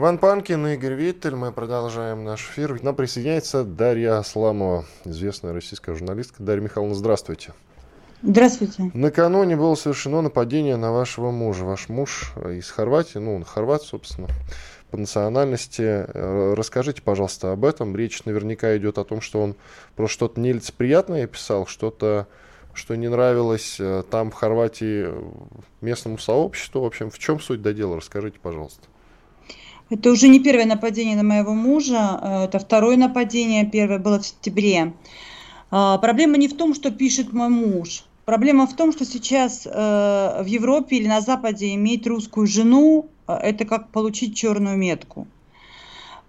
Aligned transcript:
Иван 0.00 0.16
Панкин 0.16 0.66
и 0.66 0.74
Игорь 0.76 0.94
Виттель. 0.94 1.34
Мы 1.34 1.52
продолжаем 1.52 2.24
наш 2.24 2.48
эфир. 2.48 2.78
К 2.78 2.82
нам 2.82 2.94
присоединяется 2.94 3.64
Дарья 3.64 4.16
Асламова, 4.16 4.86
известная 5.04 5.52
российская 5.52 5.94
журналистка. 5.94 6.42
Дарья 6.42 6.62
Михайловна, 6.62 6.94
здравствуйте. 6.94 7.52
Здравствуйте. 8.22 8.90
Накануне 8.94 9.56
было 9.56 9.74
совершено 9.74 10.22
нападение 10.22 10.76
на 10.76 10.90
вашего 10.90 11.30
мужа. 11.30 11.66
Ваш 11.66 11.90
муж 11.90 12.32
из 12.46 12.70
Хорватии, 12.70 13.18
ну, 13.18 13.36
он 13.36 13.44
хорват, 13.44 13.82
собственно, 13.82 14.28
по 14.90 14.96
национальности. 14.96 15.82
Э, 15.82 16.54
расскажите, 16.56 17.02
пожалуйста, 17.02 17.52
об 17.52 17.66
этом. 17.66 17.94
Речь 17.94 18.24
наверняка 18.24 18.74
идет 18.78 18.96
о 18.96 19.04
том, 19.04 19.20
что 19.20 19.42
он 19.42 19.54
просто 19.96 20.14
что-то 20.14 20.40
нелицеприятное 20.40 21.26
писал, 21.26 21.66
что-то, 21.66 22.26
что 22.72 22.94
не 22.94 23.08
нравилось 23.08 23.76
э, 23.78 24.02
там, 24.10 24.30
в 24.30 24.34
Хорватии, 24.34 25.10
местному 25.82 26.16
сообществу. 26.16 26.80
В 26.80 26.86
общем, 26.86 27.10
в 27.10 27.18
чем 27.18 27.38
суть 27.38 27.60
до 27.60 27.74
дела? 27.74 27.98
Расскажите, 27.98 28.38
пожалуйста. 28.40 28.88
Это 29.90 30.12
уже 30.12 30.28
не 30.28 30.38
первое 30.38 30.66
нападение 30.66 31.16
на 31.16 31.24
моего 31.24 31.52
мужа, 31.52 32.20
э, 32.22 32.44
это 32.44 32.60
второе 32.60 32.96
нападение, 32.96 33.66
первое 33.66 33.98
было 33.98 34.20
в 34.20 34.26
сентябре. 34.26 34.94
А, 35.72 35.98
проблема 35.98 36.36
не 36.36 36.46
в 36.46 36.56
том, 36.56 36.74
что 36.74 36.92
пишет 36.92 37.32
мой 37.32 37.48
муж. 37.48 38.04
Проблема 38.24 38.68
в 38.68 38.76
том, 38.76 38.92
что 38.92 39.04
сейчас 39.04 39.66
э, 39.66 39.70
в 39.70 40.46
Европе 40.46 40.96
или 40.96 41.08
на 41.08 41.20
Западе 41.20 41.74
иметь 41.74 42.06
русскую 42.06 42.46
жену 42.46 43.08
э,– 43.26 43.32
это 43.42 43.64
как 43.64 43.90
получить 43.90 44.36
черную 44.36 44.76
метку. 44.76 45.26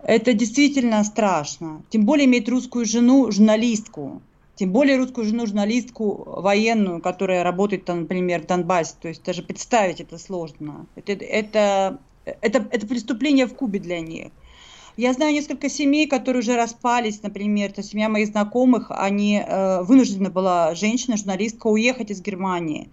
Это 0.03 0.34
действительно 0.34 1.03
страшно. 1.03 1.84
Тем 1.90 2.06
более 2.06 2.25
иметь 2.25 2.50
русскую 2.50 2.86
жену, 2.86 3.31
журналистку. 3.31 4.23
Тем 4.56 4.72
более 4.72 4.98
русскую 4.98 5.28
жену, 5.28 5.46
журналистку 5.46 6.23
военную, 6.42 7.02
которая 7.02 7.44
работает, 7.44 7.88
например, 7.88 8.42
в 8.42 8.48
Донбассе. 8.48 8.96
То 9.00 9.08
есть 9.09 9.23
даже 9.23 9.44
представить 9.44 10.02
это 10.02 10.18
сложно. 10.18 10.88
Это, 10.96 11.12
это 11.12 12.00
это, 12.26 12.68
это 12.72 12.88
преступление 12.88 13.46
в 13.48 13.56
Кубе 13.56 13.80
для 13.80 14.00
них. 14.00 14.32
Я 14.98 15.14
знаю 15.14 15.34
несколько 15.34 15.70
семей, 15.70 16.06
которые 16.08 16.42
уже 16.42 16.56
распались, 16.56 17.24
например, 17.24 17.70
это 17.70 17.82
семья 17.82 18.10
моих 18.10 18.28
знакомых, 18.28 18.88
они 18.90 19.42
э, 19.46 19.84
вынуждена 19.84 20.30
была 20.30 20.76
женщина, 20.76 21.16
журналистка, 21.18 21.68
уехать 21.68 22.12
из 22.12 22.22
Германии. 22.22 22.90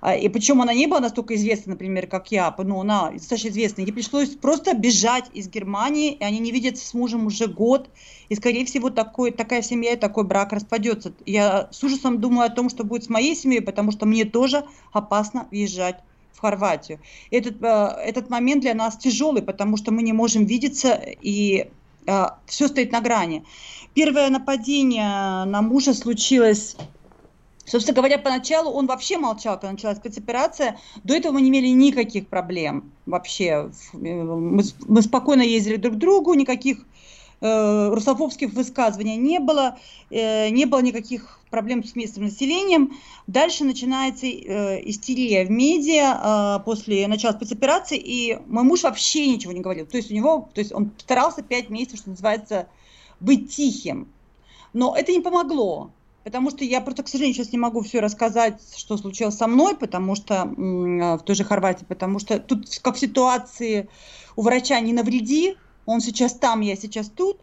А, 0.00 0.14
и 0.14 0.28
причем 0.28 0.62
она 0.62 0.72
не 0.72 0.86
была 0.86 1.00
настолько 1.00 1.34
известна, 1.34 1.72
например, 1.72 2.06
как 2.06 2.32
я, 2.32 2.54
но 2.56 2.80
она 2.80 3.10
достаточно 3.10 3.48
известна. 3.48 3.82
Ей 3.82 3.92
пришлось 3.92 4.30
просто 4.30 4.74
бежать 4.74 5.26
из 5.34 5.48
Германии, 5.48 6.12
и 6.12 6.24
они 6.24 6.38
не 6.38 6.52
видятся 6.52 6.86
с 6.86 6.94
мужем 6.94 7.26
уже 7.26 7.46
год. 7.46 7.90
И, 8.28 8.34
скорее 8.34 8.64
всего, 8.64 8.90
такой, 8.90 9.30
такая 9.30 9.62
семья 9.62 9.92
и 9.92 9.96
такой 9.96 10.24
брак 10.24 10.52
распадется. 10.52 11.12
Я 11.26 11.68
с 11.70 11.82
ужасом 11.84 12.20
думаю 12.20 12.46
о 12.46 12.54
том, 12.54 12.70
что 12.70 12.84
будет 12.84 13.04
с 13.04 13.08
моей 13.08 13.34
семьей, 13.34 13.60
потому 13.60 13.92
что 13.92 14.06
мне 14.06 14.24
тоже 14.24 14.64
опасно 14.92 15.48
въезжать 15.50 16.00
в 16.40 16.42
Хорватию. 16.42 17.00
Этот, 17.30 17.62
э, 17.62 17.66
этот 18.02 18.30
момент 18.30 18.62
для 18.62 18.74
нас 18.74 18.96
тяжелый, 18.96 19.42
потому 19.42 19.76
что 19.76 19.92
мы 19.92 20.02
не 20.02 20.14
можем 20.14 20.46
видеться, 20.46 20.94
и 20.94 21.68
э, 22.06 22.26
все 22.46 22.68
стоит 22.68 22.92
на 22.92 23.00
грани. 23.02 23.44
Первое 23.94 24.30
нападение 24.30 25.44
на 25.44 25.62
мужа 25.62 25.92
случилось 25.92 26.76
Собственно 27.66 27.94
говоря, 27.94 28.18
поначалу 28.18 28.72
он 28.72 28.86
вообще 28.86 29.16
молчал, 29.16 29.54
когда 29.54 29.70
началась 29.70 29.98
спецоперация. 29.98 30.76
До 31.04 31.14
этого 31.14 31.34
мы 31.34 31.40
не 31.40 31.50
имели 31.50 31.68
никаких 31.68 32.26
проблем 32.26 32.90
вообще. 33.06 33.70
Мы, 33.92 34.64
мы 34.88 35.02
спокойно 35.02 35.42
ездили 35.42 35.76
друг 35.76 35.94
к 35.94 35.98
другу, 35.98 36.34
никаких 36.34 36.78
э, 37.40 37.88
русофобских 37.92 38.52
высказываний 38.52 39.16
не 39.16 39.38
было, 39.38 39.78
э, 40.10 40.48
не 40.50 40.64
было 40.66 40.80
никаких 40.80 41.40
проблем 41.50 41.84
с 41.84 41.94
местным 41.96 42.24
населением. 42.24 42.92
Дальше 43.26 43.64
начинается 43.64 44.26
э, 44.26 44.80
истерия 44.88 45.44
в 45.44 45.50
медиа 45.50 46.58
э, 46.60 46.64
после 46.64 47.06
начала 47.08 47.32
спецоперации, 47.32 47.98
и 47.98 48.38
мой 48.46 48.64
муж 48.64 48.82
вообще 48.82 49.26
ничего 49.26 49.52
не 49.52 49.60
говорил. 49.60 49.86
То 49.86 49.96
есть 49.96 50.10
у 50.10 50.14
него, 50.14 50.48
то 50.54 50.60
есть 50.60 50.72
он 50.72 50.92
старался 50.98 51.42
пять 51.42 51.70
месяцев, 51.70 52.00
что 52.00 52.10
называется, 52.10 52.68
быть 53.20 53.54
тихим. 53.54 54.08
Но 54.72 54.94
это 54.96 55.12
не 55.12 55.20
помогло. 55.20 55.90
Потому 56.22 56.50
что 56.50 56.64
я 56.64 56.82
просто, 56.82 57.02
к 57.02 57.08
сожалению, 57.08 57.34
сейчас 57.34 57.52
не 57.52 57.58
могу 57.58 57.80
все 57.80 58.00
рассказать, 58.00 58.60
что 58.76 58.98
случилось 58.98 59.36
со 59.36 59.46
мной, 59.46 59.74
потому 59.74 60.14
что 60.14 60.34
э, 60.34 61.16
в 61.16 61.22
той 61.24 61.34
же 61.34 61.44
Хорватии, 61.44 61.86
потому 61.86 62.18
что 62.18 62.38
тут, 62.38 62.66
как 62.82 62.96
в 62.96 62.98
ситуации 62.98 63.88
у 64.36 64.42
врача 64.42 64.78
не 64.80 64.92
навреди, 64.92 65.56
он 65.86 66.00
сейчас 66.00 66.34
там, 66.34 66.60
я 66.60 66.76
сейчас 66.76 67.08
тут. 67.08 67.40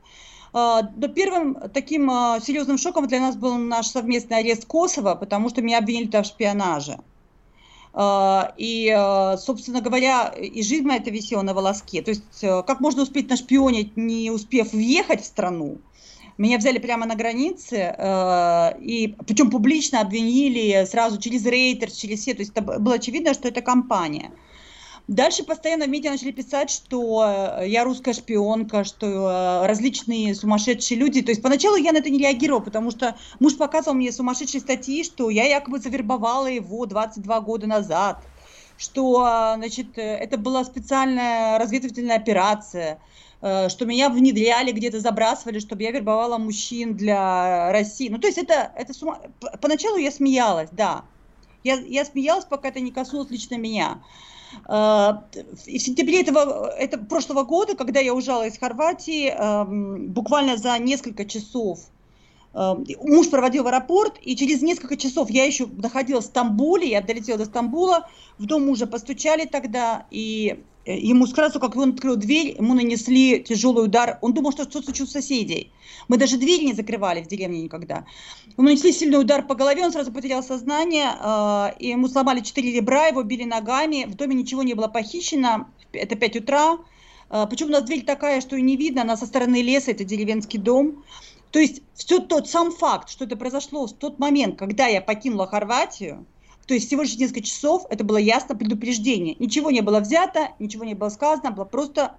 А, 0.53 0.89
но 0.95 1.07
первым 1.07 1.57
таким 1.73 2.09
а, 2.09 2.39
серьезным 2.39 2.77
шоком 2.77 3.07
для 3.07 3.19
нас 3.19 3.35
был 3.35 3.55
наш 3.57 3.87
совместный 3.87 4.37
арест 4.37 4.65
Косово, 4.65 5.15
потому 5.15 5.49
что 5.49 5.61
меня 5.61 5.79
обвинили 5.79 6.07
там 6.07 6.23
в 6.23 6.27
шпионаже. 6.27 6.99
А, 7.93 8.53
и, 8.57 8.91
собственно 9.37 9.81
говоря, 9.81 10.29
и 10.29 10.61
жизнь 10.61 10.85
моя 10.85 10.99
это 10.99 11.11
висела 11.11 11.41
на 11.41 11.53
волоске. 11.53 12.01
То 12.01 12.11
есть, 12.11 12.41
как 12.41 12.79
можно 12.79 13.03
успеть 13.03 13.29
нашпионить, 13.29 13.97
не 13.97 14.31
успев 14.31 14.73
въехать 14.73 15.21
в 15.21 15.25
страну? 15.25 15.77
Меня 16.37 16.59
взяли 16.59 16.77
прямо 16.77 17.07
на 17.07 17.15
границе, 17.15 17.95
и 18.79 19.15
причем 19.25 19.49
публично 19.49 20.01
обвинили 20.01 20.85
сразу 20.85 21.19
через 21.19 21.43
рейтер, 21.47 21.89
через 21.89 22.19
все. 22.19 22.35
То 22.35 22.41
есть 22.41 22.51
это 22.51 22.61
было 22.61 22.95
очевидно, 22.95 23.33
что 23.33 23.47
это 23.47 23.61
компания. 23.61 24.31
Дальше 25.07 25.43
постоянно 25.43 25.85
в 25.85 25.89
медиа 25.89 26.11
начали 26.11 26.31
писать, 26.31 26.69
что 26.69 27.23
э, 27.61 27.69
я 27.69 27.85
русская 27.85 28.13
шпионка, 28.13 28.83
что 28.83 29.05
э, 29.07 29.65
различные 29.65 30.35
сумасшедшие 30.35 30.99
люди. 30.99 31.21
То 31.21 31.31
есть 31.31 31.41
поначалу 31.41 31.77
я 31.77 31.93
на 31.93 31.99
это 31.99 32.09
не 32.09 32.19
реагировала, 32.19 32.59
потому 32.59 32.91
что 32.91 33.15
муж 33.39 33.55
показывал 33.55 33.95
мне 33.95 34.11
сумасшедшие 34.11 34.59
статьи, 34.59 35.05
что 35.05 35.29
я 35.29 35.45
якобы 35.45 35.79
завербовала 35.79 36.47
его 36.47 36.85
22 36.85 37.39
года 37.39 37.67
назад, 37.67 38.21
что 38.77 39.25
э, 39.25 39.55
значит, 39.55 39.97
это 39.97 40.37
была 40.37 40.65
специальная 40.65 41.57
разведывательная 41.57 42.17
операция, 42.17 42.99
что 43.39 43.85
меня 43.85 44.09
внедряли, 44.09 44.71
где-то 44.71 44.99
забрасывали, 44.99 45.59
чтобы 45.59 45.83
я 45.83 45.91
вербовала 45.91 46.39
мужчин 46.39 46.97
для 46.97 47.71
России. 47.71 48.09
Ну, 48.09 48.17
то 48.17 48.25
есть 48.25 48.39
это, 48.39 48.71
это 48.75 48.95
сума... 48.95 49.19
Поначалу 49.61 49.97
я 49.97 50.11
смеялась, 50.11 50.69
да. 50.71 51.03
Я, 51.63 51.75
я 51.75 52.03
смеялась, 52.03 52.45
пока 52.45 52.69
это 52.69 52.79
не 52.79 52.91
коснулось 52.91 53.29
лично 53.29 53.55
меня. 53.55 54.01
А, 54.65 55.23
в 55.33 55.79
сентябре 55.79 56.21
этого, 56.21 56.69
это, 56.69 56.97
прошлого 56.97 57.43
года, 57.43 57.75
когда 57.75 57.99
я 57.99 58.13
уезжала 58.13 58.47
из 58.47 58.57
Хорватии, 58.57 59.29
эм, 59.29 60.07
буквально 60.07 60.57
за 60.57 60.77
несколько 60.79 61.25
часов 61.25 61.79
эм, 62.53 62.85
муж 63.01 63.29
проводил 63.29 63.63
в 63.63 63.67
аэропорт, 63.67 64.15
и 64.21 64.35
через 64.35 64.61
несколько 64.61 64.97
часов 64.97 65.29
я 65.29 65.45
еще 65.45 65.67
находилась 65.67 66.25
в 66.25 66.29
Стамбуле, 66.29 66.89
я 66.89 67.01
долетела 67.01 67.37
до 67.37 67.45
Стамбула, 67.45 68.07
в 68.37 68.45
дом 68.45 68.65
мужа 68.65 68.87
постучали 68.87 69.45
тогда, 69.45 70.05
и 70.11 70.63
Э, 70.76 70.76
ему 70.93 71.27
сразу, 71.27 71.59
как 71.59 71.75
он 71.75 71.91
открыл 71.91 72.15
дверь, 72.15 72.55
ему 72.57 72.73
нанесли 72.73 73.41
тяжелый 73.43 73.85
удар. 73.85 74.17
Он 74.21 74.33
думал, 74.33 74.51
что 74.51 74.63
что-то 74.63 74.85
случилось 74.85 75.11
у 75.11 75.13
соседей. 75.13 75.71
Мы 76.07 76.17
даже 76.17 76.37
дверь 76.37 76.63
не 76.63 76.73
закрывали 76.73 77.21
в 77.21 77.27
деревне 77.27 77.61
никогда. 77.61 78.05
Ему 78.57 78.67
нанесли 78.67 78.91
сильный 78.93 79.19
удар 79.19 79.45
по 79.45 79.55
голове, 79.55 79.83
он 79.83 79.91
сразу 79.91 80.11
потерял 80.11 80.41
сознание, 80.41 81.11
э, 81.19 81.79
и 81.79 81.89
ему 81.89 82.07
сломали 82.07 82.39
четыре 82.39 82.71
ребра, 82.71 83.07
его 83.07 83.23
били 83.23 83.43
ногами. 83.43 84.05
В 84.07 84.15
доме 84.15 84.35
ничего 84.35 84.63
не 84.63 84.73
было 84.73 84.87
похищено. 84.87 85.67
Это 85.91 86.15
5 86.15 86.37
утра. 86.37 86.77
Э, 87.29 87.45
Причем 87.49 87.67
у 87.67 87.71
нас 87.71 87.83
дверь 87.83 88.05
такая, 88.05 88.39
что 88.41 88.55
и 88.55 88.61
не 88.61 88.77
видно, 88.77 89.01
она 89.01 89.17
со 89.17 89.25
стороны 89.25 89.61
леса, 89.61 89.91
это 89.91 90.03
деревенский 90.03 90.59
дом. 90.59 91.03
То 91.51 91.59
есть 91.59 91.81
все 91.93 92.19
тот 92.19 92.49
сам 92.49 92.71
факт, 92.71 93.09
что 93.09 93.25
это 93.25 93.35
произошло 93.35 93.87
в 93.87 93.93
тот 93.93 94.19
момент, 94.19 94.57
когда 94.57 94.87
я 94.87 95.01
покинула 95.01 95.47
Хорватию, 95.47 96.25
то 96.67 96.73
есть 96.73 96.87
всего 96.87 97.03
лишь 97.03 97.17
несколько 97.17 97.41
часов 97.41 97.85
это 97.89 98.03
было 98.03 98.17
ясно 98.17 98.55
предупреждение. 98.55 99.35
Ничего 99.39 99.71
не 99.71 99.81
было 99.81 100.01
взято, 100.01 100.49
ничего 100.59 100.83
не 100.83 100.95
было 100.95 101.09
сказано, 101.09 101.51
было 101.51 101.63
просто, 101.63 102.15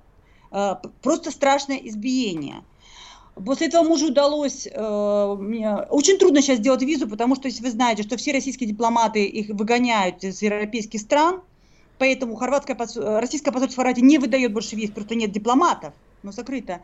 э, 0.51 0.77
просто 1.03 1.31
страшное 1.31 1.77
избиение. 1.77 2.65
После 3.35 3.69
этого 3.69 3.85
мужу 3.85 4.09
удалось, 4.09 4.67
э, 4.67 5.87
очень 5.91 6.19
трудно 6.19 6.41
сейчас 6.41 6.59
сделать 6.59 6.83
визу, 6.83 7.07
потому 7.07 7.37
что, 7.37 7.47
если 7.49 7.63
вы 7.63 7.71
знаете, 7.71 8.03
что 8.03 8.17
все 8.17 8.33
российские 8.33 8.69
дипломаты 8.69 9.27
их 9.27 9.51
выгоняют 9.51 10.25
из 10.25 10.41
европейских 10.41 11.01
стран, 11.01 11.43
поэтому 11.99 12.35
хорватское, 12.35 12.77
российское 13.21 13.53
посольство 13.53 13.83
в 13.83 13.85
Хорватии 13.85 14.01
не 14.01 14.19
выдает 14.19 14.53
больше 14.53 14.77
виз, 14.77 14.91
просто 14.91 15.15
нет 15.15 15.31
дипломатов, 15.31 15.93
но 16.23 16.33
закрыто. 16.33 16.81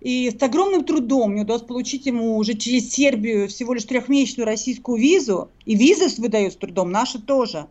И 0.00 0.30
с 0.30 0.42
огромным 0.42 0.84
трудом 0.84 1.32
мне 1.32 1.42
удалось 1.42 1.62
получить 1.62 2.06
ему 2.06 2.36
уже 2.36 2.54
через 2.54 2.90
Сербию 2.92 3.48
всего 3.48 3.74
лишь 3.74 3.84
трехмесячную 3.84 4.46
российскую 4.46 4.98
визу. 4.98 5.50
И 5.64 5.74
визы 5.74 6.08
выдают 6.20 6.54
с 6.54 6.56
трудом, 6.56 6.90
наши 6.90 7.20
тоже. 7.20 7.66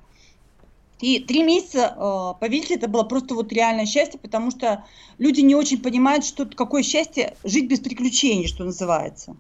И 1.01 1.19
три 1.19 1.43
месяца, 1.43 1.93
э, 1.95 2.39
поверьте, 2.39 2.75
это 2.75 2.87
было 2.87 3.03
просто 3.03 3.35
вот 3.35 3.51
реальное 3.51 3.85
счастье, 3.85 4.19
потому 4.19 4.49
что 4.49 4.85
люди 5.17 5.41
не 5.41 5.53
очень 5.53 5.81
понимают, 5.81 6.23
что 6.23 6.45
какое 6.45 6.83
счастье 6.83 7.35
жить 7.43 7.67
без 7.67 7.79
приключений, 7.79 8.47
что 8.47 8.63
называется. 8.63 9.35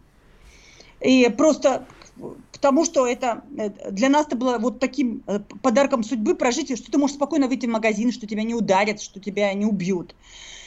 И 0.99 1.29
просто 1.37 1.87
к 2.51 2.57
тому, 2.57 2.85
что 2.85 3.07
это 3.07 3.43
э, 3.57 3.69
для 3.91 4.09
нас 4.09 4.27
это 4.27 4.35
было 4.35 4.57
вот 4.57 4.79
таким 4.79 5.23
э, 5.27 5.39
подарком 5.61 6.03
судьбы 6.03 6.35
прожить, 6.35 6.77
что 6.77 6.91
ты 6.91 6.97
можешь 6.97 7.15
спокойно 7.15 7.47
выйти 7.47 7.67
в 7.67 7.69
магазин, 7.69 8.11
что 8.11 8.27
тебя 8.27 8.43
не 8.43 8.53
ударят, 8.53 9.01
что 9.01 9.19
тебя 9.19 9.53
не 9.53 9.65
убьют. 9.65 10.13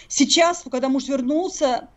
Сейчас, 0.09 0.65
когда 0.71 0.89
муж 0.89 1.07
вернулся, 1.09 1.89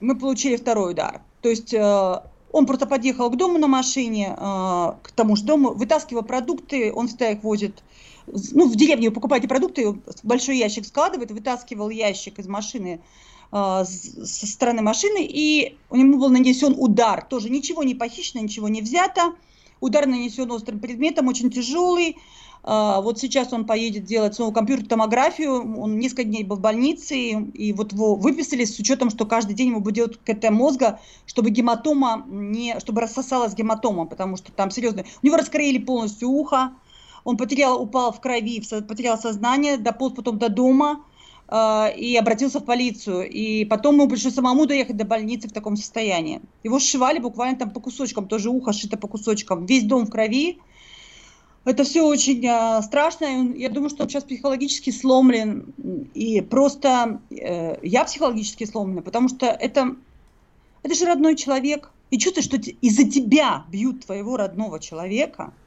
мы 0.00 0.18
получили 0.18 0.56
второй 0.56 0.92
удар. 0.92 1.22
То 1.40 1.48
есть 1.48 1.72
э, 1.72 2.20
он 2.52 2.66
просто 2.66 2.86
подъехал 2.86 3.30
к 3.30 3.36
дому 3.36 3.58
на 3.58 3.66
машине, 3.66 4.34
к 4.36 5.12
тому 5.14 5.36
же 5.36 5.44
дому, 5.44 5.70
вытаскивал 5.70 6.22
продукты, 6.22 6.92
он 6.92 7.08
всегда 7.08 7.30
их 7.30 7.42
возит 7.42 7.82
ну, 8.26 8.68
в 8.68 8.76
деревне 8.76 9.08
вы 9.08 9.14
покупаете 9.14 9.48
продукты, 9.48 9.98
большой 10.22 10.58
ящик 10.58 10.86
складывает, 10.86 11.30
вытаскивал 11.30 11.90
ящик 11.90 12.38
из 12.38 12.46
машины 12.46 13.00
э, 13.52 13.84
со 13.84 14.46
стороны 14.46 14.82
машины, 14.82 15.26
и 15.28 15.76
у 15.90 15.96
него 15.96 16.18
был 16.18 16.30
нанесен 16.30 16.74
удар. 16.76 17.24
Тоже 17.28 17.50
ничего 17.50 17.82
не 17.82 17.94
похищено, 17.94 18.42
ничего 18.42 18.68
не 18.68 18.80
взято. 18.80 19.34
Удар 19.80 20.06
нанесен 20.06 20.50
острым 20.50 20.80
предметом, 20.80 21.28
очень 21.28 21.50
тяжелый. 21.50 22.16
Uh, 22.64 23.02
вот 23.02 23.18
сейчас 23.18 23.52
он 23.52 23.66
поедет 23.66 24.04
делать 24.04 24.36
снова 24.36 24.50
компьютерную 24.50 24.88
томографию. 24.88 25.78
Он 25.78 25.98
несколько 25.98 26.24
дней 26.24 26.44
был 26.44 26.56
в 26.56 26.60
больнице, 26.60 27.14
и, 27.14 27.72
вот 27.74 27.92
его 27.92 28.14
выписали 28.14 28.64
с 28.64 28.78
учетом, 28.78 29.10
что 29.10 29.26
каждый 29.26 29.54
день 29.54 29.68
ему 29.68 29.80
будет 29.80 29.94
делать 29.94 30.18
КТ 30.24 30.48
мозга, 30.48 30.98
чтобы 31.26 31.50
гематома 31.50 32.24
не, 32.26 32.80
чтобы 32.80 33.02
рассосалась 33.02 33.54
гематома, 33.54 34.06
потому 34.06 34.38
что 34.38 34.50
там 34.50 34.70
серьезно. 34.70 35.04
У 35.22 35.26
него 35.26 35.36
раскроили 35.36 35.76
полностью 35.76 36.30
ухо, 36.30 36.72
он 37.24 37.36
потерял, 37.36 37.82
упал 37.82 38.12
в 38.12 38.20
крови, 38.20 38.62
потерял 38.88 39.18
сознание, 39.18 39.76
дополз 39.76 40.14
потом 40.14 40.38
до 40.38 40.48
дома 40.48 41.04
э, 41.48 41.94
и 41.98 42.16
обратился 42.16 42.60
в 42.60 42.64
полицию. 42.64 43.28
И 43.28 43.66
потом 43.66 43.96
ему 43.96 44.08
пришлось 44.08 44.34
самому 44.34 44.64
доехать 44.64 44.96
до 44.96 45.04
больницы 45.04 45.48
в 45.48 45.52
таком 45.52 45.76
состоянии. 45.76 46.40
Его 46.62 46.78
сшивали 46.78 47.18
буквально 47.18 47.58
там 47.58 47.70
по 47.72 47.80
кусочкам, 47.80 48.26
тоже 48.26 48.48
ухо 48.48 48.72
шито 48.72 48.96
по 48.96 49.06
кусочкам, 49.06 49.66
весь 49.66 49.84
дом 49.84 50.06
в 50.06 50.10
крови. 50.10 50.60
Это 51.64 51.84
все 51.84 52.02
очень 52.02 52.44
э, 52.46 52.82
страшно. 52.82 53.52
Я 53.54 53.70
думаю, 53.70 53.90
что 53.90 54.02
он 54.02 54.08
сейчас 54.08 54.24
психологически 54.24 54.90
сломлен. 54.90 55.74
И 56.14 56.40
просто 56.42 57.20
э, 57.30 57.76
я 57.82 58.04
психологически 58.04 58.64
сломлена, 58.64 59.02
потому 59.02 59.28
что 59.28 59.46
это, 59.46 59.96
это 60.82 60.94
же 60.94 61.06
родной 61.06 61.36
человек. 61.36 61.90
И 62.10 62.18
чувствуешь, 62.18 62.46
что 62.46 62.56
из-за 62.56 63.08
тебя 63.10 63.64
бьют 63.70 64.04
твоего 64.04 64.36
родного 64.36 64.78
человека– 64.78 65.52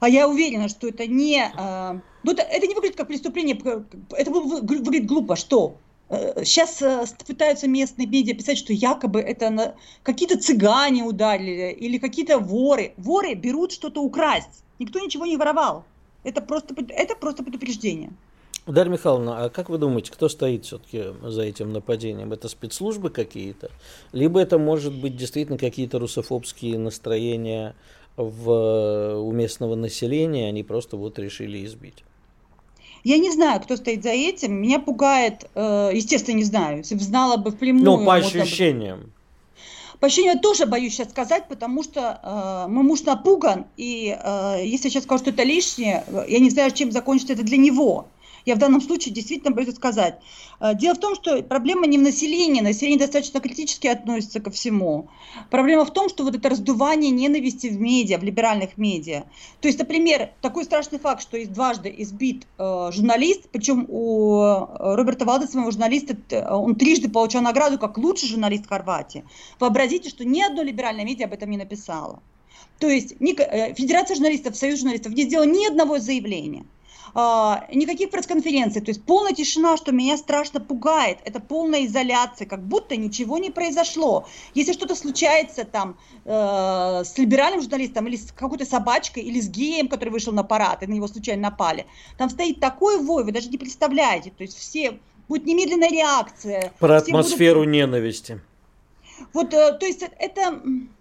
а 0.00 0.08
я 0.08 0.28
уверена, 0.28 0.68
что 0.68 0.88
это 0.88 1.06
не... 1.06 1.52
Э, 1.56 2.00
ну, 2.22 2.32
это, 2.32 2.42
это 2.42 2.66
не 2.66 2.74
выглядит 2.74 2.96
как 2.96 3.08
преступление, 3.08 3.58
это 4.10 4.30
выглядит 4.30 5.06
глупо. 5.06 5.36
Что? 5.36 5.76
Сейчас 6.08 6.80
э, 6.82 7.04
э, 7.04 7.24
пытаются 7.26 7.66
местные 7.66 8.06
медиа 8.06 8.34
писать, 8.34 8.58
что 8.58 8.72
якобы 8.72 9.20
это 9.20 9.74
какие-то 10.04 10.38
цыгане 10.38 11.02
ударили 11.02 11.72
или 11.72 11.98
какие-то 11.98 12.38
воры. 12.38 12.92
Воры 12.96 13.34
берут 13.34 13.72
что-то 13.72 14.00
украсть. 14.02 14.62
Никто 14.78 15.00
ничего 15.00 15.26
не 15.26 15.36
воровал. 15.36 15.84
Это 16.22 16.40
просто, 16.40 16.74
это 16.88 17.16
просто 17.16 17.42
предупреждение. 17.42 18.12
Дарья 18.66 18.90
Михайловна, 18.90 19.44
а 19.44 19.48
как 19.48 19.68
вы 19.68 19.78
думаете, 19.78 20.10
кто 20.10 20.28
стоит 20.28 20.64
все-таки 20.64 21.04
за 21.22 21.42
этим 21.42 21.72
нападением? 21.72 22.32
Это 22.32 22.48
спецслужбы 22.48 23.10
какие-то? 23.10 23.70
Либо 24.12 24.40
это 24.40 24.58
может 24.58 24.92
быть 24.92 25.16
действительно 25.16 25.56
какие-то 25.56 26.00
русофобские 26.00 26.76
настроения 26.78 27.76
в, 28.16 29.20
у 29.20 29.30
местного 29.30 29.76
населения, 29.76 30.48
они 30.48 30.64
просто 30.64 30.96
вот 30.96 31.18
решили 31.18 31.64
избить. 31.64 32.02
Я 33.06 33.18
не 33.18 33.30
знаю, 33.30 33.60
кто 33.60 33.76
стоит 33.76 34.02
за 34.02 34.10
этим. 34.10 34.54
Меня 34.54 34.80
пугает, 34.80 35.48
э, 35.54 35.90
естественно, 35.94 36.34
не 36.34 36.42
знаю. 36.42 36.78
Если 36.78 36.96
бы 36.96 37.02
знала 37.02 37.36
бы 37.36 37.52
впрямую. 37.52 37.84
Ну, 37.84 38.04
по 38.04 38.16
ощущениям. 38.16 38.98
Бы... 38.98 39.10
По 40.00 40.06
ощущениям 40.08 40.40
тоже 40.40 40.66
боюсь 40.66 40.94
сейчас 40.94 41.10
сказать, 41.10 41.46
потому 41.46 41.84
что 41.84 42.20
э, 42.20 42.68
мой 42.68 42.82
муж 42.82 43.02
напуган, 43.02 43.66
и 43.76 44.18
э, 44.20 44.60
если 44.64 44.88
я 44.88 44.90
сейчас 44.90 45.04
скажу, 45.04 45.22
что 45.22 45.30
это 45.30 45.44
лишнее, 45.44 46.02
я 46.26 46.40
не 46.40 46.50
знаю, 46.50 46.72
чем 46.72 46.90
закончится 46.90 47.34
это 47.34 47.44
для 47.44 47.58
него. 47.58 48.08
Я 48.46 48.54
в 48.54 48.58
данном 48.58 48.80
случае 48.80 49.12
действительно 49.12 49.50
боюсь 49.50 49.74
сказать. 49.74 50.20
Э, 50.60 50.74
дело 50.74 50.94
в 50.94 51.00
том, 51.00 51.16
что 51.16 51.42
проблема 51.42 51.86
не 51.86 51.98
в 51.98 52.02
населении. 52.02 52.60
Население 52.60 53.00
достаточно 53.00 53.40
критически 53.40 53.88
относится 53.88 54.40
ко 54.40 54.52
всему. 54.52 55.08
Проблема 55.50 55.84
в 55.84 55.92
том, 55.92 56.08
что 56.08 56.22
вот 56.22 56.36
это 56.36 56.48
раздувание 56.48 57.10
ненависти 57.10 57.66
в 57.66 57.80
медиа, 57.80 58.18
в 58.18 58.22
либеральных 58.22 58.78
медиа. 58.78 59.24
То 59.60 59.66
есть, 59.66 59.80
например, 59.80 60.30
такой 60.40 60.64
страшный 60.64 61.00
факт, 61.00 61.22
что 61.22 61.44
дважды 61.46 61.92
избит 61.98 62.46
э, 62.56 62.90
журналист, 62.92 63.48
причем 63.50 63.84
у 63.88 64.40
э, 64.40 64.94
Роберта 64.94 65.24
Валдеса, 65.24 65.56
моего 65.56 65.72
журналиста, 65.72 66.16
он 66.48 66.76
трижды 66.76 67.10
получал 67.10 67.42
награду 67.42 67.80
как 67.80 67.98
лучший 67.98 68.28
журналист 68.28 68.68
Хорватии. 68.68 69.24
Вообразите, 69.58 70.08
что 70.08 70.24
ни 70.24 70.40
одно 70.40 70.62
либеральное 70.62 71.04
медиа 71.04 71.26
об 71.26 71.32
этом 71.32 71.50
не 71.50 71.56
написало. 71.56 72.22
То 72.78 72.88
есть 72.88 73.12
э, 73.20 73.74
Федерация 73.74 74.14
журналистов, 74.14 74.56
Союз 74.56 74.78
журналистов 74.78 75.14
не 75.14 75.24
сделала 75.24 75.46
ни 75.46 75.66
одного 75.66 75.98
заявления. 75.98 76.64
А, 77.18 77.64
никаких 77.72 78.10
пресс-конференций, 78.10 78.82
то 78.82 78.90
есть 78.90 79.02
полная 79.02 79.32
тишина, 79.32 79.78
что 79.78 79.90
меня 79.90 80.18
страшно 80.18 80.60
пугает, 80.60 81.16
это 81.24 81.40
полная 81.40 81.86
изоляция, 81.86 82.46
как 82.46 82.62
будто 82.62 82.94
ничего 82.94 83.38
не 83.38 83.48
произошло. 83.48 84.28
Если 84.52 84.74
что-то 84.74 84.94
случается 84.94 85.64
там 85.64 85.96
э, 86.26 86.30
с 87.06 87.16
либеральным 87.16 87.62
журналистом 87.62 88.06
или 88.06 88.16
с 88.16 88.32
какой-то 88.32 88.66
собачкой, 88.66 89.22
или 89.22 89.40
с 89.40 89.48
геем, 89.48 89.88
который 89.88 90.10
вышел 90.10 90.34
на 90.34 90.42
парад, 90.42 90.82
и 90.82 90.86
на 90.86 90.92
него 90.92 91.08
случайно 91.08 91.44
напали, 91.44 91.86
там 92.18 92.28
стоит 92.28 92.60
такой 92.60 92.98
вой, 92.98 93.24
вы 93.24 93.32
даже 93.32 93.48
не 93.48 93.56
представляете, 93.56 94.30
то 94.30 94.42
есть 94.42 94.58
все, 94.58 94.98
будет 95.26 95.46
немедленная 95.46 95.88
реакция. 95.88 96.70
Про 96.78 96.98
атмосферу 96.98 97.60
будут... 97.60 97.72
ненависти. 97.72 98.42
Вот, 99.32 99.54
э, 99.54 99.72
то 99.72 99.86
есть 99.86 100.02
это 100.18 100.60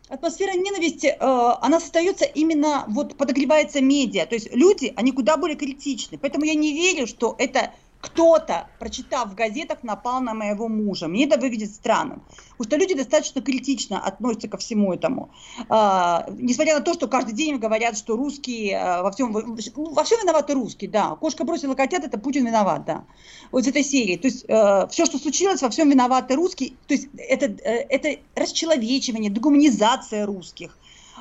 атмосфера 0.09 0.53
ненависти, 0.53 1.07
э, 1.07 1.15
она 1.19 1.79
создается 1.79 2.25
именно, 2.25 2.85
вот 2.87 3.17
подогревается 3.17 3.81
медиа. 3.81 4.25
То 4.25 4.35
есть 4.35 4.53
люди, 4.53 4.93
они 4.95 5.11
куда 5.11 5.37
более 5.37 5.57
критичны. 5.57 6.17
Поэтому 6.17 6.45
я 6.45 6.55
не 6.55 6.73
верю, 6.73 7.07
что 7.07 7.35
это 7.37 7.73
кто-то, 8.05 8.67
прочитав 8.79 9.31
в 9.31 9.35
газетах, 9.35 9.79
напал 9.83 10.21
на 10.21 10.33
моего 10.33 10.67
мужа. 10.67 11.07
Мне 11.07 11.25
это 11.25 11.39
выглядит 11.39 11.73
странным. 11.73 12.23
Потому 12.57 12.69
что 12.69 12.77
люди 12.77 12.95
достаточно 12.95 13.41
критично 13.41 13.99
относятся 13.99 14.47
ко 14.47 14.57
всему 14.57 14.93
этому. 14.93 15.31
А, 15.69 16.27
несмотря 16.29 16.75
на 16.75 16.81
то, 16.81 16.93
что 16.93 17.07
каждый 17.07 17.33
день 17.33 17.57
говорят, 17.57 17.97
что 17.97 18.15
русские 18.15 18.77
а, 18.77 19.03
во 19.03 19.11
всем, 19.11 19.31
во 19.33 20.03
всем 20.03 20.19
виноваты 20.21 20.53
русские, 20.53 20.89
да. 20.89 21.15
Кошка 21.15 21.43
бросила 21.43 21.73
котят, 21.73 22.03
это 22.03 22.19
Путин 22.19 22.45
виноват, 22.45 22.85
да. 22.85 23.05
Вот 23.51 23.63
из 23.63 23.67
этой 23.67 23.83
серии. 23.83 24.17
То 24.17 24.27
есть 24.27 24.45
а, 24.49 24.87
все, 24.87 25.05
что 25.05 25.17
случилось, 25.17 25.61
во 25.61 25.69
всем 25.69 25.89
виноваты 25.89 26.35
русские. 26.35 26.73
То 26.87 26.93
есть 26.93 27.07
это, 27.17 27.45
э, 27.45 27.85
это 27.89 28.19
расчеловечивание, 28.35 29.31
дегуманизация 29.31 30.25
русских 30.25 30.77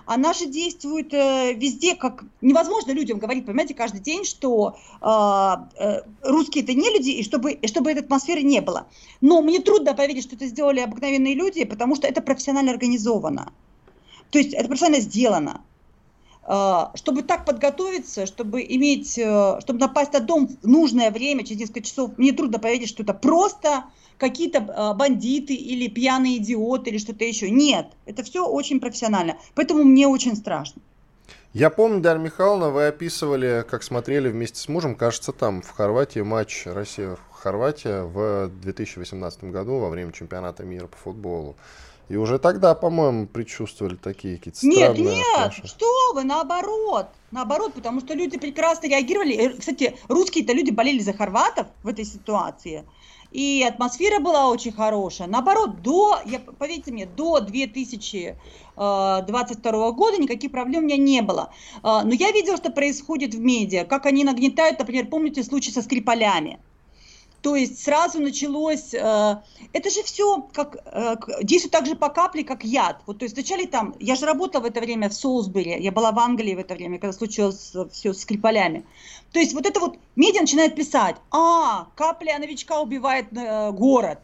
она 0.06 0.32
же 0.32 0.46
действует 0.46 1.12
э, 1.14 1.54
везде, 1.54 1.94
как 1.94 2.24
невозможно 2.40 2.92
людям 2.92 3.18
говорить, 3.18 3.46
понимаете, 3.46 3.74
каждый 3.74 4.00
день, 4.00 4.24
что 4.24 4.76
э, 5.00 5.82
э, 5.82 6.02
русские 6.22 6.64
это 6.64 6.74
не 6.74 6.90
люди, 6.90 7.10
и 7.10 7.22
чтобы, 7.22 7.52
и 7.52 7.66
чтобы 7.66 7.90
этой 7.90 8.02
атмосферы 8.02 8.42
не 8.42 8.60
было. 8.60 8.86
Но 9.20 9.40
мне 9.42 9.60
трудно 9.60 9.94
поверить, 9.94 10.24
что 10.24 10.36
это 10.36 10.46
сделали 10.46 10.80
обыкновенные 10.80 11.34
люди, 11.34 11.64
потому 11.64 11.96
что 11.96 12.06
это 12.06 12.20
профессионально 12.20 12.72
организовано. 12.72 13.52
То 14.30 14.38
есть 14.38 14.52
это 14.52 14.68
профессионально 14.68 15.02
сделано. 15.02 15.60
Э, 16.46 16.86
чтобы 16.94 17.22
так 17.22 17.44
подготовиться, 17.44 18.26
чтобы 18.26 18.62
иметь, 18.62 19.18
э, 19.18 19.60
чтобы 19.60 19.78
напасть 19.78 20.12
на 20.12 20.20
дом 20.20 20.48
в 20.48 20.66
нужное 20.66 21.10
время, 21.10 21.44
через 21.44 21.60
несколько 21.60 21.82
часов, 21.82 22.18
мне 22.18 22.32
трудно 22.32 22.58
поверить, 22.58 22.88
что 22.88 23.02
это 23.02 23.14
просто 23.14 23.84
какие-то 24.18 24.64
а, 24.68 24.94
бандиты 24.94 25.54
или 25.54 25.88
пьяные 25.88 26.36
идиоты 26.38 26.90
или 26.90 26.98
что-то 26.98 27.24
еще. 27.24 27.50
Нет, 27.50 27.88
это 28.06 28.22
все 28.22 28.46
очень 28.46 28.80
профессионально. 28.80 29.36
Поэтому 29.54 29.82
мне 29.82 30.06
очень 30.06 30.36
страшно. 30.36 30.80
Я 31.52 31.70
помню, 31.70 32.00
Дарья 32.00 32.20
Михайловна, 32.20 32.70
вы 32.70 32.86
описывали, 32.86 33.64
как 33.68 33.82
смотрели 33.82 34.28
вместе 34.28 34.58
с 34.58 34.68
мужем, 34.68 34.96
кажется, 34.96 35.32
там, 35.32 35.62
в 35.62 35.70
Хорватии, 35.70 36.20
матч 36.20 36.66
Россия-Хорватия 36.66 38.02
в 38.02 38.48
2018 38.60 39.44
году 39.44 39.78
во 39.78 39.88
время 39.88 40.12
чемпионата 40.12 40.64
мира 40.64 40.88
по 40.88 40.96
футболу. 40.96 41.56
И 42.08 42.16
уже 42.16 42.38
тогда, 42.38 42.74
по-моему, 42.74 43.26
предчувствовали 43.26 43.96
такие 43.96 44.36
какие-то 44.36 44.66
Нет, 44.66 44.98
нет, 44.98 45.24
отношения. 45.36 45.68
что 45.68 45.86
вы, 46.14 46.24
наоборот. 46.24 47.06
Наоборот, 47.30 47.72
потому 47.74 48.00
что 48.00 48.14
люди 48.14 48.38
прекрасно 48.38 48.88
реагировали. 48.88 49.56
Кстати, 49.58 49.96
русские-то 50.08 50.52
люди 50.52 50.70
болели 50.70 51.00
за 51.00 51.12
хорватов 51.12 51.66
в 51.82 51.88
этой 51.88 52.04
ситуации 52.04 52.84
и 53.34 53.66
атмосфера 53.68 54.20
была 54.20 54.48
очень 54.48 54.70
хорошая. 54.70 55.26
Наоборот, 55.26 55.82
до, 55.82 56.20
я, 56.24 56.38
поверьте 56.38 56.92
мне, 56.92 57.04
до 57.04 57.40
2022 57.40 58.38
э, 58.76 59.92
года 59.92 60.18
никаких 60.18 60.52
проблем 60.52 60.84
у 60.84 60.86
меня 60.86 60.96
не 60.96 61.20
было. 61.20 61.52
Э, 61.82 62.02
но 62.04 62.12
я 62.14 62.30
видела, 62.30 62.56
что 62.56 62.70
происходит 62.70 63.34
в 63.34 63.40
медиа, 63.40 63.84
как 63.84 64.06
они 64.06 64.22
нагнетают, 64.22 64.78
например, 64.78 65.08
помните 65.08 65.42
случай 65.42 65.72
со 65.72 65.82
Скрипалями? 65.82 66.60
То 67.44 67.56
есть 67.56 67.84
сразу 67.84 68.20
началось, 68.20 68.94
э, 68.94 69.36
это 69.74 69.90
же 69.90 70.02
все 70.02 70.48
как, 70.54 70.78
э, 70.86 71.16
действует 71.42 71.72
так 71.72 71.84
же 71.84 71.94
по 71.94 72.08
капле, 72.08 72.42
как 72.42 72.64
яд. 72.64 73.02
Вот, 73.04 73.18
то 73.18 73.26
есть 73.26 73.34
вначале 73.36 73.66
там, 73.66 73.94
я 74.00 74.16
же 74.16 74.24
работала 74.24 74.62
в 74.62 74.64
это 74.64 74.80
время 74.80 75.10
в 75.10 75.12
Солсбери, 75.12 75.78
я 75.78 75.92
была 75.92 76.10
в 76.12 76.18
Англии 76.18 76.54
в 76.54 76.58
это 76.58 76.74
время, 76.74 76.98
когда 76.98 77.12
случилось 77.12 77.74
все 77.92 78.14
с 78.14 78.22
Скрипалями. 78.22 78.86
То 79.30 79.40
есть 79.40 79.52
вот 79.52 79.66
это 79.66 79.78
вот 79.78 79.98
медиа 80.16 80.40
начинает 80.40 80.74
писать, 80.74 81.16
а, 81.30 81.88
капля 81.96 82.38
новичка 82.38 82.80
убивает 82.80 83.26
э, 83.36 83.72
город. 83.72 84.20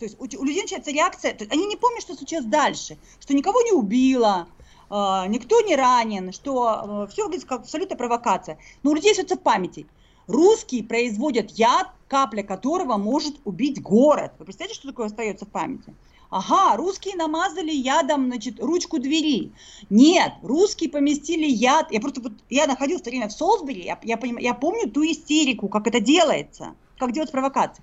То 0.00 0.06
есть 0.06 0.16
у, 0.18 0.24
у 0.24 0.44
людей 0.44 0.62
начинается 0.62 0.90
реакция, 0.90 1.36
они 1.50 1.64
не 1.66 1.76
помнят, 1.76 2.02
что 2.02 2.16
случилось 2.16 2.46
дальше, 2.46 2.98
что 3.20 3.34
никого 3.34 3.62
не 3.62 3.70
убило, 3.70 4.48
э, 4.90 4.94
никто 5.28 5.60
не 5.60 5.76
ранен, 5.76 6.32
что 6.32 7.04
э, 7.06 7.12
все 7.12 7.22
выглядит 7.22 7.46
как 7.46 7.60
абсолютная 7.60 7.96
провокация. 7.96 8.58
Но 8.82 8.90
у 8.90 8.94
людей 8.94 9.12
остается 9.12 9.36
в 9.36 9.42
памяти. 9.42 9.86
Русские 10.28 10.84
производят 10.84 11.50
яд, 11.52 11.88
капля 12.06 12.42
которого 12.42 12.98
может 12.98 13.36
убить 13.44 13.82
город. 13.82 14.32
Вы 14.38 14.44
представляете, 14.44 14.78
что 14.78 14.88
такое 14.88 15.06
остается 15.06 15.46
в 15.46 15.48
памяти? 15.48 15.94
Ага, 16.30 16.76
русские 16.76 17.16
намазали 17.16 17.72
ядом, 17.72 18.26
значит, 18.26 18.60
ручку 18.60 18.98
двери. 18.98 19.50
Нет, 19.88 20.34
русские 20.42 20.90
поместили 20.90 21.46
яд. 21.46 21.90
Я 21.90 22.00
просто 22.00 22.20
вот, 22.20 22.32
я 22.50 22.66
находилась 22.66 23.00
в 23.00 23.04
то 23.04 23.10
время 23.10 23.28
в 23.28 23.32
Солсбери, 23.32 23.82
я, 23.82 23.98
я, 24.02 24.18
понимаю, 24.18 24.44
я 24.44 24.52
помню 24.52 24.90
ту 24.90 25.02
истерику, 25.04 25.68
как 25.68 25.86
это 25.86 26.00
делается, 26.00 26.74
как 26.98 27.12
делать 27.12 27.32
провокации. 27.32 27.82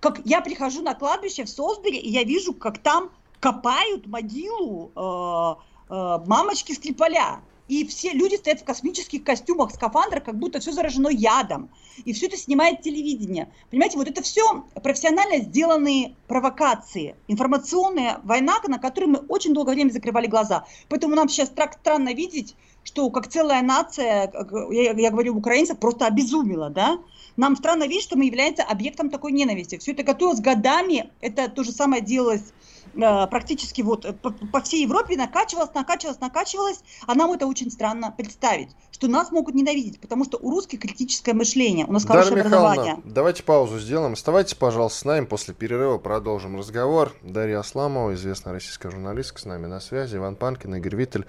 Как 0.00 0.20
я 0.24 0.40
прихожу 0.40 0.82
на 0.82 0.94
кладбище 0.94 1.44
в 1.44 1.48
Солсбери, 1.48 1.98
и 1.98 2.10
я 2.10 2.24
вижу, 2.24 2.52
как 2.52 2.78
там 2.78 3.10
копают 3.38 4.08
могилу 4.08 4.90
э, 4.96 5.92
э, 5.94 6.18
мамочки 6.26 6.72
Скрипаля 6.72 7.40
и 7.68 7.86
все 7.86 8.12
люди 8.12 8.36
стоят 8.36 8.60
в 8.60 8.64
космических 8.64 9.24
костюмах, 9.24 9.72
скафандрах, 9.72 10.24
как 10.24 10.38
будто 10.38 10.60
все 10.60 10.72
заражено 10.72 11.08
ядом. 11.08 11.68
И 12.04 12.12
все 12.12 12.26
это 12.26 12.36
снимает 12.36 12.82
телевидение. 12.82 13.52
Понимаете, 13.70 13.98
вот 13.98 14.08
это 14.08 14.22
все 14.22 14.64
профессионально 14.82 15.44
сделанные 15.44 16.14
провокации. 16.28 17.16
Информационная 17.26 18.20
война, 18.22 18.60
на 18.68 18.78
которую 18.78 19.12
мы 19.12 19.18
очень 19.28 19.54
долгое 19.54 19.74
время 19.74 19.90
закрывали 19.90 20.26
глаза. 20.26 20.66
Поэтому 20.88 21.16
нам 21.16 21.28
сейчас 21.28 21.48
странно 21.48 22.14
видеть, 22.14 22.54
что 22.84 23.10
как 23.10 23.28
целая 23.28 23.62
нация, 23.62 24.32
я, 24.70 24.92
я 24.92 25.10
говорю 25.10 25.36
украинцев, 25.36 25.78
просто 25.78 26.06
обезумела, 26.06 26.70
да? 26.70 26.98
Нам 27.36 27.56
странно 27.56 27.84
видеть, 27.84 28.04
что 28.04 28.16
мы 28.16 28.26
являемся 28.26 28.62
объектом 28.62 29.10
такой 29.10 29.32
ненависти. 29.32 29.78
Все 29.78 29.92
это 29.92 30.04
готовилось 30.04 30.40
годами, 30.40 31.10
это 31.20 31.50
то 31.50 31.64
же 31.64 31.72
самое 31.72 32.00
делалось 32.00 32.52
практически 32.96 33.82
вот 33.82 34.04
э, 34.04 34.12
по, 34.12 34.30
по 34.30 34.60
всей 34.60 34.82
Европе 34.82 35.16
накачивалась, 35.16 35.72
накачивалась, 35.74 36.20
накачивалась, 36.20 36.80
а 37.06 37.14
нам 37.14 37.32
это 37.32 37.46
очень 37.46 37.70
странно 37.70 38.12
представить, 38.16 38.70
что 38.90 39.08
нас 39.08 39.30
могут 39.30 39.54
ненавидеть, 39.54 40.00
потому 40.00 40.24
что 40.24 40.38
у 40.38 40.50
русских 40.50 40.80
критическое 40.80 41.34
мышление, 41.34 41.86
у 41.86 41.92
нас 41.92 42.04
Дарья 42.04 42.22
хорошее 42.22 42.40
образование. 42.42 42.98
давайте 43.04 43.42
паузу 43.42 43.78
сделаем. 43.78 44.14
Оставайтесь, 44.14 44.54
пожалуйста, 44.54 44.98
с 44.98 45.04
нами. 45.04 45.26
После 45.26 45.54
перерыва 45.54 45.98
продолжим 45.98 46.56
разговор. 46.56 47.12
Дарья 47.22 47.60
Асламова, 47.60 48.14
известная 48.14 48.52
российская 48.54 48.90
журналистка, 48.90 49.40
с 49.40 49.44
нами 49.44 49.66
на 49.66 49.80
связи. 49.80 50.16
Иван 50.16 50.36
Панкин, 50.36 50.76
Игорь 50.76 50.96
Виттель. 50.96 51.26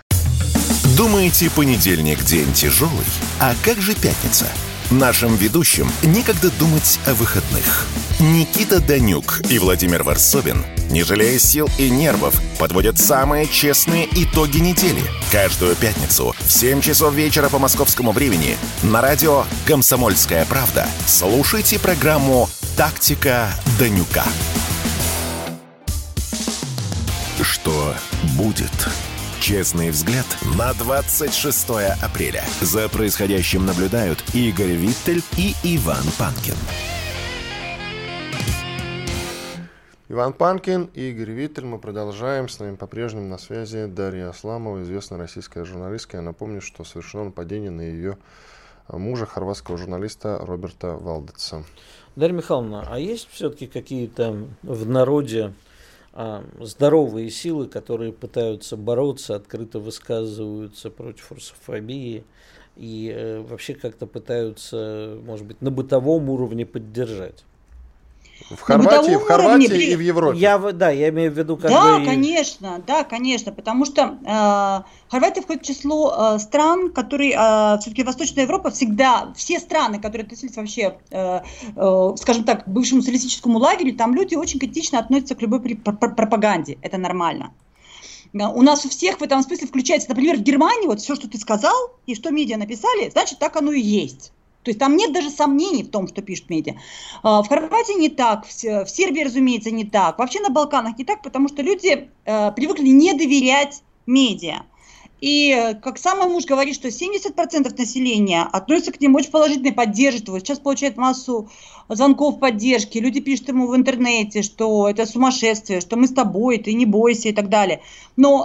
Думаете, 0.98 1.52
понедельник 1.52 2.24
день 2.24 2.52
тяжелый? 2.54 3.06
А 3.40 3.54
как 3.64 3.78
же 3.78 3.94
пятница? 3.94 4.48
Нашим 4.92 5.36
ведущим 5.36 5.92
некогда 6.02 6.50
думать 6.50 6.98
о 7.06 7.14
выходных. 7.14 7.86
Никита 8.22 8.80
Данюк 8.80 9.42
и 9.50 9.60
Владимир 9.60 10.04
Варсобин, 10.04 10.66
не 10.90 11.04
жалея 11.04 11.38
сил 11.40 11.70
и 11.78 11.90
нервов, 11.90 12.40
подводят 12.58 12.98
самые 12.98 13.48
честные 13.48 14.08
итоги 14.10 14.60
недели. 14.60 15.04
Каждую 15.30 15.76
пятницу 15.76 16.34
в 16.40 16.50
7 16.50 16.80
часов 16.80 17.14
вечера 17.14 17.50
по 17.50 17.60
московскому 17.60 18.14
времени 18.14 18.58
на 18.82 19.02
радио 19.02 19.44
«Комсомольская 19.66 20.46
правда» 20.46 20.88
слушайте 21.06 21.80
программу 21.80 22.50
«Тактика 22.78 23.50
Данюка». 23.78 24.24
Что 27.42 27.94
будет? 28.38 28.72
Честный 29.48 29.92
взгляд 29.92 30.26
на 30.60 30.74
26 30.74 31.70
апреля. 32.04 32.44
За 32.60 32.90
происходящим 32.90 33.66
наблюдают 33.66 34.22
Игорь 34.36 34.74
Виттель 34.74 35.24
и 35.38 35.54
Иван 35.64 36.04
Панкин. 36.20 36.56
Иван 40.10 40.34
Панкин 40.34 40.90
и 40.94 41.12
Игорь 41.12 41.32
Виттель. 41.32 41.64
Мы 41.64 41.80
продолжаем. 41.80 42.50
С 42.50 42.60
нами 42.60 42.76
по-прежнему 42.76 43.30
на 43.30 43.38
связи 43.38 43.86
Дарья 43.86 44.32
Асламова, 44.32 44.84
известная 44.84 45.18
российская 45.18 45.64
журналистка. 45.64 46.18
Я 46.18 46.24
напомню, 46.24 46.60
что 46.60 46.84
совершено 46.84 47.24
нападение 47.24 47.72
на 47.72 47.84
ее 47.84 48.18
мужа, 48.90 49.26
хорватского 49.26 49.78
журналиста 49.78 50.40
Роберта 50.42 50.98
Валдеца. 50.98 51.64
Дарья 52.18 52.36
Михайловна, 52.36 52.86
а 52.86 53.00
есть 53.00 53.30
все-таки 53.32 53.68
какие-то 53.68 54.46
в 54.62 54.86
народе 54.90 55.54
здоровые 56.60 57.30
силы, 57.30 57.68
которые 57.68 58.12
пытаются 58.12 58.76
бороться, 58.76 59.36
открыто 59.36 59.80
высказываются 59.80 60.90
против 60.90 61.32
русофобии 61.32 62.24
и 62.76 63.14
э, 63.16 63.42
вообще 63.42 63.76
как-то 63.76 64.08
пытаются, 64.08 65.18
может 65.24 65.46
быть, 65.46 65.62
на 65.62 65.70
бытовом 65.70 66.30
уровне 66.30 66.66
поддержать. 66.66 67.44
В 68.50 68.62
Хорватии, 68.62 69.16
в 69.16 69.24
Хорватии 69.26 69.68
уровне, 69.68 69.86
и 69.86 69.96
в 69.96 70.00
Европе. 70.00 70.38
Я, 70.38 70.58
да, 70.58 70.90
я 70.90 71.10
имею 71.10 71.32
в 71.32 71.38
виду 71.38 71.58
как 71.58 71.70
да, 71.70 72.00
бы... 72.00 72.06
конечно, 72.06 72.82
да, 72.86 73.04
конечно, 73.04 73.52
потому 73.52 73.84
что 73.84 74.18
э, 74.24 75.10
Хорватия 75.10 75.42
входит 75.42 75.64
в 75.64 75.66
число 75.66 76.36
э, 76.36 76.40
стран, 76.40 76.92
которые, 76.92 77.32
э, 77.32 77.78
все-таки 77.80 78.04
Восточная 78.04 78.44
Европа 78.44 78.70
всегда, 78.70 79.34
все 79.36 79.60
страны, 79.60 80.00
которые 80.00 80.24
относились 80.24 80.56
вообще, 80.56 80.98
э, 81.12 81.42
э, 81.76 82.16
скажем 82.18 82.46
так, 82.46 82.66
к 82.66 82.68
бывшему 82.68 83.02
социалистическому 83.02 83.58
лагерю, 83.58 83.96
там 83.96 84.16
люди 84.16 84.36
очень 84.36 84.60
критично 84.60 85.00
относятся 85.00 85.36
к 85.36 85.42
любой 85.42 85.60
пропаганде, 85.60 86.78
это 86.82 86.98
нормально. 86.98 87.52
У 88.34 88.62
нас 88.62 88.86
у 88.86 88.90
всех 88.90 89.20
в 89.20 89.24
этом 89.24 89.42
смысле 89.42 89.68
включается, 89.68 90.10
например, 90.10 90.38
в 90.38 90.42
Германии, 90.42 90.88
вот 90.88 91.00
все, 91.00 91.16
что 91.16 91.30
ты 91.30 91.38
сказал 91.38 91.74
и 92.06 92.16
что 92.16 92.30
медиа 92.30 92.58
написали, 92.58 93.10
значит, 93.10 93.40
так 93.40 93.56
оно 93.56 93.72
и 93.72 93.82
есть. 93.82 94.32
То 94.68 94.72
есть 94.72 94.80
там 94.82 94.98
нет 94.98 95.14
даже 95.14 95.30
сомнений 95.30 95.82
в 95.82 95.92
том, 95.92 96.10
что 96.10 96.22
пишут 96.22 96.50
медиа. 96.50 96.74
А, 97.24 97.42
в 97.42 97.48
Хорватии 97.48 97.98
не 97.98 98.10
так, 98.10 98.46
в 98.46 98.52
Сербии, 98.52 99.24
разумеется, 99.24 99.72
не 99.72 99.86
так. 99.86 100.20
Вообще 100.20 100.42
на 100.42 100.50
Балканах 100.50 100.98
не 100.98 101.06
так, 101.06 101.22
потому 101.22 101.48
что 101.48 101.62
люди 101.62 102.10
э, 102.26 102.52
привыкли 102.52 102.90
не 102.90 103.14
доверять 103.14 103.82
медиа. 104.08 104.64
И 105.22 105.56
э, 105.58 105.76
как 105.76 106.00
сам 106.00 106.30
муж 106.30 106.44
говорит, 106.44 106.76
что 106.76 106.90
70% 106.90 107.78
населения 107.78 108.42
относятся 108.52 108.92
к 108.92 109.00
ним 109.00 109.16
очень 109.16 109.32
положительно, 109.32 109.72
поддерживают. 109.72 110.46
Сейчас 110.46 110.60
получает 110.60 110.98
массу 110.98 111.50
звонков 111.88 112.40
поддержки. 112.40 112.98
Люди 112.98 113.22
пишут 113.22 113.48
ему 113.48 113.68
в 113.68 113.76
интернете, 113.78 114.42
что 114.42 114.90
это 114.90 115.06
сумасшествие, 115.06 115.80
что 115.80 115.96
мы 115.96 116.08
с 116.08 116.14
тобой, 116.14 116.58
ты 116.58 116.74
не 116.74 116.86
бойся 116.86 117.30
и 117.30 117.34
так 117.34 117.48
далее. 117.48 117.82
Но 118.18 118.44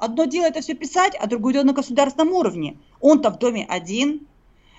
э, 0.00 0.02
одно 0.02 0.24
дело 0.24 0.46
это 0.46 0.62
все 0.62 0.72
писать, 0.72 1.12
а 1.20 1.26
другое 1.26 1.52
дело 1.52 1.64
на 1.64 1.74
государственном 1.74 2.32
уровне. 2.32 2.78
Он-то 3.02 3.28
в 3.28 3.38
доме 3.38 3.66
один, 3.68 4.26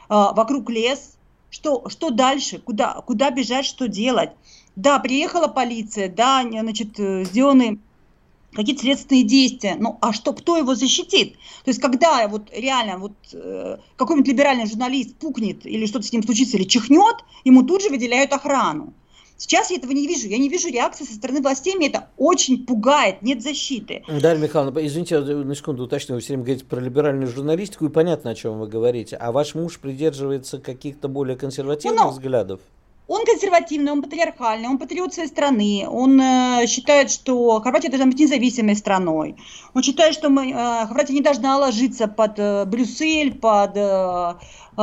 вокруг 0.10 0.70
лес. 0.70 1.16
Что, 1.52 1.88
что 1.90 2.10
дальше? 2.10 2.60
Куда, 2.60 2.94
куда 3.06 3.32
бежать, 3.32 3.66
что 3.66 3.88
делать? 3.88 4.32
Да, 4.76 5.00
приехала 5.00 5.48
полиция, 5.48 6.10
да, 6.10 6.44
значит, 6.44 7.00
э, 7.00 7.24
сделаны 7.26 7.80
какие-то 8.54 8.82
следственные 8.82 9.24
действия. 9.24 9.76
Ну, 9.80 9.98
а 10.02 10.14
что, 10.14 10.34
кто 10.34 10.58
его 10.58 10.76
защитит? 10.76 11.34
То 11.64 11.70
есть, 11.70 11.82
когда 11.82 12.28
вот 12.28 12.50
реально 12.54 12.98
вот 12.98 13.14
э, 13.34 13.78
какой-нибудь 13.96 14.28
либеральный 14.28 14.68
журналист 14.68 15.16
пукнет 15.16 15.66
или 15.66 15.86
что-то 15.86 16.06
с 16.06 16.14
ним 16.14 16.24
случится, 16.24 16.58
или 16.58 16.64
чихнет, 16.64 17.18
ему 17.44 17.64
тут 17.64 17.82
же 17.82 17.90
выделяют 17.90 18.34
охрану. 18.34 18.94
Сейчас 19.40 19.72
я 19.72 19.78
этого 19.78 19.92
не 19.92 20.06
вижу. 20.06 20.28
Я 20.28 20.38
не 20.38 20.50
вижу 20.50 20.68
реакции 20.68 21.06
со 21.06 21.14
стороны 21.14 21.42
властей. 21.42 21.74
Меня 21.76 21.88
это 21.88 22.10
очень 22.18 22.66
пугает. 22.66 23.22
Нет 23.22 23.42
защиты. 23.42 24.04
Дарья 24.08 24.38
Михайловна, 24.38 24.86
извините, 24.86 25.18
на 25.20 25.56
секунду 25.56 25.84
уточню. 25.84 26.16
Вы 26.16 26.22
все 26.22 26.34
время 26.34 26.44
говорите 26.44 26.66
про 26.66 26.82
либеральную 26.82 27.28
журналистику, 27.32 27.86
и 27.86 27.90
понятно, 27.90 28.32
о 28.32 28.36
чем 28.36 28.60
вы 28.60 28.68
говорите. 28.68 29.16
А 29.16 29.32
ваш 29.32 29.56
муж 29.56 29.80
придерживается 29.80 30.60
каких-то 30.60 31.08
более 31.08 31.38
консервативных 31.38 32.04
ну, 32.04 32.12
взглядов? 32.12 32.60
Он 33.10 33.26
консервативный, 33.26 33.92
он 33.92 34.04
патриархальный, 34.04 34.68
он 34.68 34.78
патриот 34.78 35.16
своей 35.16 35.30
страны. 35.30 35.88
Он 35.90 36.22
э, 36.22 36.68
считает, 36.68 37.10
что 37.10 37.60
Хорватия 37.60 37.90
должна 37.90 38.06
быть 38.06 38.20
независимой 38.20 38.76
страной. 38.76 39.36
Он 39.74 39.82
считает, 39.82 40.14
что 40.14 40.30
мы, 40.30 40.52
э, 40.52 40.86
Хорватия 40.86 41.14
не 41.14 41.22
должна 41.22 41.58
ложиться 41.58 42.08
под 42.08 42.38
э, 42.38 42.66
Брюссель, 42.66 43.34
под, 43.34 43.78
э, 43.78 43.80
э 43.80 44.36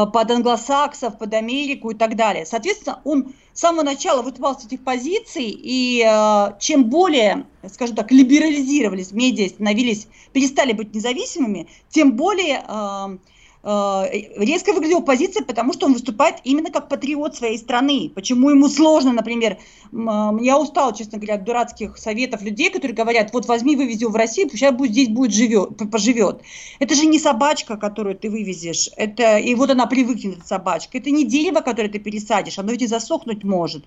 под 0.04 0.30
англосаксов, 0.30 1.16
под 1.16 1.32
Америку 1.32 1.90
и 1.90 1.94
так 1.94 2.16
далее. 2.16 2.44
Соответственно, 2.44 3.00
он 3.04 3.32
с 3.54 3.60
самого 3.60 3.82
начала 3.82 4.20
выступал 4.20 4.58
с 4.58 4.66
этих 4.66 4.84
позиций, 4.84 5.48
и 5.48 6.04
э, 6.06 6.58
чем 6.60 6.90
более, 6.90 7.46
скажем 7.72 7.96
так, 7.96 8.12
либерализировались 8.12 9.12
медиа, 9.12 9.48
становились, 9.48 10.08
перестали 10.32 10.72
быть 10.72 10.94
независимыми, 10.94 11.68
тем 11.88 12.12
более... 12.12 12.62
Э, 12.68 13.16
Э, 13.16 13.18
резко 13.66 14.72
выглядела 14.72 15.00
позиция, 15.00 15.44
потому 15.44 15.72
что 15.72 15.86
он 15.86 15.94
выступает 15.94 16.36
именно 16.44 16.70
как 16.70 16.88
патриот 16.88 17.34
своей 17.34 17.58
страны. 17.58 18.12
Почему 18.14 18.50
ему 18.50 18.68
сложно, 18.68 19.12
например, 19.12 19.58
я 19.92 20.58
устал, 20.58 20.94
честно 20.94 21.18
говоря, 21.18 21.34
от 21.34 21.44
дурацких 21.44 21.96
советов 21.98 22.42
людей, 22.42 22.70
которые 22.70 22.94
говорят, 22.94 23.32
вот 23.32 23.46
возьми, 23.46 23.74
вывези 23.74 24.02
его 24.02 24.12
в 24.12 24.16
Россию, 24.16 24.48
пусть 24.48 24.70
будет, 24.70 24.92
здесь 24.92 25.08
будет 25.08 25.32
живет, 25.32 25.90
поживет. 25.90 26.42
Это 26.78 26.94
же 26.94 27.06
не 27.06 27.18
собачка, 27.18 27.76
которую 27.76 28.16
ты 28.16 28.30
вывезешь, 28.30 28.88
это, 28.96 29.38
и 29.38 29.52
вот 29.56 29.70
она 29.70 29.86
привыкнет, 29.86 30.38
эта 30.38 30.46
собачка. 30.46 30.98
Это 30.98 31.10
не 31.10 31.24
дерево, 31.24 31.60
которое 31.60 31.88
ты 31.88 31.98
пересадишь, 31.98 32.60
оно 32.60 32.70
ведь 32.70 32.82
и 32.82 32.86
засохнуть 32.86 33.42
может. 33.42 33.82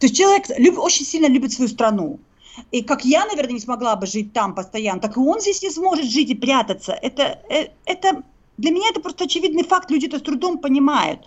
То 0.00 0.06
есть 0.06 0.16
человек 0.16 0.44
люб, 0.58 0.78
очень 0.78 1.06
сильно 1.06 1.28
любит 1.28 1.52
свою 1.52 1.70
страну. 1.70 2.20
И 2.72 2.82
как 2.82 3.04
я, 3.04 3.24
наверное, 3.24 3.54
не 3.54 3.60
смогла 3.60 3.96
бы 3.96 4.06
жить 4.06 4.32
там 4.34 4.54
постоянно, 4.54 5.00
так 5.00 5.16
и 5.16 5.20
он 5.20 5.40
здесь 5.40 5.62
не 5.62 5.70
сможет 5.70 6.04
жить 6.04 6.30
и 6.30 6.34
прятаться. 6.34 6.92
Это, 6.92 7.40
э, 7.48 7.68
это 7.84 8.22
для 8.56 8.70
меня 8.70 8.88
это 8.90 9.00
просто 9.00 9.24
очевидный 9.24 9.64
факт, 9.64 9.90
люди 9.90 10.06
это 10.06 10.18
с 10.18 10.22
трудом 10.22 10.58
понимают. 10.58 11.20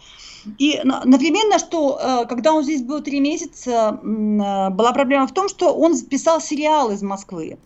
И 0.57 0.75
одновременно, 0.75 1.59
что 1.59 1.99
э, 1.99 2.25
когда 2.27 2.53
он 2.53 2.63
здесь 2.63 2.81
был 2.81 3.01
три 3.01 3.19
месяца, 3.19 3.99
э, 4.01 4.69
была 4.69 4.93
проблема 4.93 5.27
в 5.27 5.33
том, 5.33 5.49
что 5.49 5.73
он 5.73 5.99
писал 6.05 6.39
сериал 6.39 6.91
из 6.91 7.01
Москвы. 7.01 7.57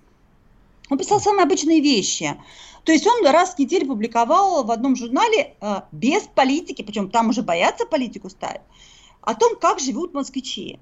Он 0.89 0.97
писал 0.97 1.19
самые 1.21 1.43
обычные 1.43 1.79
вещи. 1.79 2.35
То 2.83 2.91
есть 2.91 3.05
он 3.05 3.25
раз 3.27 3.53
в 3.53 3.59
неделю 3.59 3.87
публиковал 3.87 4.63
в 4.63 4.71
одном 4.71 4.95
журнале 4.95 5.55
э, 5.61 5.81
без 5.91 6.23
политики, 6.23 6.81
причем 6.81 7.09
там 7.09 7.29
уже 7.29 7.43
боятся 7.43 7.85
политику 7.85 8.29
ставить, 8.29 8.61
о 9.21 9.35
том, 9.35 9.55
как 9.57 9.79
живут 9.79 10.13
москвичи. 10.13 10.79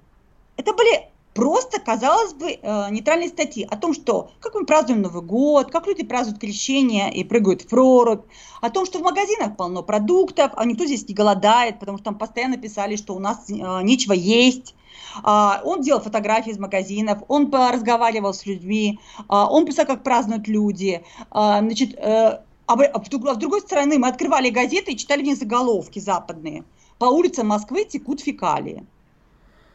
Это 0.55 0.73
были 0.73 1.09
просто, 1.39 1.79
казалось 1.79 2.33
бы, 2.33 2.51
э, 2.51 2.89
нейтральные 2.91 3.29
статьи 3.29 3.65
о 3.69 3.77
том, 3.77 3.93
что 3.93 4.31
как 4.41 4.55
мы 4.55 4.65
празднуем 4.65 5.01
Новый 5.01 5.21
год, 5.21 5.71
как 5.71 5.87
люди 5.87 6.03
празднуют 6.03 6.41
крещение 6.41 7.13
и 7.13 7.23
прыгают 7.23 7.61
в 7.61 7.67
прорубь, 7.67 8.25
о 8.59 8.69
том, 8.69 8.85
что 8.85 8.99
в 8.99 9.03
магазинах 9.03 9.55
полно 9.55 9.81
продуктов, 9.81 10.51
а 10.57 10.65
никто 10.65 10.85
здесь 10.85 11.07
не 11.07 11.13
голодает, 11.13 11.79
потому 11.79 11.97
что 11.97 12.05
там 12.05 12.17
постоянно 12.17 12.57
писали, 12.57 12.97
что 12.97 13.15
у 13.15 13.19
нас 13.19 13.49
э, 13.49 13.53
нечего 13.83 14.11
есть. 14.11 14.75
А, 15.23 15.61
он 15.63 15.81
делал 15.81 16.01
фотографии 16.01 16.51
из 16.51 16.59
магазинов, 16.59 17.19
он 17.29 17.49
разговаривал 17.53 18.33
с 18.33 18.45
людьми, 18.45 18.99
а, 19.29 19.49
он 19.49 19.65
писал, 19.65 19.85
как 19.85 20.03
празднуют 20.03 20.49
люди. 20.49 21.03
А, 21.31 21.59
значит, 21.59 21.97
э, 21.97 22.41
а 22.67 22.77
с 23.05 23.37
другой 23.37 23.61
стороны, 23.61 23.97
мы 23.97 24.09
открывали 24.09 24.49
газеты 24.49 24.91
и 24.91 24.97
читали 24.97 25.21
в 25.21 25.25
них 25.25 25.37
заголовки 25.37 25.99
западные. 25.99 26.65
По 26.97 27.05
улицам 27.05 27.47
Москвы 27.47 27.85
текут 27.85 28.19
фекалии. 28.19 28.85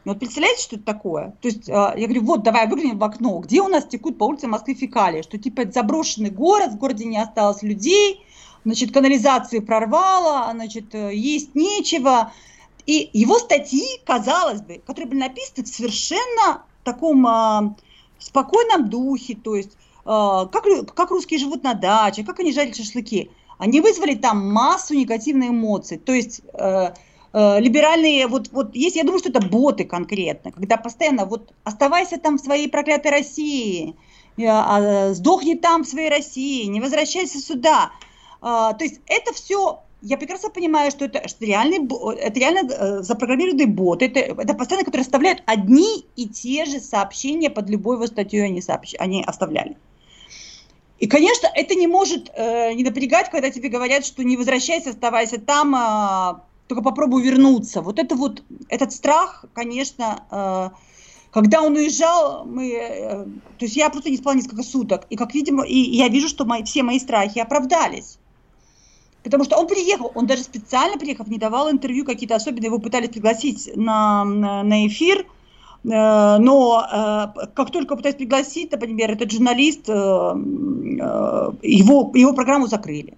Ну, 0.05 0.11
вот 0.11 0.19
представляете, 0.19 0.61
что 0.61 0.75
это 0.75 0.85
такое? 0.85 1.35
То 1.41 1.47
есть 1.47 1.67
а, 1.67 1.95
я 1.97 2.05
говорю, 2.05 2.23
вот, 2.23 2.43
давай 2.43 2.67
выглянем 2.67 2.99
в 2.99 3.03
окно, 3.03 3.39
где 3.39 3.61
у 3.61 3.67
нас 3.67 3.85
текут 3.85 4.19
по 4.19 4.25
улице 4.25 4.47
Москвы 4.47 4.75
фекалии, 4.75 5.23
что 5.23 5.39
типа 5.39 5.61
это 5.61 5.71
заброшенный 5.71 6.29
город, 6.29 6.73
в 6.73 6.77
городе 6.77 7.05
не 7.05 7.17
осталось 7.17 7.63
людей, 7.63 8.23
значит, 8.65 8.93
канализации 8.93 9.59
прорвало, 9.59 10.51
значит, 10.53 10.93
э, 10.93 11.15
есть 11.15 11.55
нечего. 11.55 12.31
И 12.85 13.09
его 13.13 13.39
статьи, 13.39 13.83
казалось 14.05 14.61
бы, 14.61 14.79
которые 14.85 15.09
были 15.09 15.19
написаны 15.21 15.63
в 15.63 15.67
совершенно 15.67 16.63
таком 16.83 17.25
а, 17.25 17.75
спокойном 18.19 18.89
духе, 18.89 19.35
то 19.35 19.55
есть 19.55 19.75
а, 20.05 20.45
как, 20.45 20.65
как 20.93 21.09
русские 21.09 21.39
живут 21.39 21.63
на 21.63 21.73
даче, 21.73 22.23
как 22.23 22.39
они 22.39 22.53
жарят 22.53 22.75
шашлыки, 22.75 23.31
они 23.57 23.81
вызвали 23.81 24.13
там 24.13 24.51
массу 24.51 24.93
негативных 24.93 25.49
эмоций. 25.49 25.97
То 25.97 26.13
есть 26.13 26.41
э, 26.53 26.93
Э, 27.37 27.59
либеральные, 27.59 28.27
вот, 28.27 28.47
вот 28.53 28.73
есть, 28.77 28.95
я 28.95 29.03
думаю, 29.03 29.19
что 29.19 29.27
это 29.27 29.41
боты 29.45 29.83
конкретно, 29.83 30.53
когда 30.53 30.77
постоянно 30.77 31.25
вот 31.25 31.53
оставайся 31.65 32.17
там 32.17 32.37
в 32.37 32.41
своей 32.41 32.69
проклятой 32.69 33.11
России, 33.11 33.93
э, 34.37 34.45
а, 34.47 35.13
сдохни 35.13 35.55
там 35.55 35.83
в 35.83 35.87
своей 35.87 36.07
России, 36.09 36.63
не 36.63 36.79
возвращайся 36.79 37.39
сюда. 37.39 37.91
А, 38.41 38.71
то 38.71 38.85
есть 38.85 39.01
это 39.07 39.33
все 39.33 39.81
я 40.01 40.17
прекрасно 40.17 40.49
понимаю, 40.49 40.91
что 40.91 41.05
это, 41.05 41.27
что 41.27 41.43
реальный, 41.43 41.85
это 42.19 42.39
реально 42.39 42.71
э, 42.71 43.01
запрограммированный 43.01 43.65
бот. 43.65 44.01
Это, 44.01 44.19
это 44.19 44.53
постоянно, 44.53 44.85
которые 44.85 45.01
оставляют 45.01 45.43
одни 45.45 46.05
и 46.15 46.29
те 46.29 46.63
же 46.63 46.79
сообщения 46.79 47.49
под 47.49 47.69
любой 47.69 47.97
его 47.97 48.07
статью 48.07 48.45
они, 48.45 48.61
сообщ... 48.61 48.93
они 48.97 49.23
оставляли. 49.25 49.75
И, 50.99 51.07
конечно, 51.07 51.49
это 51.53 51.75
не 51.75 51.87
может 51.87 52.31
э, 52.33 52.71
не 52.73 52.83
напрягать, 52.85 53.29
когда 53.29 53.49
тебе 53.49 53.67
говорят, 53.67 54.05
что 54.05 54.23
не 54.23 54.37
возвращайся, 54.37 54.91
оставайся 54.91 55.41
там, 55.41 55.75
э, 55.75 56.39
только 56.67 56.81
попробую 56.83 57.23
вернуться. 57.23 57.81
Вот 57.81 57.99
это 57.99 58.15
вот, 58.15 58.43
этот 58.69 58.91
страх, 58.91 59.45
конечно, 59.53 60.23
э, 60.31 60.69
когда 61.31 61.61
он 61.61 61.75
уезжал, 61.75 62.45
мы, 62.45 62.71
э, 62.73 63.25
то 63.25 63.65
есть 63.65 63.75
я 63.75 63.89
просто 63.89 64.09
не 64.09 64.17
спала 64.17 64.35
несколько 64.35 64.63
суток, 64.63 65.05
и 65.09 65.15
как 65.15 65.33
видимо, 65.35 65.63
и 65.65 65.77
я 65.77 66.07
вижу, 66.07 66.27
что 66.27 66.45
мои, 66.45 66.63
все 66.63 66.83
мои 66.83 66.99
страхи 66.99 67.39
оправдались. 67.39 68.17
Потому 69.23 69.43
что 69.43 69.57
он 69.57 69.67
приехал, 69.67 70.11
он 70.15 70.27
даже 70.27 70.43
специально 70.43 70.97
приехав, 70.97 71.27
не 71.27 71.37
давал 71.37 71.71
интервью 71.71 72.05
какие-то 72.05 72.35
особенные, 72.35 72.67
его 72.67 72.79
пытались 72.79 73.09
пригласить 73.09 73.71
на, 73.75 74.23
на, 74.23 74.63
на 74.63 74.87
эфир, 74.87 75.19
э, 75.19 75.25
но 75.83 77.33
как 77.53 77.71
только 77.71 77.95
пытались 77.95 78.15
пригласить, 78.15 78.71
например, 78.71 79.11
этот 79.11 79.31
журналист, 79.31 79.87
его, 79.87 80.41
его 81.61 82.33
программу 82.33 82.67
закрыли 82.67 83.17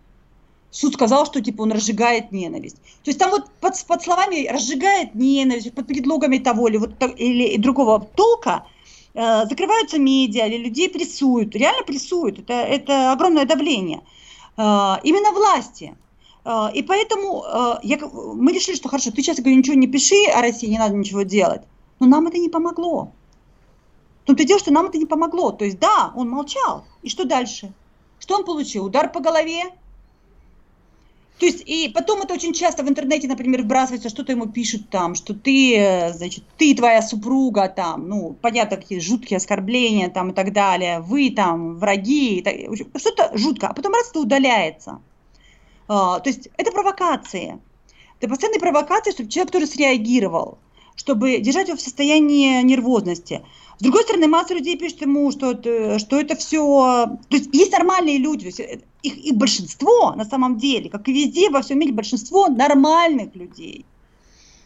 суд 0.72 0.94
сказал, 0.94 1.26
что 1.26 1.42
типа 1.42 1.62
он 1.62 1.72
разжигает 1.72 2.32
ненависть. 2.32 2.78
То 3.04 3.10
есть 3.10 3.20
там 3.20 3.32
вот 3.32 3.50
под, 3.62 3.74
под 3.86 4.04
словами 4.04 4.48
разжигает 4.48 5.16
ненависть, 5.16 5.74
под 5.74 5.88
предлогами 5.88 6.38
того 6.38 6.68
или, 6.68 6.78
вот, 6.78 6.92
или 7.18 7.58
другого 7.58 8.00
толка 8.16 8.66
э, 9.14 9.46
закрываются 9.46 10.00
медиа, 10.00 10.48
или 10.48 10.58
людей 10.58 10.90
прессуют, 10.90 11.56
реально 11.56 11.84
прессуют, 11.84 12.40
это, 12.40 12.54
это 12.54 13.12
огромное 13.12 13.46
давление. 13.46 14.02
Э, 14.58 14.96
именно 15.04 15.32
власти. 15.32 15.96
Э, 16.46 16.68
и 16.74 16.84
поэтому 16.84 17.44
э, 17.44 17.80
я, 17.84 17.98
мы 18.00 18.54
решили, 18.54 18.76
что 18.76 18.90
хорошо, 18.90 19.12
ты 19.12 19.22
сейчас 19.22 19.38
говорю, 19.38 19.58
ничего 19.58 19.76
не 19.76 19.88
пиши 19.88 20.26
о 20.34 20.42
России, 20.42 20.68
не 20.68 20.80
надо 20.80 20.96
ничего 20.96 21.24
делать. 21.24 21.62
Но 22.00 22.08
нам 22.08 22.28
это 22.28 22.38
не 22.38 22.50
помогло. 22.50 23.12
Тут 24.26 24.42
и 24.42 24.46
дело, 24.46 24.60
что 24.60 24.74
нам 24.74 24.88
это 24.88 24.98
не 24.98 25.06
помогло. 25.06 25.52
То 25.52 25.66
есть 25.66 25.80
да, 25.80 26.12
он 26.16 26.30
молчал. 26.30 26.84
И 27.02 27.10
что 27.10 27.24
дальше? 27.24 27.72
Что 28.20 28.36
он 28.36 28.44
получил? 28.44 28.86
Удар 28.86 29.10
по 29.12 29.22
голове, 29.22 29.64
то 31.40 31.46
есть, 31.46 31.62
и 31.68 31.90
потом 31.94 32.22
это 32.22 32.34
очень 32.34 32.54
часто 32.54 32.84
в 32.84 32.90
интернете, 32.90 33.28
например, 33.28 33.62
вбрасывается, 33.62 34.10
что-то 34.10 34.32
ему 34.32 34.48
пишут 34.48 34.90
там, 34.90 35.14
что 35.14 35.36
ты, 35.36 35.78
э, 35.78 36.14
значит, 36.14 36.44
ты 36.58 36.74
твоя 36.74 37.04
супруга 37.04 37.70
там, 37.70 38.10
ну, 38.10 38.36
понятно, 38.42 38.78
какие 38.78 39.00
жуткие 39.00 39.38
оскорбления 39.38 40.10
там 40.10 40.32
и 40.32 40.34
так 40.34 40.52
далее, 40.52 41.00
вы 41.00 41.30
там 41.30 41.78
враги, 41.78 42.44
что-то 42.96 43.38
жутко, 43.38 43.68
а 43.68 43.74
потом 43.74 43.94
раз 43.94 44.10
это 44.10 44.22
удаляется. 44.22 45.00
А, 45.88 46.20
то 46.20 46.30
есть, 46.30 46.50
это 46.58 46.72
провокация. 46.72 47.60
Это 48.20 48.30
постоянные 48.30 48.60
провокации, 48.60 49.12
чтобы 49.12 49.30
человек 49.30 49.52
тоже 49.52 49.68
среагировал, 49.68 50.58
чтобы 50.96 51.38
держать 51.38 51.68
его 51.68 51.78
в 51.78 51.82
состоянии 51.82 52.64
нервозности. 52.64 53.44
С 53.78 53.84
другой 53.84 54.02
стороны, 54.04 54.28
масса 54.28 54.56
людей 54.56 54.76
пишет 54.76 55.02
ему, 55.02 55.30
что 55.32 55.54
что 56.00 56.20
это 56.20 56.36
все... 56.36 57.06
То 57.30 57.36
есть 57.36 57.54
есть 57.54 57.72
нормальные 57.72 58.18
люди, 58.18 58.52
э, 58.60 58.80
их, 59.08 59.18
их 59.18 59.36
большинство 59.36 60.14
на 60.16 60.26
самом 60.26 60.58
деле, 60.58 60.90
как 60.90 61.08
и 61.08 61.14
везде 61.14 61.50
во 61.50 61.62
всем 61.62 61.80
мире, 61.80 61.94
большинство 61.94 62.48
нормальных 62.48 63.36
людей. 63.36 63.86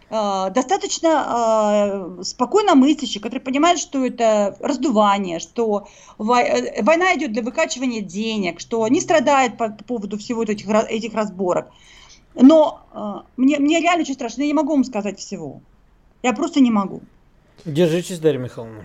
Э, 0.09 0.49
достаточно 0.53 2.17
э, 2.19 2.23
спокойно 2.23 2.75
мыслящих, 2.75 3.21
которые 3.21 3.41
понимают, 3.41 3.79
что 3.79 4.05
это 4.05 4.57
раздувание, 4.59 5.39
что 5.39 5.87
э, 6.19 6.83
война 6.83 7.15
идет 7.15 7.31
для 7.31 7.43
выкачивания 7.43 8.01
денег, 8.01 8.59
что 8.59 8.87
не 8.87 8.99
страдают 8.99 9.57
по, 9.57 9.69
по 9.69 9.83
поводу 9.83 10.17
всего 10.17 10.43
этих, 10.43 10.67
этих 10.67 11.13
разборок. 11.13 11.71
Но 12.35 12.81
э, 12.93 13.27
мне, 13.37 13.59
мне 13.59 13.79
реально 13.79 14.01
очень 14.01 14.15
страшно, 14.15 14.41
я 14.41 14.47
не 14.47 14.53
могу 14.53 14.73
вам 14.73 14.83
сказать 14.83 15.19
всего. 15.19 15.61
Я 16.23 16.33
просто 16.33 16.59
не 16.59 16.71
могу. 16.71 17.01
Держитесь, 17.65 18.19
Дарья 18.19 18.39
Михайловна. 18.39 18.83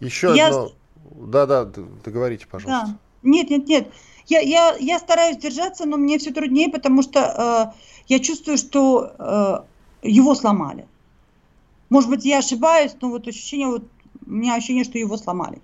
Еще 0.00 0.32
я... 0.34 0.48
одно. 0.48 0.72
Да, 1.10 1.46
да, 1.46 1.64
договорите, 2.04 2.46
пожалуйста. 2.50 2.86
Да. 2.86 2.98
Нет, 3.22 3.50
нет, 3.50 3.68
нет. 3.68 3.88
Я, 4.26 4.40
я, 4.40 4.76
я 4.78 4.98
стараюсь 4.98 5.36
держаться, 5.36 5.86
но 5.86 5.96
мне 5.96 6.18
все 6.18 6.32
труднее, 6.32 6.70
потому 6.70 7.02
что 7.02 7.72
э, 7.72 7.78
я 8.08 8.18
чувствую, 8.20 8.56
что 8.56 9.12
э, 9.18 10.08
его 10.08 10.34
сломали. 10.34 10.86
Может 11.90 12.10
быть, 12.10 12.24
я 12.24 12.38
ошибаюсь, 12.38 12.96
но 13.00 13.10
вот 13.10 13.28
ощущение, 13.28 13.68
вот, 13.68 13.84
у 14.26 14.30
меня 14.30 14.54
ощущение, 14.54 14.84
что 14.84 14.98
его 14.98 15.16
сломали 15.16 15.60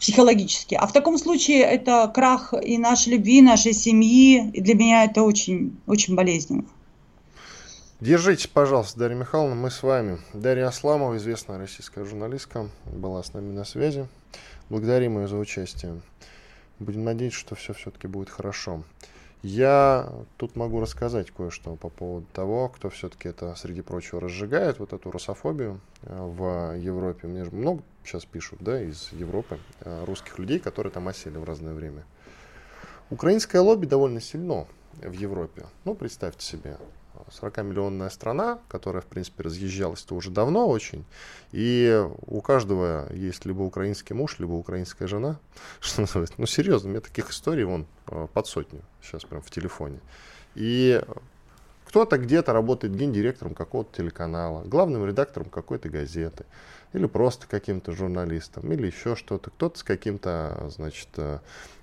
психологически. 0.00 0.74
А 0.74 0.86
в 0.86 0.92
таком 0.92 1.18
случае 1.18 1.60
это 1.60 2.10
крах 2.12 2.54
и 2.54 2.78
нашей 2.78 3.12
любви, 3.12 3.42
нашей 3.42 3.74
семьи. 3.74 4.50
И 4.52 4.60
для 4.60 4.74
меня 4.74 5.04
это 5.04 5.22
очень, 5.22 5.78
очень 5.86 6.14
болезненно. 6.14 6.64
Держитесь, 8.00 8.46
пожалуйста, 8.46 8.98
Дарья 8.98 9.16
Михайловна, 9.16 9.54
мы 9.54 9.70
с 9.70 9.82
вами. 9.82 10.18
Дарья 10.32 10.68
Асламова, 10.68 11.18
известная 11.18 11.58
российская 11.58 12.06
журналистка, 12.06 12.70
была 12.86 13.22
с 13.22 13.34
нами 13.34 13.52
на 13.52 13.64
связи. 13.64 14.08
Благодарим 14.70 15.20
ее 15.20 15.28
за 15.28 15.36
участие. 15.36 16.00
Будем 16.80 17.04
надеяться, 17.04 17.38
что 17.38 17.54
все 17.54 17.74
все-таки 17.74 18.08
будет 18.08 18.30
хорошо. 18.30 18.82
Я 19.42 20.12
тут 20.36 20.56
могу 20.56 20.80
рассказать 20.80 21.30
кое-что 21.30 21.76
по 21.76 21.88
поводу 21.88 22.26
того, 22.32 22.68
кто 22.68 22.90
все-таки 22.90 23.28
это, 23.28 23.54
среди 23.54 23.80
прочего, 23.80 24.20
разжигает, 24.20 24.78
вот 24.78 24.92
эту 24.92 25.10
русофобию 25.10 25.80
э, 26.02 26.14
в 26.14 26.76
Европе. 26.76 27.26
Мне 27.26 27.44
же 27.44 27.50
много 27.50 27.82
сейчас 28.04 28.26
пишут, 28.26 28.58
да, 28.60 28.82
из 28.82 29.10
Европы, 29.12 29.58
э, 29.80 30.04
русских 30.04 30.38
людей, 30.38 30.58
которые 30.58 30.92
там 30.92 31.08
осели 31.08 31.38
в 31.38 31.44
разное 31.44 31.72
время. 31.72 32.04
Украинское 33.08 33.62
лобби 33.62 33.86
довольно 33.86 34.20
сильно 34.20 34.66
в 35.00 35.12
Европе. 35.12 35.64
Ну, 35.84 35.94
представьте 35.94 36.44
себе, 36.44 36.76
40-миллионная 37.30 38.10
страна, 38.10 38.58
которая, 38.68 39.02
в 39.02 39.06
принципе, 39.06 39.44
разъезжалась-то 39.44 40.14
уже 40.14 40.30
давно 40.30 40.68
очень, 40.68 41.04
и 41.52 42.06
у 42.26 42.40
каждого 42.40 43.12
есть 43.12 43.44
либо 43.44 43.62
украинский 43.62 44.14
муж, 44.14 44.38
либо 44.38 44.52
украинская 44.52 45.08
жена, 45.08 45.38
что 45.80 46.02
называется. 46.02 46.34
Ну, 46.38 46.46
серьезно, 46.46 46.88
у 46.88 46.90
меня 46.92 47.00
таких 47.00 47.30
историй 47.30 47.64
вон 47.64 47.86
э, 48.08 48.26
под 48.32 48.46
сотню 48.46 48.80
сейчас 49.02 49.24
прям 49.24 49.42
в 49.42 49.50
телефоне. 49.50 50.00
И 50.54 51.02
кто-то 51.90 52.18
где-то 52.18 52.52
работает 52.52 52.94
гендиректором 52.94 53.54
какого-то 53.54 53.96
телеканала, 53.96 54.62
главным 54.62 55.04
редактором 55.04 55.50
какой-то 55.50 55.88
газеты, 55.88 56.44
или 56.92 57.06
просто 57.06 57.48
каким-то 57.48 57.92
журналистом, 57.92 58.72
или 58.72 58.86
еще 58.86 59.16
что-то. 59.16 59.50
Кто-то 59.50 59.78
с 59.78 59.82
каким-то, 59.82 60.70
значит, 60.70 61.08
э, 61.16 61.40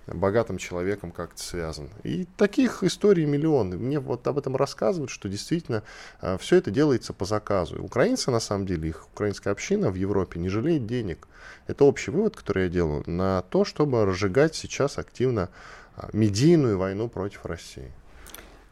богатым 0.08 0.58
человеком 0.58 1.12
как-то 1.12 1.42
связан. 1.42 1.90
И 2.04 2.26
таких 2.38 2.84
историй 2.84 3.26
миллионы. 3.26 3.78
Мне 3.78 4.00
вот 4.00 4.26
об 4.28 4.38
этом 4.38 4.56
рассказывают, 4.56 5.12
что 5.12 5.30
действительно 5.30 5.84
э, 6.22 6.38
все 6.40 6.58
это 6.58 6.72
делается 6.72 7.14
по 7.14 7.26
заказу. 7.26 7.82
Украинцы, 7.84 8.32
на 8.32 8.40
самом 8.40 8.66
деле, 8.66 8.90
их 8.90 9.08
украинская 9.14 9.54
община 9.54 9.92
в 9.92 9.96
Европе 9.96 10.40
не 10.40 10.50
жалеет 10.50 10.86
денег. 10.86 11.28
Это 11.68 11.84
общий 11.84 12.12
вывод, 12.12 12.36
который 12.36 12.64
я 12.64 12.70
делаю, 12.70 13.04
на 13.06 13.42
то, 13.50 13.66
чтобы 13.66 14.06
разжигать 14.06 14.56
сейчас 14.56 14.98
активно 14.98 15.50
э, 15.98 16.08
медийную 16.14 16.78
войну 16.78 17.10
против 17.10 17.46
России. 17.46 17.92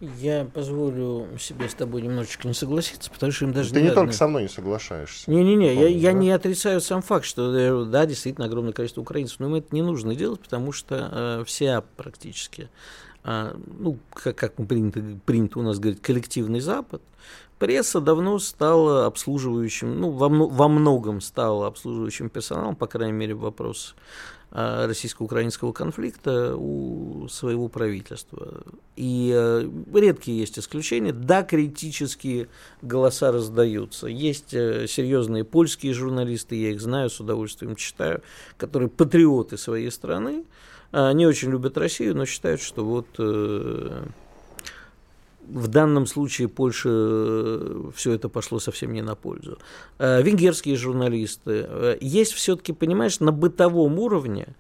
Я 0.02 0.46
позволю 0.46 1.28
себе 1.40 1.70
с 1.70 1.74
тобой 1.74 2.02
немножечко 2.02 2.48
не 2.48 2.54
согласиться, 2.54 3.10
потому 3.10 3.32
что 3.32 3.46
им 3.46 3.54
даже 3.54 3.74
Ты 3.74 3.82
не, 3.82 3.88
не 3.88 3.94
только 3.94 4.12
со 4.12 4.28
мной 4.28 4.44
не 4.44 4.50
соглашаешься. 4.50 5.32
Не-не-не, 5.32 5.74
я, 5.74 5.88
я 5.88 6.12
не 6.12 6.32
отрицаю 6.32 6.82
сам 6.82 7.02
факт, 7.02 7.26
что 7.26 7.56
э, 7.56 7.86
да, 7.86 8.06
действительно 8.06 8.48
огромное 8.48 8.74
количество 8.74 9.02
украинцев, 9.02 9.40
но 9.40 9.48
им 9.48 9.56
это 9.56 9.74
не 9.74 9.82
нужно 9.82 10.14
делать, 10.14 10.42
потому 10.42 10.74
что 10.74 11.10
э, 11.12 11.44
вся 11.46 11.82
практически, 11.96 12.70
э, 13.24 13.56
ну, 13.80 13.98
как, 14.14 14.36
как 14.36 14.56
принято, 14.68 15.02
принято 15.26 15.60
у 15.60 15.62
нас 15.62 15.80
говорить, 15.80 16.02
коллективный 16.02 16.60
Запад, 16.60 17.02
пресса 17.58 18.02
давно 18.02 18.38
стала 18.40 19.06
обслуживающим, 19.06 19.98
ну, 19.98 20.10
во, 20.10 20.28
во 20.28 20.68
многом 20.68 21.22
стала 21.22 21.68
обслуживающим 21.68 22.30
персоналом, 22.30 22.76
по 22.76 22.88
крайней 22.88 23.14
мере, 23.14 23.34
вопрос 23.34 23.96
Э, 24.45 24.45
российско-украинского 24.56 25.74
конфликта 25.74 26.56
у 26.56 27.28
своего 27.28 27.68
правительства. 27.68 28.64
И 28.96 29.32
э, 29.36 29.70
редкие 29.94 30.40
есть 30.40 30.58
исключения. 30.58 31.12
Да, 31.12 31.44
критические 31.44 32.48
голоса 32.82 33.32
раздаются. 33.32 34.08
Есть 34.08 34.54
э, 34.54 34.88
серьезные 34.88 35.44
польские 35.44 35.94
журналисты, 35.94 36.56
я 36.56 36.72
их 36.72 36.80
знаю, 36.80 37.10
с 37.10 37.20
удовольствием 37.20 37.76
читаю, 37.76 38.22
которые 38.58 38.90
патриоты 38.90 39.58
своей 39.58 39.92
страны, 39.92 40.46
не 40.94 41.26
очень 41.26 41.52
любят 41.52 41.78
Россию, 41.78 42.16
но 42.16 42.26
считают, 42.26 42.62
что 42.62 42.86
вот 42.86 43.08
в 45.48 45.68
данном 45.68 46.06
случае 46.06 46.48
Польше 46.48 46.90
э, 46.92 47.92
все 47.96 48.14
это 48.14 48.30
пошло 48.30 48.60
совсем 48.60 48.94
не 48.94 49.02
на 49.02 49.16
пользу. 49.16 49.58
Э, 50.00 50.22
венгерские 50.22 50.76
журналисты. 50.76 51.66
Э, 51.68 51.98
есть 52.02 52.34
все-таки, 52.34 52.74
понимаешь, 52.74 53.20
на 53.20 53.32
бытовом 53.32 54.00
уровне, 54.00 54.56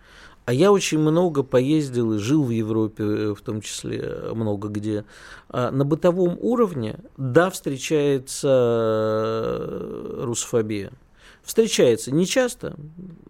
а 0.45 0.53
я 0.53 0.71
очень 0.71 0.99
много 0.99 1.43
поездил 1.43 2.13
и 2.13 2.19
жил 2.19 2.43
в 2.43 2.51
Европе, 2.51 3.33
в 3.33 3.41
том 3.41 3.61
числе 3.61 4.29
много 4.33 4.67
где. 4.67 5.03
На 5.49 5.83
бытовом 5.83 6.37
уровне, 6.39 6.99
да, 7.17 7.49
встречается 7.49 8.47
русофобия. 10.19 10.91
Встречается 11.41 12.11
не 12.11 12.27
часто, 12.27 12.75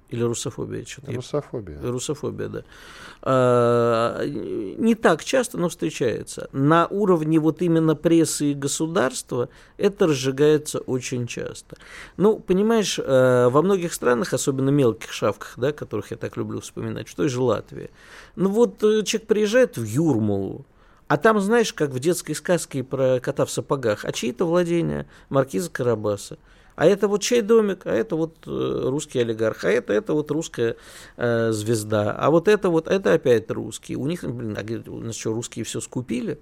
или 0.10 0.22
русофобия? 0.22 0.86
Что-то 0.86 1.14
русофобия. 1.14 1.80
Я... 1.82 1.92
Русофобия, 1.92 2.48
да. 2.48 2.64
А, 3.22 4.24
не 4.26 4.96
так 4.96 5.24
часто, 5.24 5.58
но 5.58 5.70
встречается. 5.70 6.48
На 6.52 6.88
уровне 6.88 7.40
вот 7.40 7.62
именно 7.62 7.96
прессы 7.96 8.52
и 8.52 8.54
государства 8.54 9.50
это 9.78 10.08
разжигается 10.08 10.80
очень 10.80 11.26
часто. 11.28 11.78
Ну, 12.18 12.38
понимаешь, 12.40 13.00
э, 13.00 13.50
во 13.50 13.62
многих 13.62 13.94
странах, 13.94 14.34
особенно 14.34 14.70
мелких 14.70 15.12
шавках, 15.12 15.54
да, 15.58 15.72
которых 15.72 16.12
я 16.12 16.18
так 16.18 16.38
люблю 16.38 16.62
вспоминать, 16.62 17.08
что 17.08 17.28
же 17.28 17.42
Латвия. 17.42 17.90
Ну 18.36 18.50
вот 18.50 18.84
э, 18.84 19.04
человек 19.04 19.28
приезжает 19.28 19.78
в 19.78 19.84
Юрмалу, 19.84 20.66
а 21.08 21.18
там, 21.18 21.40
знаешь, 21.40 21.74
как 21.74 21.92
в 21.92 22.00
детской 22.00 22.34
сказке 22.34 22.84
про 22.84 23.20
кота 23.20 23.46
в 23.46 23.52
сапогах, 23.52 24.06
а 24.06 24.12
чьи-то 24.12 24.46
владения 24.46 25.08
маркиза 25.30 25.70
Карабаса 25.70 26.38
а 26.76 26.86
это 26.86 27.08
вот 27.08 27.22
чей 27.22 27.42
домик, 27.42 27.86
а 27.86 27.94
это 27.94 28.16
вот 28.16 28.36
э, 28.46 28.82
русский 28.84 29.20
олигарх, 29.20 29.64
а 29.64 29.70
это, 29.70 29.94
это 29.94 30.14
вот 30.14 30.32
русская 30.32 30.76
э, 31.18 31.52
звезда, 31.52 32.12
а 32.12 32.30
вот 32.30 32.48
это 32.48 32.70
вот, 32.70 32.88
это 32.88 33.14
опять 33.14 33.50
русские. 33.52 33.98
У 33.98 34.08
них, 34.08 34.24
блин, 34.24 34.58
а 34.58 34.92
у 34.92 35.00
нас 35.00 35.16
что, 35.16 35.34
русские 35.34 35.66
все 35.66 35.80
скупили? 35.82 36.40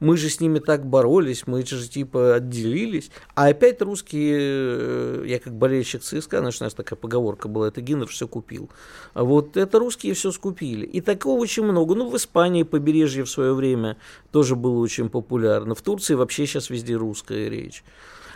Мы 0.00 0.16
же 0.16 0.28
с 0.28 0.40
ними 0.40 0.58
так 0.58 0.84
боролись, 0.86 1.46
мы 1.46 1.64
же 1.64 1.88
типа 1.88 2.34
отделились. 2.34 3.10
А 3.34 3.46
опять 3.46 3.80
русские, 3.80 4.36
э, 4.38 5.24
я 5.26 5.38
как 5.38 5.54
болельщик 5.54 6.02
ЦСКА, 6.02 6.40
знаешь, 6.40 6.60
у 6.60 6.64
нас 6.64 6.74
такая 6.74 6.98
поговорка 6.98 7.48
была, 7.48 7.68
это 7.68 7.80
Гиннер 7.80 8.08
все 8.08 8.26
купил. 8.26 8.70
А 9.12 9.24
вот 9.24 9.56
это 9.56 9.78
русские 9.78 10.14
все 10.14 10.32
скупили. 10.32 10.84
И 10.84 11.00
такого 11.00 11.40
очень 11.40 11.64
много. 11.64 11.94
Ну, 11.94 12.10
в 12.10 12.16
Испании 12.16 12.64
побережье 12.64 13.24
в 13.24 13.30
свое 13.30 13.54
время 13.54 13.96
тоже 14.32 14.56
было 14.56 14.78
очень 14.78 15.08
популярно. 15.08 15.74
В 15.74 15.82
Турции 15.82 16.14
вообще 16.14 16.46
сейчас 16.46 16.70
везде 16.70 16.96
русская 16.96 17.48
речь. 17.48 17.84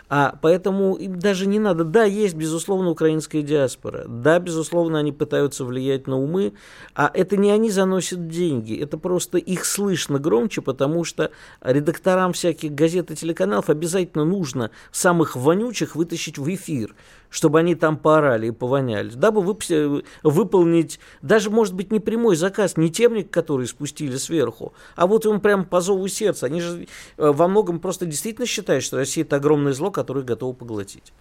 А 0.09 0.37
поэтому 0.41 0.95
им 0.95 1.19
даже 1.19 1.45
не 1.45 1.59
надо. 1.59 1.83
Да, 1.83 2.03
есть, 2.03 2.33
безусловно, 2.33 2.89
украинская 2.89 3.43
диаспора. 3.43 4.05
Да, 4.07 4.39
безусловно, 4.39 4.97
они 4.97 5.11
пытаются 5.11 5.63
влиять 5.63 6.07
на 6.07 6.17
умы. 6.17 6.53
А 6.95 7.11
это 7.13 7.37
не 7.37 7.51
они 7.51 7.69
заносят 7.69 8.27
деньги. 8.27 8.75
Это 8.75 8.97
просто 8.97 9.37
их 9.37 9.65
слышно 9.65 10.17
громче, 10.17 10.61
потому 10.63 11.03
что 11.03 11.31
редакторам 11.61 12.33
всяких 12.33 12.73
газет 12.73 13.11
и 13.11 13.15
телеканалов 13.15 13.69
обязательно 13.69 14.25
нужно 14.25 14.71
самых 14.91 15.35
вонючих 15.35 15.95
вытащить 15.95 16.39
в 16.39 16.53
эфир 16.53 16.95
чтобы 17.29 17.59
они 17.59 17.75
там 17.75 17.97
поорали 17.97 18.47
и 18.47 18.51
повоняли, 18.51 19.09
дабы 19.09 19.41
вып- 19.41 20.05
выполнить 20.23 20.99
даже, 21.21 21.49
может 21.49 21.73
быть, 21.73 21.91
не 21.91 21.99
прямой 21.99 22.35
заказ, 22.35 22.77
не 22.77 22.89
темник, 22.89 23.29
который 23.29 23.67
спустили 23.67 24.17
сверху, 24.17 24.73
а 24.95 25.07
вот 25.07 25.25
он 25.25 25.39
прям 25.41 25.65
по 25.65 25.81
зову 25.81 26.07
сердца. 26.07 26.47
Они 26.47 26.61
же 26.61 26.87
э, 27.17 27.31
во 27.31 27.47
многом 27.47 27.79
просто 27.79 28.05
действительно 28.05 28.47
считают, 28.47 28.83
что 28.83 28.97
Россия 28.97 29.23
это 29.23 29.37
огромное 29.37 29.73
зло, 29.73 29.91
которое 29.91 30.23
готово 30.23 30.53
поглотить. 30.53 31.13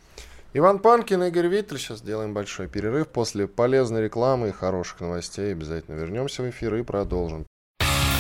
Иван 0.55 0.79
Панкин, 0.79 1.25
Игорь 1.25 1.49
Виттель. 1.49 1.79
Сейчас 1.79 1.99
сделаем 1.99 2.33
большой 2.33 2.69
перерыв. 2.69 3.09
После 3.09 3.47
полезной 3.47 4.05
рекламы 4.05 4.49
и 4.49 4.53
хороших 4.53 5.01
новостей 5.01 5.53
обязательно 5.53 5.97
вернемся 5.97 6.43
в 6.43 6.49
эфир 6.49 6.75
и 6.77 6.83
продолжим. 6.83 7.47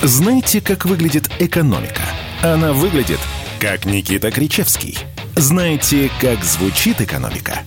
Знаете, 0.02 0.60
как 0.60 0.84
выглядит 0.84 1.28
экономика? 1.40 2.02
Она 2.42 2.72
выглядит, 2.72 3.18
как 3.60 3.86
Никита 3.86 4.30
Кричевский. 4.30 4.96
Знаете, 5.34 6.10
как 6.20 6.44
звучит 6.44 7.00
экономика? 7.00 7.58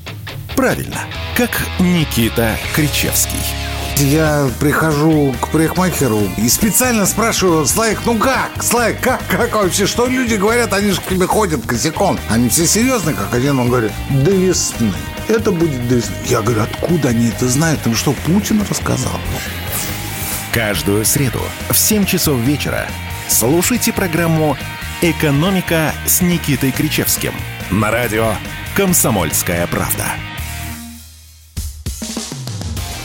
Правильно, 0.56 1.02
как 1.36 1.50
Никита 1.80 2.58
Кричевский. 2.74 3.40
Я 3.98 4.50
прихожу 4.60 5.36
к 5.42 5.50
парикмахеру 5.50 6.22
и 6.38 6.48
специально 6.48 7.06
спрашиваю, 7.06 7.66
Слайк, 7.66 8.00
ну 8.06 8.18
как? 8.18 8.64
Слайк, 8.64 9.02
как, 9.02 9.22
как 9.28 9.54
вообще? 9.54 9.86
Что 9.86 10.08
люди 10.08 10.36
говорят? 10.36 10.72
Они 10.74 10.92
же 10.92 11.02
к 11.02 11.08
тебе 11.08 11.28
ходят 11.28 11.66
косяком. 11.66 12.18
Они 12.30 12.48
все 12.48 12.66
серьезные, 12.66 13.16
как 13.16 13.34
один. 13.34 13.60
Он 13.60 13.68
говорит, 13.68 13.92
до 14.10 14.32
весны. 14.32 14.94
Это 15.28 15.52
будет 15.52 15.88
до 15.90 15.96
весны. 15.96 16.16
Я 16.26 16.42
говорю, 16.42 16.64
откуда 16.64 17.10
они 17.10 17.28
это 17.28 17.50
знают? 17.50 17.86
Им 17.86 17.96
что, 17.96 18.14
Путин 18.14 18.64
рассказал? 18.70 19.20
Каждую 20.54 21.06
среду 21.06 21.42
в 21.70 21.78
7 21.78 22.06
часов 22.06 22.38
вечера 22.40 22.88
слушайте 23.28 23.92
программу 23.94 24.58
«Экономика» 25.04 25.94
с 26.06 26.22
Никитой 26.22 26.72
Кричевским 26.72 27.34
на 27.72 27.90
радио 27.90 28.34
«Комсомольская 28.78 29.66
правда». 29.66 30.06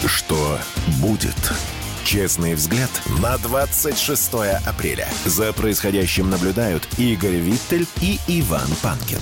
Что 0.05 0.59
будет? 1.01 1.35
Честный 2.05 2.53
взгляд 2.53 2.91
на 3.23 3.39
26 3.39 4.31
апреля. 4.67 5.09
За 5.25 5.55
происходящим 5.55 6.29
наблюдают 6.29 6.87
Игорь 6.99 7.37
Виттель 7.37 7.87
и 8.03 8.19
Иван 8.29 8.69
Панкин. 8.83 9.21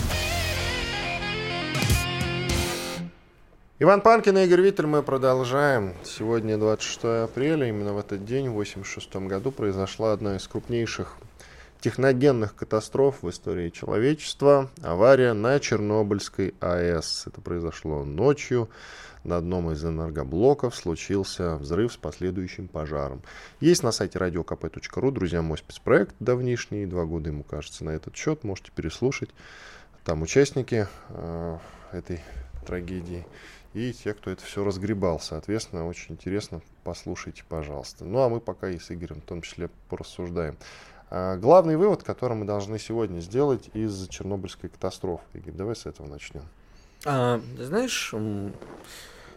Иван 3.78 4.00
Панкин 4.00 4.36
и 4.38 4.46
Игорь 4.46 4.62
Виттель 4.62 4.86
мы 4.86 5.04
продолжаем. 5.04 5.94
Сегодня 6.02 6.58
26 6.58 7.04
апреля, 7.04 7.68
именно 7.68 7.92
в 7.92 7.98
этот 7.98 8.24
день, 8.24 8.48
в 8.48 8.58
1986 8.58 9.14
году, 9.28 9.52
произошла 9.52 10.12
одна 10.12 10.34
из 10.34 10.48
крупнейших 10.48 11.18
техногенных 11.84 12.56
катастроф 12.56 13.22
в 13.22 13.28
истории 13.28 13.68
человечества. 13.68 14.70
Авария 14.82 15.34
на 15.34 15.60
Чернобыльской 15.60 16.54
АЭС. 16.58 17.26
Это 17.26 17.42
произошло 17.42 18.04
ночью 18.04 18.70
на 19.22 19.36
одном 19.36 19.70
из 19.70 19.84
энергоблоков 19.84 20.74
случился 20.74 21.56
взрыв 21.56 21.92
с 21.92 21.98
последующим 21.98 22.68
пожаром. 22.68 23.20
Есть 23.60 23.82
на 23.82 23.92
сайте 23.92 24.18
radiokp.ru, 24.18 25.10
друзья, 25.10 25.42
мой 25.42 25.58
спецпроект 25.58 26.14
давнишний, 26.20 26.86
два 26.86 27.04
года 27.04 27.28
ему 27.28 27.42
кажется 27.42 27.84
на 27.84 27.90
этот 27.90 28.16
счет, 28.16 28.44
можете 28.44 28.72
переслушать. 28.74 29.28
Там 30.04 30.22
участники 30.22 30.88
э, 31.10 31.58
этой 31.92 32.20
трагедии 32.66 33.26
и 33.74 33.92
те, 33.92 34.14
кто 34.14 34.30
это 34.30 34.42
все 34.42 34.64
разгребал. 34.64 35.20
Соответственно, 35.20 35.86
очень 35.86 36.14
интересно, 36.14 36.62
послушайте, 36.82 37.44
пожалуйста. 37.46 38.06
Ну, 38.06 38.20
а 38.20 38.30
мы 38.30 38.40
пока 38.40 38.70
и 38.70 38.78
с 38.78 38.90
Игорем 38.90 39.20
в 39.20 39.24
том 39.24 39.42
числе 39.42 39.68
порассуждаем. 39.90 40.56
А, 41.16 41.36
главный 41.36 41.76
вывод, 41.76 42.02
который 42.02 42.36
мы 42.36 42.44
должны 42.44 42.76
сегодня 42.76 43.20
сделать 43.20 43.70
из 43.72 44.08
Чернобыльской 44.08 44.68
катастрофы. 44.68 45.22
Игорь, 45.34 45.54
давай 45.54 45.76
с 45.76 45.86
этого 45.86 46.08
начнем. 46.08 46.42
А, 47.04 47.40
знаешь, 47.56 48.12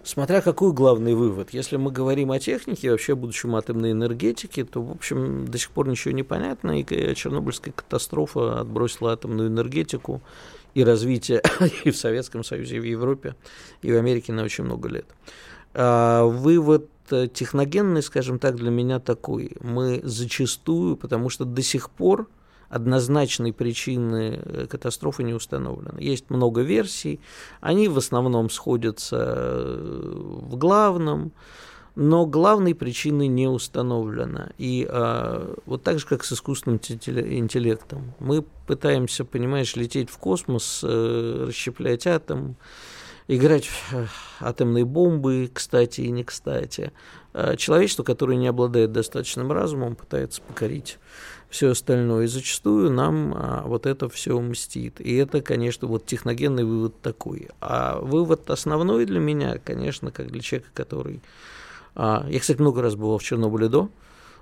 смотря 0.01 0.41
какой 0.41 0.73
главный 0.73 1.13
вывод. 1.13 1.51
Если 1.51 1.77
мы 1.77 1.91
говорим 1.91 2.31
о 2.31 2.39
технике, 2.39 2.89
вообще 2.89 3.13
о 3.13 3.15
будущем 3.15 3.55
атомной 3.55 3.91
энергетики, 3.91 4.63
то, 4.63 4.81
в 4.81 4.89
общем, 4.89 5.47
до 5.47 5.59
сих 5.59 5.69
пор 5.69 5.87
ничего 5.87 6.15
не 6.15 6.23
понятно, 6.23 6.81
и 6.81 7.13
Чернобыльская 7.13 7.75
катастрофа 7.75 8.59
отбросила 8.59 9.13
атомную 9.13 9.49
энергетику 9.49 10.23
и 10.73 10.83
развитие 10.83 11.43
и 11.83 11.91
в 11.91 11.95
Советском 11.95 12.43
Союзе, 12.43 12.77
и 12.77 12.79
в 12.79 12.85
Европе, 12.85 13.35
и 13.83 13.91
в 13.91 13.97
Америке 13.97 14.33
на 14.33 14.41
очень 14.41 14.63
много 14.63 14.89
лет. 14.89 15.05
А, 15.75 16.23
вывод 16.23 16.85
э, 16.85 16.96
техногенный, 17.09 18.01
скажем 18.01 18.39
так, 18.39 18.55
для 18.55 18.69
меня 18.69 18.99
такой. 18.99 19.55
Мы 19.61 20.01
зачастую, 20.03 20.97
потому 20.97 21.29
что 21.29 21.45
до 21.45 21.61
сих 21.61 21.89
пор 21.89 22.27
однозначной 22.69 23.53
причины 23.53 24.41
э, 24.43 24.67
катастрофы 24.67 25.23
не 25.23 25.33
установлены. 25.33 25.99
Есть 26.01 26.29
много 26.29 26.61
версий, 26.61 27.19
они 27.61 27.87
в 27.87 27.97
основном 27.97 28.49
сходятся 28.49 29.17
э, 29.17 30.13
в 30.15 30.57
главном, 30.57 31.31
но 31.95 32.27
главной 32.27 32.75
причины 32.75 33.25
не 33.25 33.47
установлено. 33.47 34.49
И 34.59 34.87
а, 34.87 35.55
вот 35.65 35.81
так 35.81 35.97
же, 35.97 36.05
как 36.05 36.23
с 36.23 36.31
искусственным 36.31 36.79
интеллектом, 36.79 38.13
мы 38.19 38.43
пытаемся, 38.67 39.25
понимаешь, 39.25 39.75
лететь 39.75 40.11
в 40.11 40.17
космос, 40.19 40.81
э, 40.83 41.45
расщеплять 41.47 42.05
атом, 42.05 42.55
играть 43.27 43.65
в 43.65 44.09
атомные 44.39 44.85
бомбы, 44.85 45.49
кстати 45.53 46.01
и 46.01 46.11
не 46.11 46.23
кстати. 46.23 46.91
А 47.33 47.55
человечество, 47.55 48.03
которое 48.03 48.37
не 48.37 48.47
обладает 48.47 48.91
достаточным 48.91 49.51
разумом, 49.51 49.95
пытается 49.95 50.41
покорить 50.41 50.97
все 51.49 51.71
остальное. 51.71 52.25
И 52.25 52.27
зачастую 52.27 52.91
нам 52.91 53.33
а, 53.35 53.63
вот 53.65 53.85
это 53.85 54.09
все 54.09 54.39
мстит. 54.39 54.99
И 54.99 55.15
это, 55.15 55.41
конечно, 55.41 55.87
вот 55.87 56.05
техногенный 56.05 56.63
вывод 56.63 56.99
такой. 57.01 57.49
А 57.61 57.99
вывод 57.99 58.49
основной 58.49 59.05
для 59.05 59.19
меня, 59.19 59.57
конечно, 59.63 60.11
как 60.11 60.31
для 60.31 60.41
человека, 60.41 60.69
который... 60.73 61.21
А, 61.95 62.25
я, 62.29 62.39
кстати, 62.39 62.59
много 62.59 62.81
раз 62.81 62.95
бывал 62.95 63.17
в 63.17 63.23
Чернобыле 63.23 63.69
до 63.69 63.89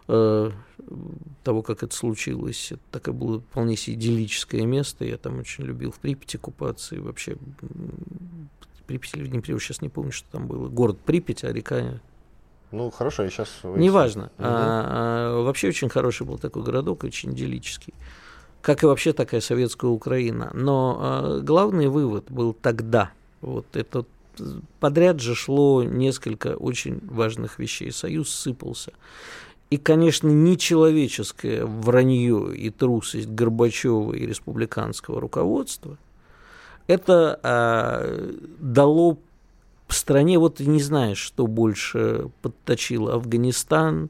э, 0.07 0.51
того, 1.43 1.61
как 1.61 1.83
это 1.83 1.95
случилось. 1.95 2.71
Это 2.71 2.81
такое 2.91 3.13
было 3.13 3.39
вполне 3.39 3.75
себе 3.77 3.95
идиллическое 3.95 4.65
место. 4.65 5.05
Я 5.05 5.17
там 5.17 5.39
очень 5.39 5.63
любил 5.63 5.91
в 5.91 5.99
Припяти 5.99 6.37
купаться 6.37 6.95
и 6.95 6.99
вообще 6.99 7.37
Припять 8.85 9.15
или 9.15 9.23
в 9.23 9.27
Днепре, 9.27 9.57
сейчас 9.59 9.81
не 9.81 9.89
помню, 9.89 10.11
что 10.11 10.29
там 10.31 10.47
было. 10.47 10.67
Город 10.67 10.99
Припять, 10.99 11.43
а 11.43 11.51
река 11.51 11.99
ну, 12.71 12.91
хорошо, 12.91 13.23
я 13.23 13.29
сейчас... 13.29 13.49
Неважно. 13.63 14.23
Угу. 14.23 14.31
А, 14.39 14.85
а, 15.39 15.41
вообще 15.43 15.69
очень 15.69 15.87
хороший 15.87 16.25
был 16.25 16.37
такой 16.37 16.63
городок, 16.63 17.03
очень 17.05 17.31
идиллический. 17.31 17.93
Как 18.61 18.83
и 18.83 18.85
вообще 18.85 19.13
такая 19.13 19.39
советская 19.39 19.89
Украина. 19.89 20.51
Но 20.53 20.97
а, 20.99 21.39
главный 21.39 21.87
вывод 21.87 22.29
был 22.29 22.53
тогда. 22.53 23.11
Вот 23.41 23.65
этот 23.73 24.07
подряд 24.81 25.21
же 25.21 25.35
шло 25.35 25.83
несколько 25.83 26.57
очень 26.57 26.99
важных 27.07 27.59
вещей. 27.59 27.91
Союз 27.91 28.29
сыпался. 28.29 28.91
И, 29.69 29.77
конечно, 29.77 30.27
нечеловеческое 30.27 31.65
вранье 31.65 32.55
и 32.55 32.69
трусость 32.71 33.29
Горбачева 33.29 34.13
и 34.13 34.25
республиканского 34.25 35.21
руководства 35.21 35.97
это 36.87 37.39
а, 37.43 38.33
дало 38.59 39.17
стране 39.95 40.37
вот 40.37 40.59
не 40.59 40.81
знаешь, 40.81 41.17
что 41.17 41.47
больше 41.47 42.29
подточило 42.41 43.13
Афганистан, 43.13 44.09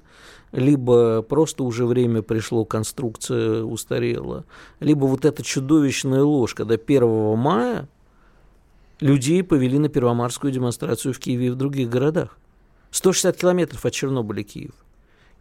либо 0.52 1.22
просто 1.22 1.64
уже 1.64 1.86
время 1.86 2.22
пришло, 2.22 2.66
конструкция 2.66 3.64
устарела, 3.64 4.46
либо 4.80 5.06
вот 5.06 5.26
эта 5.26 5.44
чудовищная 5.44 6.24
ложь, 6.24 6.54
когда 6.54 6.76
1 6.76 7.38
мая 7.38 7.88
людей 9.00 9.44
повели 9.44 9.78
на 9.80 9.90
первомарскую 9.90 10.52
демонстрацию 10.52 11.14
в 11.14 11.20
Киеве 11.20 11.48
и 11.48 11.50
в 11.50 11.56
других 11.56 11.90
городах. 11.90 12.38
160 12.92 13.36
километров 13.36 13.86
от 13.86 13.94
Чернобыля 13.94 14.44
Киев. 14.44 14.74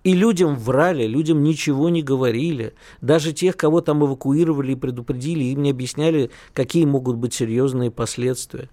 И 0.05 0.13
людям 0.13 0.57
врали, 0.57 1.07
людям 1.07 1.43
ничего 1.43 1.89
не 1.89 2.03
говорили. 2.03 2.75
Даже 3.01 3.33
тех, 3.33 3.57
кого 3.57 3.81
там 3.81 4.05
эвакуировали 4.05 4.73
и 4.73 4.77
предупредили, 4.77 5.45
им 5.45 5.63
не 5.63 5.71
объясняли, 5.71 6.31
какие 6.53 6.85
могут 6.85 7.17
быть 7.17 7.33
серьезные 7.33 7.91
последствия. 7.91 8.69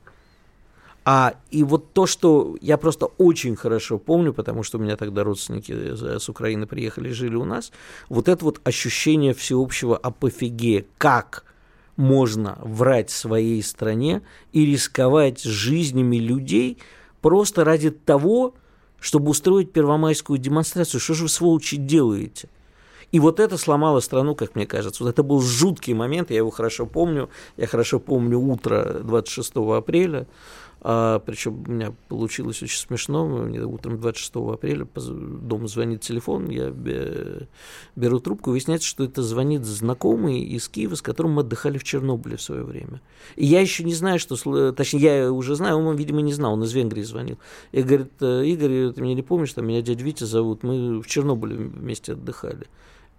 А, 1.03 1.35
и 1.49 1.63
вот 1.63 1.93
то, 1.93 2.05
что 2.05 2.57
я 2.61 2.77
просто 2.77 3.07
очень 3.17 3.55
хорошо 3.55 3.97
помню, 3.97 4.33
потому 4.33 4.61
что 4.61 4.77
у 4.77 4.81
меня 4.81 4.97
тогда 4.97 5.23
родственники 5.23 5.71
с 5.95 6.29
Украины 6.29 6.67
приехали, 6.67 7.09
жили 7.09 7.35
у 7.35 7.45
нас, 7.45 7.71
вот 8.09 8.27
это 8.27 8.43
вот 8.45 8.59
ощущение 8.65 9.33
всеобщего 9.33 9.97
апофигея, 9.97 10.85
как 10.97 11.45
можно 11.95 12.59
врать 12.61 13.09
своей 13.09 13.63
стране 13.63 14.21
и 14.53 14.65
рисковать 14.65 15.41
жизнями 15.43 16.17
людей 16.17 16.77
просто 17.21 17.63
ради 17.63 17.89
того, 17.89 18.53
чтобы 19.01 19.31
устроить 19.31 19.73
первомайскую 19.73 20.39
демонстрацию. 20.39 21.01
Что 21.01 21.15
же 21.15 21.23
вы, 21.23 21.29
сволочи, 21.29 21.75
делаете? 21.75 22.47
И 23.11 23.19
вот 23.19 23.41
это 23.41 23.57
сломало 23.57 23.99
страну, 23.99 24.35
как 24.35 24.55
мне 24.55 24.65
кажется. 24.65 25.03
Вот 25.03 25.09
это 25.09 25.23
был 25.23 25.41
жуткий 25.41 25.93
момент, 25.93 26.29
я 26.31 26.37
его 26.37 26.49
хорошо 26.49 26.85
помню. 26.85 27.29
Я 27.57 27.67
хорошо 27.67 27.99
помню 27.99 28.39
утро 28.39 29.01
26 29.03 29.51
апреля. 29.55 30.27
А, 30.83 31.19
причем 31.19 31.63
у 31.67 31.71
меня 31.71 31.93
получилось 32.07 32.63
очень 32.63 32.79
смешно. 32.79 33.27
Мне 33.27 33.61
утром 33.61 33.99
26 33.99 34.35
апреля 34.35 34.87
дома 34.95 35.67
звонит 35.67 36.01
телефон, 36.01 36.49
я 36.49 36.71
беру 37.95 38.19
трубку, 38.19 38.49
выясняется, 38.49 38.87
что 38.87 39.03
это 39.03 39.21
звонит 39.21 39.63
знакомый 39.63 40.39
из 40.39 40.67
Киева, 40.67 40.95
с 40.95 41.01
которым 41.03 41.33
мы 41.33 41.41
отдыхали 41.41 41.77
в 41.77 41.83
Чернобыле 41.83 42.37
в 42.37 42.41
свое 42.41 42.63
время. 42.63 42.99
И 43.35 43.45
я 43.45 43.61
еще 43.61 43.83
не 43.83 43.93
знаю, 43.93 44.17
что... 44.17 44.71
Точнее, 44.71 44.99
я 44.99 45.31
уже 45.31 45.55
знаю, 45.55 45.77
он, 45.77 45.95
видимо, 45.95 46.21
не 46.21 46.33
знал, 46.33 46.53
он 46.53 46.63
из 46.63 46.73
Венгрии 46.73 47.03
звонил. 47.03 47.37
И 47.71 47.83
говорит, 47.83 48.11
«Э, 48.19 48.43
Игорь, 48.43 48.91
ты 48.91 49.01
меня 49.01 49.13
не 49.13 49.21
помнишь, 49.21 49.53
там 49.53 49.67
меня 49.67 49.81
дядя 49.81 50.03
Витя 50.03 50.23
зовут, 50.23 50.63
мы 50.63 50.99
в 51.01 51.07
Чернобыле 51.07 51.55
вместе 51.55 52.13
отдыхали. 52.13 52.65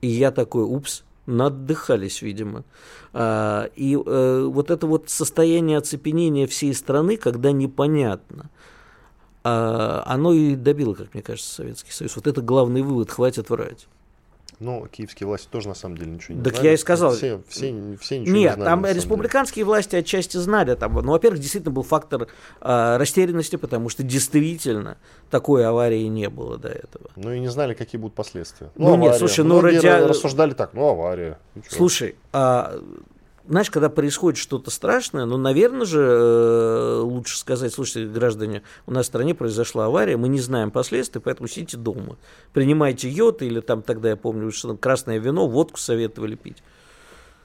И 0.01 0.09
я 0.09 0.33
такой, 0.33 0.65
упс, 0.65 1.05
надыхались, 1.27 2.23
видимо. 2.23 2.65
А, 3.13 3.71
и 3.77 3.95
э, 3.95 4.45
вот 4.51 4.71
это 4.71 4.87
вот 4.87 5.09
состояние 5.09 5.79
оцепенения 5.79 6.47
всей 6.47 6.75
страны, 6.75 7.17
когда 7.17 7.53
непонятно, 7.53 8.51
а, 9.45 10.03
оно 10.07 10.33
и 10.33 10.55
добило, 10.55 10.95
как 10.95 11.15
мне 11.15 11.23
кажется, 11.23 11.53
Советский 11.53 11.93
Союз. 11.93 12.17
Вот 12.17 12.27
это 12.27 12.41
главный 12.41 12.83
вывод, 12.83 13.11
хватит 13.11 13.51
врать. 13.51 13.87
Ну, 14.63 14.87
киевские 14.87 15.27
власти 15.27 15.49
тоже 15.51 15.69
на 15.69 15.75
самом 15.75 15.97
деле 15.97 16.13
ничего 16.13 16.37
не 16.37 16.45
так 16.45 16.55
знали. 16.55 16.67
я 16.69 16.75
и 16.75 16.77
сказал. 16.77 17.13
Все, 17.13 17.43
все, 17.49 17.97
все 18.01 18.19
ничего 18.21 18.37
Нет, 18.37 18.57
не 18.57 18.63
знали. 18.63 18.69
там 18.69 18.87
республиканские 18.87 19.63
деле. 19.63 19.67
власти 19.67 19.97
отчасти 19.97 20.37
знали. 20.37 20.75
Там, 20.77 20.95
ну, 20.95 21.11
во-первых, 21.11 21.41
действительно 21.41 21.73
был 21.73 21.83
фактор 21.83 22.29
э, 22.61 22.97
растерянности, 22.97 23.57
потому 23.57 23.89
что 23.89 24.05
действительно 24.05 24.99
такой 25.31 25.67
аварии 25.67 26.05
не 26.05 26.29
было 26.29 26.59
до 26.59 26.69
этого. 26.69 27.11
Ну 27.17 27.33
и 27.33 27.41
не 27.41 27.49
знали, 27.49 27.75
какие 27.75 28.01
будут 28.01 28.15
последствия. 28.15 28.71
Ну, 28.77 28.91
ну 28.91 28.97
нет, 29.03 29.17
слушай, 29.17 29.45
ну 29.45 29.61
ради... 29.61 29.85
рассуждали 29.85 30.55
так, 30.55 30.75
ну 30.75 30.87
авария. 30.87 31.39
Ничего. 31.57 31.75
Слушай, 31.75 32.15
а 32.33 32.81
знаешь, 33.47 33.71
когда 33.71 33.89
происходит 33.89 34.39
что-то 34.39 34.71
страшное, 34.71 35.25
ну, 35.25 35.37
наверное 35.37 35.87
же, 35.87 36.01
э, 36.01 37.01
лучше 37.01 37.39
сказать, 37.39 37.73
слушайте, 37.73 38.13
граждане, 38.13 38.63
у 38.87 38.93
нас 38.93 39.07
в 39.07 39.09
стране 39.09 39.35
произошла 39.35 39.87
авария, 39.87 40.17
мы 40.17 40.29
не 40.29 40.41
знаем 40.41 40.71
последствий, 40.71 41.21
поэтому 41.21 41.49
сидите 41.49 41.77
дома. 41.77 42.17
Принимайте 42.53 43.09
йод 43.09 43.43
или 43.43 43.61
там 43.61 43.83
тогда, 43.83 44.11
я 44.11 44.17
помню, 44.17 44.51
что 44.53 44.77
красное 44.77 45.19
вино, 45.19 45.49
водку 45.49 45.79
советовали 45.79 46.37
пить. 46.37 46.63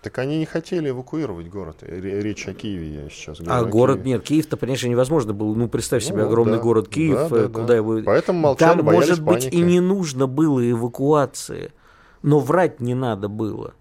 Так 0.04 0.20
они 0.20 0.38
не 0.38 0.46
хотели 0.46 0.90
эвакуировать 0.90 1.50
город. 1.50 1.78
Речь 1.82 2.48
о 2.48 2.54
Киеве 2.54 3.04
я 3.04 3.10
сейчас 3.10 3.40
говорю. 3.40 3.54
А 3.54 3.66
город 3.66 3.96
Киеве. 3.98 4.12
нет, 4.12 4.24
Киев-то, 4.24 4.56
конечно, 4.56 4.88
невозможно 4.88 5.34
было. 5.34 5.54
Ну, 5.56 5.68
представь 5.68 6.04
себе 6.04 6.18
ну, 6.18 6.28
огромный 6.28 6.58
да, 6.58 6.64
город 6.64 6.88
Киев, 6.88 7.30
да, 7.30 7.30
да, 7.30 7.48
куда 7.48 7.68
да. 7.68 7.76
его... 7.76 8.02
Поэтому 8.06 8.40
молчали, 8.40 8.78
Там, 8.78 8.86
может 8.86 9.22
быть, 9.22 9.46
паники. 9.46 9.56
и 9.56 9.62
не 9.62 9.80
нужно 9.80 10.28
было 10.28 10.70
эвакуации, 10.70 11.74
но 12.22 12.40
врать 12.40 12.80
не 12.80 12.94
надо 12.94 13.28
было 13.28 13.74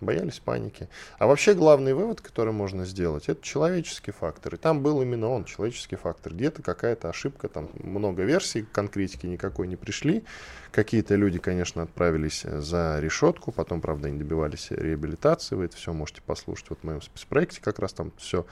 боялись 0.00 0.38
паники. 0.38 0.88
А 1.18 1.26
вообще 1.26 1.54
главный 1.54 1.94
вывод, 1.94 2.20
который 2.20 2.52
можно 2.52 2.84
сделать, 2.84 3.28
это 3.28 3.42
человеческий 3.42 4.12
фактор. 4.12 4.54
И 4.54 4.58
там 4.58 4.82
был 4.82 5.02
именно 5.02 5.28
он, 5.28 5.44
человеческий 5.44 5.96
фактор. 5.96 6.34
Где-то 6.34 6.62
какая-то 6.62 7.08
ошибка, 7.08 7.48
там 7.48 7.68
много 7.74 8.22
версий, 8.22 8.66
конкретики 8.72 9.26
никакой 9.26 9.66
не 9.66 9.76
пришли. 9.76 10.24
Какие-то 10.72 11.14
люди, 11.14 11.38
конечно, 11.38 11.82
отправились 11.82 12.42
за 12.42 12.98
решетку, 13.00 13.52
потом, 13.52 13.80
правда, 13.80 14.10
не 14.10 14.18
добивались 14.18 14.70
реабилитации. 14.70 15.54
Вы 15.54 15.66
это 15.66 15.76
все 15.76 15.92
можете 15.92 16.20
послушать 16.22 16.70
вот 16.70 16.80
в 16.80 16.84
моем 16.84 17.00
спецпроекте, 17.00 17.60
как 17.60 17.78
раз 17.78 17.92
там 17.92 18.12
все 18.18 18.44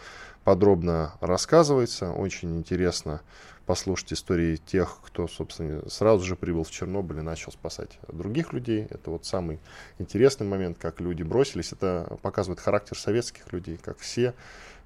подробно 0.45 1.15
рассказывается. 1.21 2.13
Очень 2.13 2.59
интересно 2.59 3.21
послушать 3.67 4.13
истории 4.13 4.57
тех, 4.57 4.99
кто, 5.05 5.29
собственно, 5.29 5.89
сразу 5.89 6.25
же 6.25 6.37
прибыл 6.37 6.65
в 6.65 6.71
Чернобыль 6.71 7.19
и 7.19 7.23
начал 7.23 7.53
спасать 7.53 7.99
других 8.09 8.53
людей. 8.53 8.87
Это 8.91 9.11
вот 9.11 9.25
самый 9.25 9.61
интересный 9.99 10.47
момент, 10.47 10.79
как 10.79 11.01
люди 11.01 11.23
бросились. 11.23 11.73
Это 11.73 12.19
показывает 12.23 12.61
характер 12.61 12.99
советских 12.99 13.53
людей, 13.53 13.79
как 13.79 13.99
все 13.99 14.35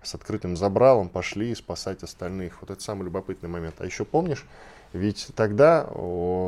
с 0.02 0.14
открытым 0.14 0.56
забралом 0.56 1.08
пошли 1.08 1.54
спасать 1.54 2.02
остальных. 2.02 2.60
Вот 2.60 2.70
это 2.70 2.82
самый 2.82 3.04
любопытный 3.04 3.48
момент. 3.48 3.76
А 3.78 3.86
еще 3.86 4.04
помнишь, 4.04 4.44
Ведь 4.92 5.28
тогда 5.34 5.88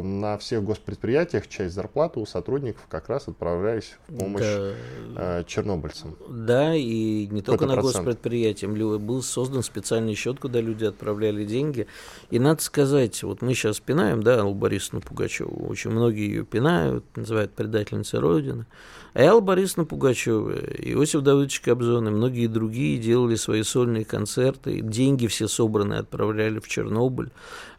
на 0.02 0.38
всех 0.38 0.64
госпредприятиях 0.64 1.48
часть 1.48 1.74
зарплаты 1.74 2.20
у 2.20 2.26
сотрудников 2.26 2.82
как 2.88 3.08
раз 3.08 3.28
отправлялись 3.28 3.96
в 4.08 4.18
помощь 4.18 4.42
да. 4.42 5.40
Э, 5.40 5.44
чернобыльцам. 5.46 6.16
Да, 6.28 6.74
и 6.74 7.26
не 7.26 7.42
только 7.42 7.66
на 7.66 7.74
процент. 7.74 7.96
госпредприятиях. 7.96 8.72
Был 8.98 9.22
создан 9.22 9.62
специальный 9.62 10.14
счет, 10.14 10.38
куда 10.38 10.60
люди 10.60 10.84
отправляли 10.84 11.44
деньги. 11.44 11.86
И 12.30 12.38
надо 12.38 12.62
сказать, 12.62 13.22
вот 13.22 13.42
мы 13.42 13.54
сейчас 13.54 13.80
пинаем, 13.80 14.22
да, 14.22 14.40
Аллу 14.40 14.54
Борисовну 14.54 15.00
Пугачеву, 15.00 15.66
очень 15.68 15.90
многие 15.90 16.28
ее 16.28 16.44
пинают, 16.44 17.04
называют 17.16 17.52
предательницей 17.52 18.18
Родины. 18.18 18.66
А 19.14 19.22
Алла 19.22 19.40
Борисовна 19.40 19.84
Пугачева, 19.84 20.52
Иосиф 20.52 21.22
Давыдович 21.22 21.60
Кобзон 21.60 22.06
и 22.06 22.10
многие 22.10 22.46
другие 22.46 22.98
делали 22.98 23.34
свои 23.34 23.62
сольные 23.62 24.04
концерты, 24.04 24.80
деньги 24.80 25.26
все 25.26 25.48
собранные 25.48 26.00
отправляли 26.00 26.60
в 26.60 26.68
Чернобыль. 26.68 27.30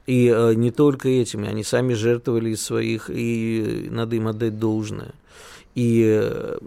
И 0.10 0.28
э, 0.28 0.56
не 0.56 0.72
только 0.72 1.08
этими, 1.08 1.48
они 1.48 1.64
сами 1.64 1.94
жертвовали 1.94 2.50
из 2.50 2.64
своих, 2.64 3.12
и 3.14 3.90
надо 3.92 4.16
им 4.16 4.28
отдать 4.28 4.58
должное. 4.58 5.14
И 5.76 6.04
э, 6.04 6.58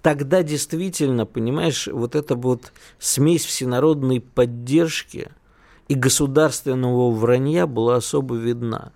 тогда 0.00 0.42
действительно, 0.42 1.26
понимаешь, 1.26 1.86
вот 1.86 2.14
эта 2.14 2.34
вот 2.34 2.72
смесь 2.98 3.44
всенародной 3.44 4.22
поддержки 4.22 5.32
и 5.88 5.94
государственного 5.94 7.10
вранья 7.10 7.66
была 7.66 7.96
особо 7.96 8.36
видна. 8.36 8.92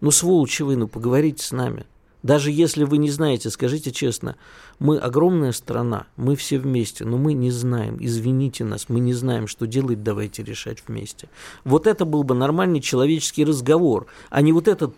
Ну, 0.00 0.12
сволочи 0.12 0.62
вы, 0.62 0.76
ну, 0.76 0.86
поговорите 0.86 1.44
с 1.44 1.50
нами. 1.50 1.84
Даже 2.22 2.50
если 2.50 2.84
вы 2.84 2.98
не 2.98 3.10
знаете, 3.10 3.50
скажите 3.50 3.90
честно, 3.90 4.36
мы 4.78 4.98
огромная 4.98 5.52
страна, 5.52 6.06
мы 6.16 6.36
все 6.36 6.58
вместе, 6.58 7.04
но 7.04 7.18
мы 7.18 7.32
не 7.32 7.50
знаем, 7.50 7.96
извините 8.00 8.64
нас, 8.64 8.88
мы 8.88 9.00
не 9.00 9.12
знаем, 9.12 9.48
что 9.48 9.66
делать, 9.66 10.02
давайте 10.02 10.42
решать 10.42 10.84
вместе. 10.86 11.28
Вот 11.64 11.86
это 11.86 12.04
был 12.04 12.22
бы 12.22 12.34
нормальный 12.34 12.80
человеческий 12.80 13.44
разговор, 13.44 14.06
а 14.30 14.40
не 14.40 14.52
вот 14.52 14.68
этот 14.68 14.94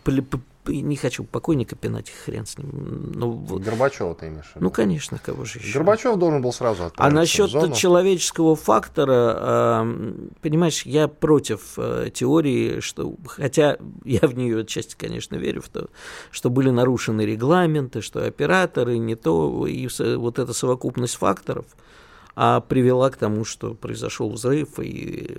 не 0.67 0.97
хочу 0.97 1.25
покойника 1.25 1.77
пинать, 1.77 2.11
хрен 2.11 2.47
с 2.47 2.59
ним. 2.59 3.13
Ну, 3.15 3.31
вот. 3.33 3.63
Горбачева 3.63 4.15
ты 4.15 4.29
имеешь? 4.29 4.51
Ну, 4.55 4.71
конечно, 4.71 5.19
кого 5.19 5.45
же 5.45 5.59
еще. 5.59 5.75
Горбачев 5.75 6.17
должен 6.17 6.43
был 6.43 6.53
сразу 6.53 6.93
А 6.97 7.11
насчет 7.11 7.51
человеческого 7.75 8.57
фактора, 8.57 9.87
понимаешь, 10.41 10.83
я 10.87 11.09
против 11.09 11.79
э, 11.79 12.11
теории, 12.13 12.81
что, 12.81 13.15
хотя 13.27 13.77
я 14.05 14.21
в 14.21 14.35
нее 14.35 14.61
отчасти, 14.61 14.97
конечно, 14.97 15.37
верю, 15.37 15.63
в 15.63 15.69
то, 15.69 15.89
что 16.31 16.51
были 16.51 16.71
нарушены 16.71 17.23
регламенты, 17.23 18.01
что 18.01 18.27
операторы 18.27 18.99
не 18.99 19.15
то, 19.17 19.67
и 19.67 19.89
вот 20.17 20.39
эта 20.39 20.53
совокупность 20.53 21.17
факторов 21.17 21.67
а 22.37 22.61
привела 22.61 23.11
к 23.11 23.17
тому, 23.17 23.45
что 23.45 23.75
произошел 23.75 24.31
взрыв, 24.31 24.81
и 24.81 25.39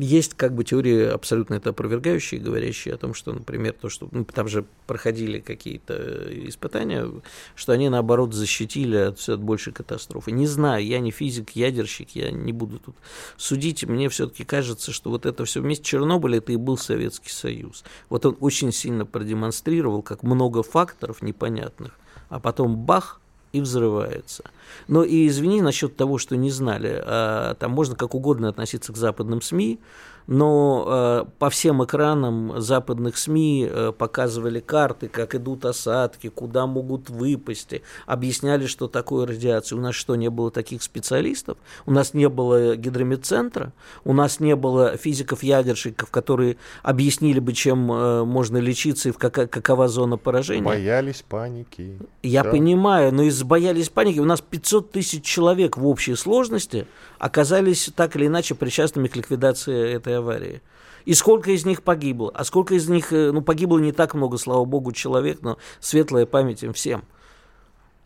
есть 0.00 0.34
как 0.34 0.54
бы 0.54 0.64
теории 0.64 1.04
абсолютно 1.04 1.54
это 1.54 1.70
опровергающие, 1.70 2.40
говорящие 2.40 2.94
о 2.94 2.96
том, 2.96 3.14
что, 3.14 3.32
например, 3.32 3.74
то, 3.74 3.88
что 3.88 4.08
ну, 4.10 4.24
там 4.24 4.48
же 4.48 4.64
проходили 4.86 5.40
какие-то 5.40 6.26
испытания, 6.48 7.06
что 7.54 7.72
они, 7.72 7.88
наоборот, 7.88 8.34
защитили 8.34 8.96
от, 8.96 9.28
от 9.28 9.42
большей 9.42 9.72
катастрофы. 9.72 10.32
Не 10.32 10.46
знаю, 10.46 10.84
я 10.84 11.00
не 11.00 11.10
физик, 11.10 11.50
ядерщик, 11.50 12.10
я 12.14 12.30
не 12.30 12.52
буду 12.52 12.78
тут 12.78 12.96
судить. 13.36 13.84
Мне 13.84 14.08
все-таки 14.08 14.44
кажется, 14.44 14.92
что 14.92 15.10
вот 15.10 15.26
это 15.26 15.44
все 15.44 15.60
вместе 15.60 15.84
Чернобыль, 15.84 16.36
это 16.36 16.52
и 16.52 16.56
был 16.56 16.78
Советский 16.78 17.30
Союз. 17.30 17.84
Вот 18.08 18.24
он 18.26 18.36
очень 18.40 18.72
сильно 18.72 19.04
продемонстрировал, 19.04 20.02
как 20.02 20.22
много 20.22 20.62
факторов 20.62 21.22
непонятных, 21.22 21.98
а 22.28 22.40
потом 22.40 22.76
бах, 22.76 23.20
и 23.52 23.60
взрывается. 23.60 24.44
Но 24.88 25.02
и 25.02 25.26
извини 25.26 25.62
насчет 25.62 25.96
того, 25.96 26.18
что 26.18 26.36
не 26.36 26.50
знали. 26.50 27.02
А, 27.04 27.54
там 27.54 27.72
можно 27.72 27.96
как 27.96 28.14
угодно 28.14 28.48
относиться 28.48 28.92
к 28.92 28.96
западным 28.96 29.42
СМИ, 29.42 29.80
но 30.30 30.84
э, 30.86 31.24
по 31.40 31.50
всем 31.50 31.84
экранам 31.84 32.60
западных 32.60 33.18
СМИ 33.18 33.68
э, 33.68 33.92
показывали 33.92 34.60
карты, 34.60 35.08
как 35.08 35.34
идут 35.34 35.64
осадки, 35.64 36.28
куда 36.28 36.68
могут 36.68 37.10
выпасть, 37.10 37.74
объясняли, 38.06 38.66
что 38.66 38.86
такое 38.86 39.26
радиация. 39.26 39.76
У 39.76 39.80
нас 39.80 39.96
что, 39.96 40.14
не 40.14 40.30
было 40.30 40.52
таких 40.52 40.84
специалистов? 40.84 41.58
У 41.84 41.90
нас 41.90 42.14
не 42.14 42.28
было 42.28 42.76
гидрометцентра? 42.76 43.72
У 44.04 44.12
нас 44.12 44.38
не 44.38 44.54
было 44.54 44.96
физиков-ядерщиков, 44.96 46.10
которые 46.12 46.58
объяснили 46.84 47.40
бы, 47.40 47.52
чем 47.52 47.90
э, 47.90 48.24
можно 48.24 48.58
лечиться 48.58 49.08
и 49.08 49.12
в 49.12 49.18
какая, 49.18 49.48
какова 49.48 49.88
зона 49.88 50.16
поражения? 50.16 50.62
Боялись 50.62 51.24
паники. 51.28 51.98
Я 52.22 52.44
да. 52.44 52.52
понимаю, 52.52 53.12
но 53.12 53.24
из 53.24 53.42
боялись 53.42 53.88
паники 53.88 54.20
у 54.20 54.24
нас 54.24 54.40
500 54.40 54.92
тысяч 54.92 55.24
человек 55.24 55.76
в 55.76 55.84
общей 55.88 56.14
сложности 56.14 56.86
оказались 57.20 57.90
так 57.94 58.16
или 58.16 58.26
иначе 58.26 58.54
причастными 58.54 59.06
к 59.06 59.14
ликвидации 59.14 59.92
этой 59.92 60.18
аварии. 60.18 60.62
И 61.04 61.14
сколько 61.14 61.50
из 61.50 61.64
них 61.64 61.82
погибло? 61.82 62.32
А 62.34 62.44
сколько 62.44 62.74
из 62.74 62.88
них, 62.88 63.12
э, 63.12 63.30
ну, 63.30 63.42
погибло 63.42 63.78
не 63.78 63.92
так 63.92 64.14
много, 64.14 64.38
слава 64.38 64.64
богу, 64.64 64.92
человек, 64.92 65.42
но 65.42 65.58
светлая 65.80 66.26
память 66.26 66.62
им 66.62 66.72
всем. 66.72 67.04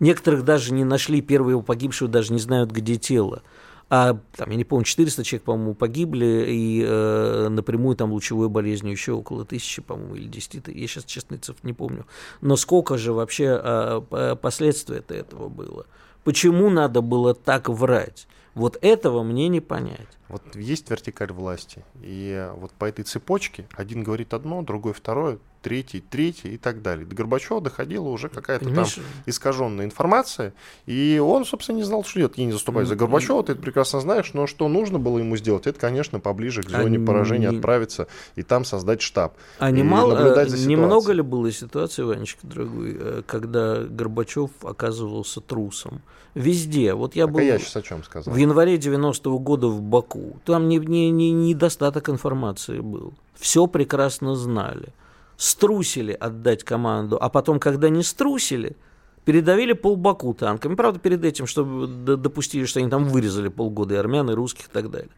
Некоторых 0.00 0.44
даже 0.44 0.74
не 0.74 0.84
нашли, 0.84 1.22
первого 1.22 1.62
погибшего 1.62 2.10
даже 2.10 2.32
не 2.32 2.40
знают, 2.40 2.72
где 2.72 2.96
тело. 2.96 3.42
А 3.88 4.18
там, 4.36 4.50
я 4.50 4.56
не 4.56 4.64
помню, 4.64 4.84
400 4.84 5.22
человек, 5.22 5.44
по-моему, 5.44 5.74
погибли, 5.74 6.46
и 6.48 6.84
э, 6.84 7.48
напрямую 7.50 7.94
там 7.96 8.12
лучевой 8.12 8.48
болезнью 8.48 8.92
еще 8.92 9.12
около 9.12 9.44
тысячи, 9.44 9.80
по-моему, 9.80 10.16
или 10.16 10.26
10, 10.26 10.66
я 10.68 10.86
сейчас 10.88 11.04
честно 11.04 11.38
цифр 11.38 11.60
не 11.62 11.72
помню. 11.72 12.06
Но 12.40 12.56
сколько 12.56 12.98
же 12.98 13.12
вообще 13.12 13.60
э, 13.62 14.36
последствий 14.40 15.02
этого 15.08 15.48
было? 15.48 15.86
Почему 16.24 16.70
надо 16.70 17.00
было 17.00 17.34
так 17.34 17.68
врать? 17.68 18.26
Вот 18.54 18.78
этого 18.82 19.22
мне 19.22 19.48
не 19.48 19.60
понять. 19.60 20.06
Вот 20.28 20.54
есть 20.54 20.90
вертикаль 20.90 21.32
власти, 21.32 21.84
и 22.00 22.50
вот 22.56 22.72
по 22.72 22.84
этой 22.84 23.04
цепочке 23.04 23.66
один 23.74 24.02
говорит 24.02 24.32
одно, 24.32 24.62
другой 24.62 24.92
второе, 24.92 25.38
третий, 25.64 26.00
третий 26.00 26.54
и 26.54 26.58
так 26.58 26.82
далее. 26.82 27.06
До 27.06 27.16
Горбачева 27.16 27.60
доходила 27.62 28.08
уже 28.08 28.28
какая-то 28.28 28.68
там 28.68 28.84
искаженная 29.24 29.86
информация, 29.86 30.52
и 30.84 31.18
он, 31.24 31.46
собственно, 31.46 31.76
не 31.76 31.82
знал, 31.82 32.04
что 32.04 32.18
делать. 32.18 32.34
Я 32.36 32.44
не 32.44 32.52
заступаю 32.52 32.86
за 32.86 32.96
Горбачева, 32.96 33.42
ты 33.42 33.52
это 33.52 33.62
прекрасно 33.62 34.00
знаешь, 34.00 34.34
но 34.34 34.46
что 34.46 34.68
нужно 34.68 34.98
было 34.98 35.18
ему 35.18 35.38
сделать, 35.38 35.66
это, 35.66 35.80
конечно, 35.80 36.20
поближе 36.20 36.62
к 36.62 36.68
зоне 36.68 36.98
а 36.98 37.06
поражения 37.06 37.48
не... 37.48 37.56
отправиться 37.56 38.08
и 38.36 38.42
там 38.42 38.66
создать 38.66 39.00
штаб. 39.00 39.36
А 39.58 39.70
немало, 39.70 40.14
наблюдать 40.14 40.50
за 40.50 40.68
немного 40.68 41.12
ли 41.12 41.22
было 41.22 41.50
ситуаций, 41.50 42.04
Ванечка, 42.04 42.46
дорогой, 42.46 42.96
э, 43.00 43.22
когда 43.26 43.78
Горбачев 43.78 44.50
оказывался 44.62 45.40
трусом? 45.40 46.02
Везде. 46.34 46.94
Вот 46.94 47.14
я 47.14 47.24
так 47.24 47.34
был 47.34 47.40
я 47.40 47.58
сейчас 47.58 47.76
о 47.76 47.82
чем 47.82 48.02
сказал. 48.02 48.34
в 48.34 48.36
январе 48.36 48.76
90-го 48.76 49.38
года 49.38 49.68
в 49.68 49.80
Баку. 49.80 50.36
Там 50.44 50.68
не, 50.68 50.78
не, 50.78 51.10
не, 51.10 51.30
недостаток 51.30 52.08
информации 52.08 52.80
был. 52.80 53.14
Все 53.34 53.66
прекрасно 53.68 54.34
знали 54.34 54.92
струсили 55.36 56.12
отдать 56.12 56.64
команду, 56.64 57.18
а 57.20 57.28
потом, 57.28 57.60
когда 57.60 57.88
не 57.88 58.02
струсили, 58.02 58.76
передавили 59.24 59.72
полбаку 59.72 60.34
танками. 60.34 60.74
Правда, 60.74 60.98
перед 60.98 61.24
этим, 61.24 61.46
чтобы 61.46 61.86
допустили, 62.16 62.64
что 62.64 62.80
они 62.80 62.90
там 62.90 63.04
вырезали 63.04 63.48
полгода 63.48 63.94
и 63.94 63.98
армян, 63.98 64.30
и 64.30 64.34
русских 64.34 64.66
и 64.66 64.70
так 64.70 64.90
далее. 64.90 65.10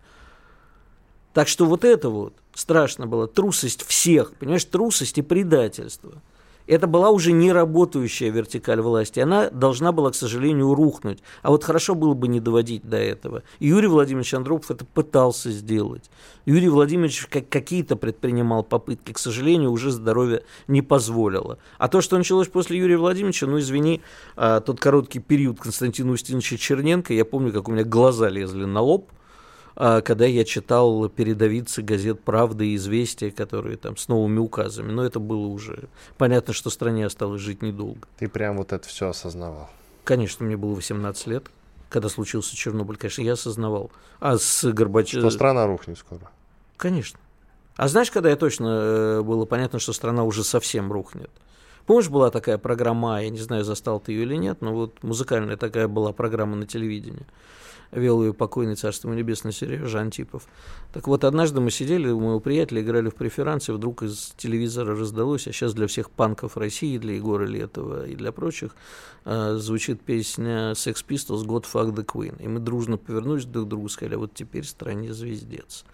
Так 1.32 1.48
что 1.48 1.66
вот 1.66 1.84
это 1.84 2.08
вот 2.08 2.34
страшно 2.54 3.06
было. 3.06 3.26
Трусость 3.26 3.84
всех, 3.84 4.32
понимаешь, 4.34 4.64
трусость 4.64 5.18
и 5.18 5.22
предательство– 5.22 6.22
это 6.66 6.86
была 6.86 7.10
уже 7.10 7.32
не 7.32 7.52
работающая 7.52 8.30
вертикаль 8.30 8.80
власти. 8.80 9.20
Она 9.20 9.50
должна 9.50 9.92
была, 9.92 10.10
к 10.10 10.14
сожалению, 10.14 10.74
рухнуть. 10.74 11.20
А 11.42 11.50
вот 11.50 11.64
хорошо 11.64 11.94
было 11.94 12.14
бы 12.14 12.28
не 12.28 12.40
доводить 12.40 12.88
до 12.88 12.96
этого. 12.96 13.42
Юрий 13.60 13.88
Владимирович 13.88 14.34
Андропов 14.34 14.70
это 14.70 14.84
пытался 14.84 15.50
сделать. 15.50 16.10
Юрий 16.44 16.68
Владимирович 16.68 17.26
как 17.26 17.48
какие-то 17.48 17.96
предпринимал 17.96 18.62
попытки, 18.62 19.12
к 19.12 19.18
сожалению, 19.18 19.70
уже 19.70 19.90
здоровье 19.90 20.42
не 20.68 20.82
позволило. 20.82 21.58
А 21.78 21.88
то, 21.88 22.00
что 22.00 22.18
началось 22.18 22.48
после 22.48 22.78
Юрия 22.78 22.98
Владимировича, 22.98 23.46
ну, 23.46 23.58
извини, 23.58 24.02
а, 24.36 24.60
тот 24.60 24.80
короткий 24.80 25.18
период 25.18 25.60
Константина 25.60 26.12
Устиновича 26.12 26.56
Черненко, 26.56 27.12
я 27.14 27.24
помню, 27.24 27.52
как 27.52 27.68
у 27.68 27.72
меня 27.72 27.84
глаза 27.84 28.28
лезли 28.28 28.64
на 28.64 28.80
лоб, 28.80 29.10
когда 29.76 30.24
я 30.24 30.44
читал 30.44 31.08
передовицы 31.08 31.82
газет 31.82 32.20
«Правда» 32.20 32.64
и 32.64 32.74
«Известия», 32.76 33.30
которые 33.30 33.76
там 33.76 33.96
с 33.96 34.08
новыми 34.08 34.38
указами. 34.38 34.90
Но 34.90 35.04
это 35.04 35.20
было 35.20 35.46
уже 35.46 35.88
понятно, 36.16 36.54
что 36.54 36.70
стране 36.70 37.06
осталось 37.06 37.42
жить 37.42 37.62
недолго. 37.62 38.08
Ты 38.18 38.28
прям 38.28 38.56
вот 38.56 38.72
это 38.72 38.88
все 38.88 39.08
осознавал? 39.08 39.68
Конечно, 40.04 40.46
мне 40.46 40.56
было 40.56 40.74
18 40.74 41.26
лет, 41.26 41.46
когда 41.90 42.08
случился 42.08 42.56
Чернобыль. 42.56 42.96
Конечно, 42.96 43.22
я 43.22 43.32
осознавал. 43.32 43.90
А 44.20 44.38
с 44.38 44.64
Горбачевым... 44.64 45.28
Что 45.28 45.36
страна 45.36 45.66
рухнет 45.66 45.98
скоро? 45.98 46.30
Конечно. 46.76 47.18
А 47.76 47.88
знаешь, 47.88 48.10
когда 48.10 48.30
я 48.30 48.36
точно 48.36 48.66
э, 48.66 49.22
было 49.22 49.44
понятно, 49.44 49.78
что 49.78 49.92
страна 49.92 50.24
уже 50.24 50.44
совсем 50.44 50.90
рухнет? 50.90 51.30
Помнишь, 51.84 52.08
была 52.08 52.30
такая 52.30 52.58
программа, 52.58 53.22
я 53.22 53.30
не 53.30 53.38
знаю, 53.38 53.64
застал 53.64 54.00
ты 54.00 54.12
ее 54.12 54.22
или 54.22 54.34
нет, 54.34 54.60
но 54.60 54.74
вот 54.74 55.02
музыкальная 55.02 55.56
такая 55.56 55.86
была 55.86 56.12
программа 56.12 56.56
на 56.56 56.66
телевидении. 56.66 57.26
Вел 57.92 58.22
ее 58.22 58.34
покойный 58.34 58.76
царство 58.76 59.12
небесное 59.12 59.52
Сережа 59.52 60.00
Антипов. 60.00 60.46
Так 60.92 61.08
вот, 61.08 61.24
однажды 61.24 61.60
мы 61.60 61.70
сидели, 61.70 62.08
у 62.08 62.20
моего 62.20 62.40
приятеля 62.40 62.82
играли 62.82 63.10
в 63.10 63.14
преферансе, 63.14 63.72
вдруг 63.72 64.02
из 64.02 64.32
телевизора 64.36 64.96
раздалось, 64.96 65.46
а 65.46 65.52
сейчас 65.52 65.74
для 65.74 65.86
всех 65.86 66.10
панков 66.10 66.56
России, 66.56 66.98
для 66.98 67.14
Егора 67.14 67.44
Летова 67.44 68.06
и 68.06 68.14
для 68.14 68.32
прочих, 68.32 68.74
э, 69.24 69.56
звучит 69.56 70.00
песня 70.00 70.72
Sex 70.72 71.04
Pistols 71.06 71.44
«God 71.44 71.64
Fuck 71.72 71.94
the 71.94 72.04
Queen». 72.04 72.42
И 72.42 72.48
мы 72.48 72.60
дружно 72.60 72.96
повернулись 72.96 73.44
друг 73.44 73.66
к 73.66 73.68
другу 73.68 73.86
и 73.86 73.90
сказали, 73.90 74.14
а 74.14 74.18
вот 74.18 74.34
теперь 74.34 74.64
стране 74.64 75.12
звездец. 75.12 75.84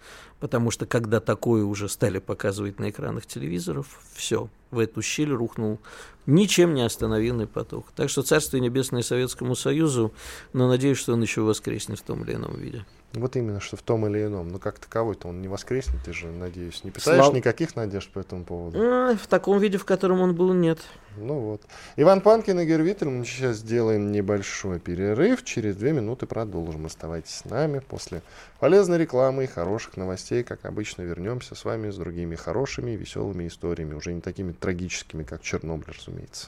Потому 0.43 0.71
что 0.71 0.85
когда 0.85 1.21
такое 1.21 1.63
уже 1.63 1.87
стали 1.87 2.19
показывать 2.19 2.77
на 2.77 2.89
экранах 2.89 3.25
телевизоров, 3.25 4.01
все, 4.13 4.49
в 4.71 4.79
эту 4.79 5.01
щель 5.01 5.31
рухнул 5.31 5.79
ничем 6.25 6.73
не 6.73 6.81
остановимый 6.81 7.47
поток. 7.47 7.85
Так 7.95 8.09
что 8.09 8.23
Царствие 8.23 8.59
Небесное 8.59 9.03
Советскому 9.03 9.55
Союзу, 9.55 10.11
но 10.51 10.67
надеюсь, 10.67 10.97
что 10.97 11.13
он 11.13 11.21
еще 11.21 11.43
воскреснет 11.43 11.99
в 11.99 12.03
том 12.03 12.25
или 12.25 12.33
ином 12.33 12.57
виде. 12.57 12.85
Вот 13.13 13.35
именно, 13.35 13.59
что 13.59 13.77
в 13.77 13.83
том 13.83 14.07
или 14.07 14.25
ином. 14.25 14.49
Но 14.49 14.57
как 14.57 14.79
таковой-то 14.79 15.27
он 15.27 15.41
не 15.41 15.47
воскреснет, 15.47 16.01
ты 16.03 16.13
же, 16.13 16.27
надеюсь, 16.27 16.83
не 16.83 16.89
питаешь 16.89 17.23
Слав... 17.23 17.33
никаких 17.33 17.75
надежд 17.75 18.09
по 18.11 18.19
этому 18.19 18.43
поводу? 18.43 18.79
В 18.79 19.27
таком 19.27 19.59
виде, 19.59 19.77
в 19.77 19.85
котором 19.85 20.21
он 20.21 20.33
был, 20.33 20.51
нет. 20.53 20.79
Ну 21.17 21.35
вот. 21.39 21.61
Иван 21.95 22.21
Панкин 22.21 22.59
и 22.61 22.65
Гервитель, 22.65 23.09
мы 23.09 23.23
сейчас 23.23 23.57
сделаем 23.57 24.11
небольшой 24.11 24.79
перерыв. 24.79 25.43
Через 25.43 25.75
две 25.75 25.91
минуты 25.93 26.25
продолжим. 26.25 26.87
Оставайтесь 26.87 27.35
с 27.35 27.45
нами. 27.45 27.79
После 27.87 28.23
полезной 28.59 28.97
рекламы 28.97 29.43
и 29.43 29.47
хороших 29.47 29.95
новостей, 29.95 30.43
как 30.43 30.65
обычно, 30.65 31.03
вернемся 31.03 31.53
с 31.53 31.65
вами 31.65 31.91
с 31.91 31.97
другими 31.97 32.33
хорошими 32.33 32.91
и 32.91 32.95
веселыми 32.95 33.47
историями. 33.47 33.93
Уже 33.93 34.11
не 34.11 34.21
такими 34.21 34.53
трагическими, 34.53 35.21
как 35.21 35.43
Чернобыль, 35.43 35.93
разумеется. 35.95 36.47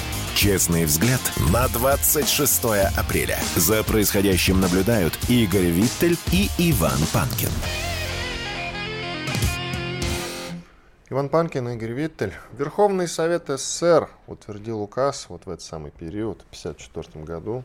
Честный 0.41 0.85
взгляд 0.85 1.21
на 1.53 1.67
26 1.67 2.63
апреля. 2.97 3.37
За 3.55 3.83
происходящим 3.83 4.59
наблюдают 4.59 5.13
Игорь 5.29 5.67
Виттель 5.67 6.17
и 6.31 6.49
Иван 6.57 6.97
Панкин. 7.13 7.51
Иван 11.11 11.29
Панкин 11.29 11.69
Игорь 11.69 11.91
Виттель. 11.91 12.33
Верховный 12.57 13.07
Совет 13.07 13.49
СССР 13.49 14.09
утвердил 14.25 14.81
указ 14.81 15.27
вот 15.29 15.45
в 15.45 15.49
этот 15.51 15.61
самый 15.61 15.91
период, 15.91 16.39
в 16.49 16.57
1954 16.57 17.23
году, 17.23 17.63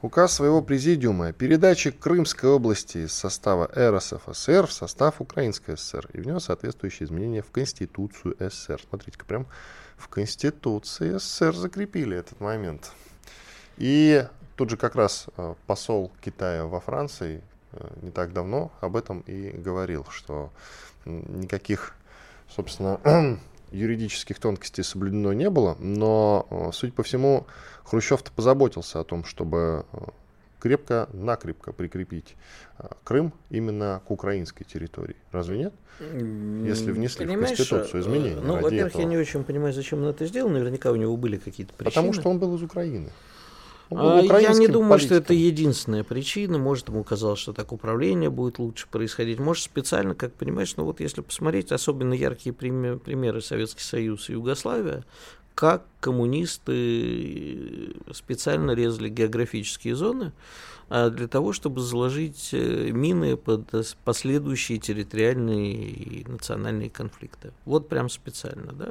указ 0.00 0.34
своего 0.34 0.62
президиума 0.62 1.26
о 1.26 1.32
передаче 1.32 1.90
Крымской 1.90 2.48
области 2.48 2.98
из 2.98 3.12
состава 3.12 3.68
РСФСР 3.76 4.68
в 4.68 4.72
состав 4.72 5.20
Украинской 5.20 5.76
ССР 5.76 6.08
и 6.12 6.20
внес 6.20 6.44
соответствующие 6.44 7.08
изменения 7.08 7.42
в 7.42 7.50
Конституцию 7.50 8.36
СССР. 8.38 8.80
Смотрите-ка, 8.88 9.24
прям 9.24 9.48
в 10.04 10.08
Конституции 10.08 11.16
СССР 11.16 11.54
закрепили 11.54 12.16
этот 12.16 12.38
момент. 12.40 12.92
И 13.78 14.26
тут 14.54 14.70
же 14.70 14.76
как 14.76 14.94
раз 14.94 15.26
э, 15.36 15.54
посол 15.66 16.12
Китая 16.20 16.66
во 16.66 16.80
Франции 16.80 17.42
э, 17.72 17.88
не 18.02 18.10
так 18.10 18.34
давно 18.34 18.70
об 18.82 18.96
этом 18.96 19.20
и 19.20 19.50
говорил, 19.50 20.04
что 20.10 20.52
никаких, 21.06 21.94
собственно, 22.48 23.00
юридических 23.72 24.38
тонкостей 24.38 24.84
соблюдено 24.84 25.32
не 25.32 25.48
было, 25.48 25.74
но, 25.80 26.46
э, 26.50 26.70
судя 26.74 26.92
по 26.92 27.02
всему, 27.02 27.46
Хрущев-то 27.84 28.30
позаботился 28.30 29.00
о 29.00 29.04
том, 29.04 29.24
чтобы 29.24 29.86
крепко-накрепко 30.64 31.74
прикрепить 31.74 32.36
Крым 33.04 33.34
именно 33.50 34.00
к 34.08 34.10
украинской 34.10 34.64
территории. 34.64 35.16
Разве 35.30 35.58
нет? 35.58 35.74
Если 36.00 36.90
внесли 36.90 37.26
Понимаешь, 37.26 37.52
в 37.52 37.56
Конституцию 37.56 38.00
изменения. 38.00 38.40
Ну, 38.42 38.54
во-первых, 38.54 38.92
этого. 38.92 39.02
я 39.02 39.06
не 39.06 39.18
очень 39.18 39.44
понимаю, 39.44 39.74
зачем 39.74 40.02
он 40.02 40.08
это 40.08 40.24
сделал. 40.24 40.48
Наверняка 40.48 40.90
у 40.90 40.96
него 40.96 41.18
были 41.18 41.36
какие-то 41.36 41.74
причины. 41.74 41.90
Потому 41.90 42.12
что 42.14 42.30
он 42.30 42.38
был 42.38 42.56
из 42.56 42.62
Украины. 42.62 43.10
А, 43.90 44.22
я 44.22 44.54
не 44.54 44.66
думаю, 44.66 44.92
политиком. 44.92 44.98
что 44.98 45.14
это 45.16 45.34
единственная 45.34 46.02
причина. 46.02 46.56
Может, 46.56 46.88
ему 46.88 47.04
казалось, 47.04 47.40
что 47.40 47.52
так 47.52 47.70
управление 47.70 48.30
будет 48.30 48.58
лучше 48.58 48.88
происходить. 48.88 49.38
Может, 49.38 49.64
специально, 49.64 50.14
как 50.14 50.32
понимаешь, 50.32 50.74
ну 50.78 50.84
вот 50.84 50.98
если 51.00 51.20
посмотреть 51.20 51.72
особенно 51.72 52.14
яркие 52.14 52.54
примеры 52.54 53.42
Советский 53.42 53.82
Союз 53.82 54.30
и 54.30 54.32
Югославия, 54.32 55.04
как 55.54 55.84
коммунисты 56.04 57.94
специально 58.12 58.72
резали 58.72 59.08
географические 59.08 59.96
зоны, 59.96 60.32
а 60.90 61.08
для 61.08 61.28
того, 61.28 61.54
чтобы 61.54 61.80
заложить 61.80 62.50
э, 62.52 62.90
мины 62.90 63.38
под 63.38 63.70
последующие 64.04 64.78
территориальные 64.78 65.76
и 65.76 66.24
национальные 66.28 66.90
конфликты. 66.90 67.52
Вот 67.64 67.88
прям 67.88 68.10
специально, 68.10 68.72
да. 68.72 68.88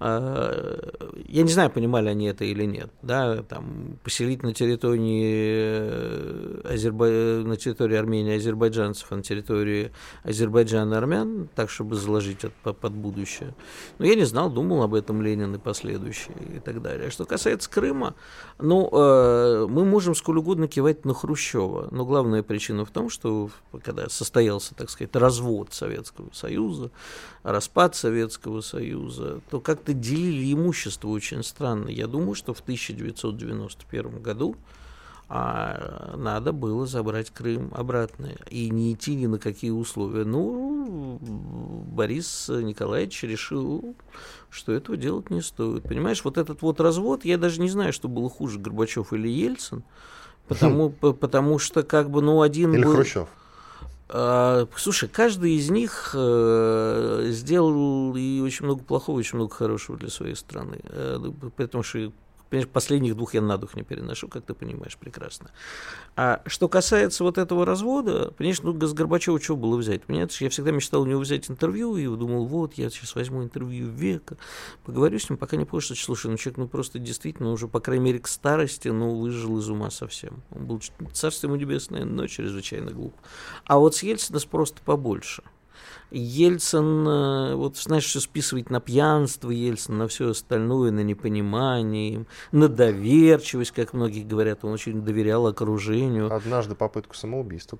А, 0.00 0.90
я 1.28 1.42
не 1.42 1.52
знаю, 1.52 1.70
понимали 1.70 2.08
они 2.08 2.26
это 2.26 2.44
или 2.44 2.64
нет, 2.64 2.90
да, 3.02 3.44
там 3.44 3.98
поселить 4.02 4.42
на 4.42 4.52
территории 4.52 5.38
э, 5.44 6.60
Азербай... 6.64 7.44
на 7.44 7.56
территории 7.56 7.96
Армении 7.96 8.36
азербайджанцев, 8.36 9.06
а 9.12 9.16
на 9.16 9.22
территории 9.22 9.92
Азербайджана 10.24 10.98
армян, 10.98 11.48
так, 11.54 11.70
чтобы 11.70 11.94
заложить 11.94 12.42
это 12.42 12.72
под 12.72 12.92
будущее. 12.94 13.54
Но 13.98 14.06
я 14.06 14.16
не 14.16 14.24
знал, 14.24 14.50
думал 14.50 14.82
об 14.82 14.94
этом 14.94 15.22
Ленин 15.22 15.54
и 15.54 15.58
последующие 15.58 16.31
и 16.32 16.58
так 16.60 16.82
далее. 16.82 17.10
Что 17.10 17.24
касается 17.24 17.70
Крыма, 17.70 18.14
ну, 18.58 18.88
э, 18.92 19.66
мы 19.68 19.84
можем 19.84 20.14
сколь 20.14 20.38
угодно 20.38 20.68
кивать 20.68 21.04
на 21.04 21.14
Хрущева, 21.14 21.88
но 21.90 22.04
главная 22.04 22.42
причина 22.42 22.84
в 22.84 22.90
том, 22.90 23.10
что 23.10 23.50
когда 23.82 24.08
состоялся, 24.08 24.74
так 24.74 24.90
сказать, 24.90 25.14
развод 25.16 25.72
Советского 25.72 26.30
Союза, 26.32 26.90
распад 27.42 27.94
Советского 27.96 28.60
Союза, 28.60 29.40
то 29.50 29.60
как-то 29.60 29.92
делили 29.92 30.52
имущество 30.52 31.08
очень 31.08 31.42
странно. 31.42 31.88
Я 31.88 32.06
думаю, 32.06 32.34
что 32.34 32.54
в 32.54 32.60
1991 32.60 34.20
году 34.20 34.56
а 35.34 36.14
надо 36.18 36.52
было 36.52 36.84
забрать 36.84 37.30
Крым 37.30 37.72
обратно 37.74 38.32
и 38.50 38.68
не 38.68 38.92
идти 38.92 39.14
ни 39.14 39.24
на 39.24 39.38
какие 39.38 39.70
условия. 39.70 40.26
Ну, 40.26 41.18
Борис 41.22 42.50
Николаевич 42.50 43.22
решил, 43.22 43.96
что 44.50 44.72
этого 44.72 44.98
делать 44.98 45.30
не 45.30 45.40
стоит. 45.40 45.84
Понимаешь, 45.84 46.22
вот 46.22 46.36
этот 46.36 46.60
вот 46.60 46.80
развод, 46.80 47.24
я 47.24 47.38
даже 47.38 47.62
не 47.62 47.70
знаю, 47.70 47.94
что 47.94 48.08
было 48.08 48.28
хуже, 48.28 48.58
Горбачев 48.58 49.14
или 49.14 49.26
Ельцин, 49.26 49.84
потому, 50.48 50.90
потому 50.90 51.58
что 51.58 51.82
как 51.82 52.10
бы, 52.10 52.20
ну, 52.20 52.42
один 52.42 52.74
Или 52.74 52.84
был... 52.84 52.92
Хрущев. 52.92 53.28
А, 54.10 54.68
слушай, 54.76 55.08
каждый 55.08 55.54
из 55.54 55.70
них 55.70 56.10
э, 56.14 57.28
сделал 57.30 58.14
и 58.14 58.40
очень 58.40 58.66
много 58.66 58.84
плохого, 58.84 59.16
и 59.16 59.20
очень 59.20 59.38
много 59.38 59.54
хорошего 59.54 59.96
для 59.96 60.10
своей 60.10 60.34
страны. 60.34 60.80
Э, 60.84 61.18
потому 61.56 61.82
что 61.82 62.12
Понимаешь, 62.52 62.68
последних 62.68 63.16
двух 63.16 63.32
я 63.32 63.40
на 63.40 63.56
дух 63.56 63.76
не 63.76 63.82
переношу, 63.82 64.28
как 64.28 64.44
ты 64.44 64.52
понимаешь 64.52 64.98
прекрасно. 64.98 65.52
А 66.16 66.42
что 66.44 66.68
касается 66.68 67.24
вот 67.24 67.38
этого 67.38 67.64
развода, 67.64 68.30
понимаешь, 68.36 68.60
ну, 68.60 68.78
с 68.78 68.92
Горбачева 68.92 69.40
что 69.40 69.56
было 69.56 69.78
взять? 69.78 70.04
Понимаешь, 70.04 70.38
я 70.38 70.50
всегда 70.50 70.70
мечтал 70.70 71.00
у 71.00 71.06
него 71.06 71.18
взять 71.20 71.48
интервью, 71.48 71.96
и 71.96 72.04
думал, 72.04 72.44
вот, 72.44 72.74
я 72.74 72.90
сейчас 72.90 73.14
возьму 73.14 73.42
интервью 73.42 73.88
века, 73.88 74.36
поговорю 74.84 75.18
с 75.18 75.30
ним, 75.30 75.38
пока 75.38 75.56
не 75.56 75.64
понял, 75.64 75.80
что, 75.80 75.94
слушай, 75.94 76.30
ну, 76.30 76.36
человек, 76.36 76.58
ну, 76.58 76.68
просто 76.68 76.98
действительно 76.98 77.52
уже, 77.52 77.68
по 77.68 77.80
крайней 77.80 78.04
мере, 78.04 78.18
к 78.18 78.28
старости, 78.28 78.88
ну, 78.88 79.18
выжил 79.18 79.58
из 79.58 79.70
ума 79.70 79.88
совсем. 79.90 80.42
Он 80.50 80.66
был, 80.66 80.82
царство 81.14 81.46
ему 81.46 81.56
небесное, 81.56 82.04
но 82.04 82.26
чрезвычайно 82.26 82.90
глуп. 82.90 83.14
А 83.64 83.78
вот 83.78 83.96
с 83.96 84.02
Ельцина 84.02 84.40
просто 84.40 84.82
побольше. 84.84 85.42
Ельцин, 86.12 87.06
э, 87.08 87.54
вот 87.54 87.76
знаешь, 87.76 88.04
все 88.04 88.20
списывать 88.20 88.70
на 88.70 88.80
пьянство 88.80 89.50
Ельцин, 89.50 89.98
на 89.98 90.08
все 90.08 90.30
остальное, 90.30 90.90
на 90.90 91.00
непонимание, 91.00 92.26
на 92.52 92.68
доверчивость, 92.68 93.72
как 93.72 93.92
многие 93.92 94.24
говорят, 94.24 94.64
он 94.64 94.72
очень 94.72 95.02
доверял 95.02 95.46
окружению. 95.46 96.34
Однажды 96.34 96.74
попытку 96.74 97.14
самоубийства 97.14 97.78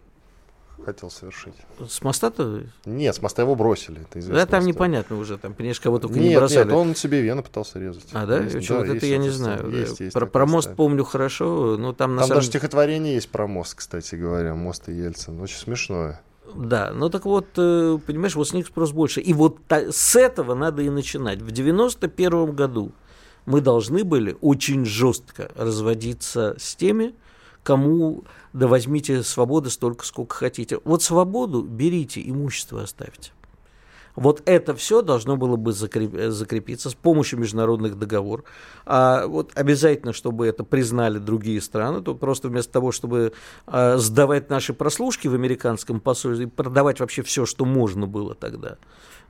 хотел 0.84 1.10
совершить. 1.10 1.54
С 1.86 2.02
моста-то? 2.02 2.64
Нет, 2.84 3.14
с 3.14 3.22
моста 3.22 3.42
его 3.42 3.54
бросили. 3.54 4.02
Это 4.02 4.26
да, 4.28 4.46
там 4.46 4.64
непонятно 4.64 5.16
уже, 5.18 5.38
там, 5.38 5.54
понимаешь, 5.54 5.80
кого 5.80 5.98
только 5.98 6.18
нет, 6.18 6.30
не 6.30 6.36
бросали. 6.36 6.64
Нет, 6.64 6.72
он 6.72 6.94
себе 6.94 7.20
вены 7.20 7.42
пытался 7.42 7.78
резать. 7.78 8.06
А, 8.12 8.26
да? 8.26 8.38
Есть, 8.38 8.68
да, 8.68 8.78
вот 8.78 8.88
это 8.88 9.06
я 9.06 9.18
не 9.18 9.30
знаю. 9.30 9.70
Есть, 9.70 10.00
есть 10.00 10.12
про, 10.12 10.26
про 10.26 10.46
мост 10.46 10.74
помню 10.74 11.04
хорошо, 11.04 11.76
но 11.78 11.92
там 11.92 12.14
на 12.14 12.22
Там 12.22 12.28
самом... 12.28 12.38
даже 12.38 12.48
стихотворение 12.48 13.14
есть 13.14 13.30
про 13.30 13.46
мост, 13.46 13.74
кстати 13.74 14.14
говоря, 14.14 14.54
мост 14.54 14.88
и 14.88 14.92
Ельцин. 14.92 15.40
Очень 15.40 15.58
смешное. 15.58 16.20
Да, 16.54 16.92
ну 16.94 17.08
так 17.08 17.24
вот, 17.24 17.46
э, 17.56 17.98
понимаешь, 18.06 18.34
вот 18.34 18.48
с 18.48 18.52
них 18.52 18.66
спрос 18.66 18.92
больше. 18.92 19.20
И 19.20 19.32
вот 19.32 19.58
с 19.70 20.16
этого 20.16 20.54
надо 20.54 20.82
и 20.82 20.90
начинать. 20.90 21.40
В 21.42 21.50
91 21.50 22.52
году 22.52 22.92
мы 23.46 23.60
должны 23.60 24.04
были 24.04 24.36
очень 24.40 24.84
жестко 24.84 25.50
разводиться 25.56 26.54
с 26.58 26.74
теми, 26.74 27.14
кому 27.62 28.24
да 28.52 28.66
возьмите 28.66 29.22
свободы 29.22 29.70
столько, 29.70 30.04
сколько 30.04 30.36
хотите. 30.36 30.78
Вот 30.84 31.02
свободу 31.02 31.62
берите, 31.62 32.22
имущество 32.24 32.82
оставьте. 32.82 33.32
Вот 34.14 34.42
это 34.44 34.74
все 34.74 35.02
должно 35.02 35.36
было 35.36 35.56
бы 35.56 35.72
закрепиться 35.72 36.90
с 36.90 36.94
помощью 36.94 37.38
международных 37.38 37.98
договоров. 37.98 38.44
А 38.84 39.26
вот 39.26 39.52
обязательно, 39.54 40.12
чтобы 40.12 40.46
это 40.46 40.64
признали 40.64 41.18
другие 41.18 41.60
страны, 41.60 42.02
то 42.02 42.14
просто 42.14 42.48
вместо 42.48 42.72
того, 42.72 42.92
чтобы 42.92 43.32
а, 43.66 43.96
сдавать 43.96 44.50
наши 44.50 44.74
прослушки 44.74 45.28
в 45.28 45.34
американском 45.34 46.00
посольстве 46.00 46.46
и 46.46 46.48
продавать 46.48 47.00
вообще 47.00 47.22
все, 47.22 47.46
что 47.46 47.64
можно 47.64 48.06
было 48.06 48.34
тогда, 48.34 48.76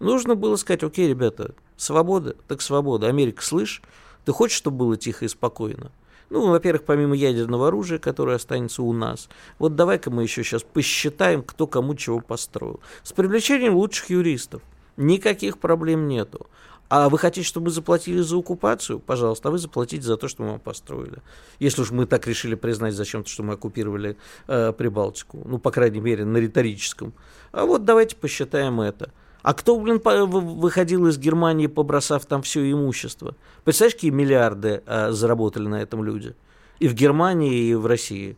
нужно 0.01 0.35
было 0.35 0.57
сказать, 0.57 0.83
окей, 0.83 1.09
ребята, 1.09 1.55
свобода, 1.77 2.35
так 2.49 2.61
свобода. 2.61 3.09
Америка, 3.09 3.43
слышь, 3.43 3.83
ты 4.25 4.33
хочешь, 4.33 4.57
чтобы 4.57 4.79
было 4.79 4.97
тихо 4.97 5.25
и 5.25 5.29
спокойно? 5.29 5.93
Ну, 6.33 6.49
во-первых, 6.49 6.85
помимо 6.85 7.15
ядерного 7.15 7.69
оружия, 7.69 7.99
которое 7.99 8.37
останется 8.37 8.83
у 8.83 8.95
нас, 8.95 9.29
вот 9.59 9.77
давай-ка 9.77 10.11
мы 10.11 10.23
еще 10.23 10.43
сейчас 10.43 10.63
посчитаем, 10.63 11.43
кто 11.43 11.67
кому 11.67 11.95
чего 11.95 12.21
построил. 12.21 12.81
С 13.03 13.13
привлечением 13.13 13.75
лучших 13.75 14.09
юристов. 14.09 14.63
Никаких 14.97 15.59
проблем 15.59 16.09
нету. 16.09 16.47
А 16.89 17.11
вы 17.11 17.19
хотите, 17.19 17.47
чтобы 17.47 17.67
мы 17.67 17.71
заплатили 17.71 18.23
за 18.23 18.39
оккупацию? 18.39 18.99
Пожалуйста, 18.99 19.51
а 19.51 19.53
вы 19.53 19.59
заплатите 19.59 20.03
за 20.03 20.17
то, 20.17 20.27
что 20.27 20.43
мы 20.43 20.51
вам 20.53 20.61
построили. 20.61 21.19
Если 21.59 21.83
уж 21.83 21.91
мы 21.91 22.07
так 22.07 22.27
решили 22.27 22.55
признать 22.55 22.95
зачем-то, 22.95 23.29
что 23.29 23.43
мы 23.43 23.53
оккупировали 23.53 24.17
э, 24.47 24.73
Прибалтику. 24.73 25.43
Ну, 25.45 25.59
по 25.59 25.71
крайней 25.71 26.01
мере, 26.01 26.25
на 26.25 26.39
риторическом. 26.39 27.13
А 27.51 27.67
вот 27.67 27.85
давайте 27.85 28.17
посчитаем 28.17 28.81
это. 28.81 29.11
А 29.43 29.55
кто, 29.55 29.79
блин, 29.79 30.01
выходил 30.03 31.07
из 31.09 31.19
Германии, 31.19 31.67
побросав 31.67 32.27
там 32.27 32.43
все 32.43 32.71
имущество? 32.71 33.35
Представляешь, 33.65 33.95
какие 33.95 34.11
миллиарды 34.11 34.83
а, 34.87 35.11
заработали 35.13 35.67
на 35.67 35.83
этом 35.83 36.05
люди? 36.05 36.35
И 36.79 36.89
в 36.89 36.95
Германии, 36.95 37.71
и 37.71 37.75
в 37.75 37.87
России. 37.87 38.37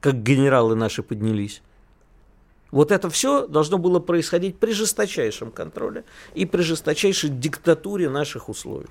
Как 0.00 0.22
генералы 0.22 0.74
наши 0.74 1.02
поднялись. 1.02 1.62
Вот 2.70 2.90
это 2.90 3.10
все 3.10 3.46
должно 3.46 3.78
было 3.78 3.98
происходить 3.98 4.58
при 4.58 4.72
жесточайшем 4.72 5.50
контроле 5.50 6.04
и 6.34 6.46
при 6.46 6.62
жесточайшей 6.62 7.30
диктатуре 7.30 8.08
наших 8.08 8.48
условий. 8.48 8.88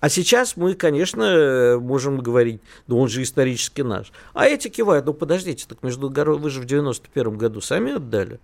А 0.00 0.08
сейчас 0.08 0.56
мы, 0.56 0.74
конечно, 0.74 1.78
можем 1.80 2.18
говорить, 2.20 2.60
да 2.86 2.96
он 2.96 3.08
же 3.08 3.22
исторически 3.22 3.80
наш. 3.80 4.12
А 4.34 4.46
эти 4.46 4.68
кивают, 4.68 5.06
ну 5.06 5.14
подождите, 5.14 5.66
так 5.68 5.82
между 5.82 6.08
вы 6.08 6.50
же 6.50 6.60
в 6.60 6.66
91 6.66 7.36
году 7.36 7.60
сами 7.60 7.94
отдали. 7.94 8.38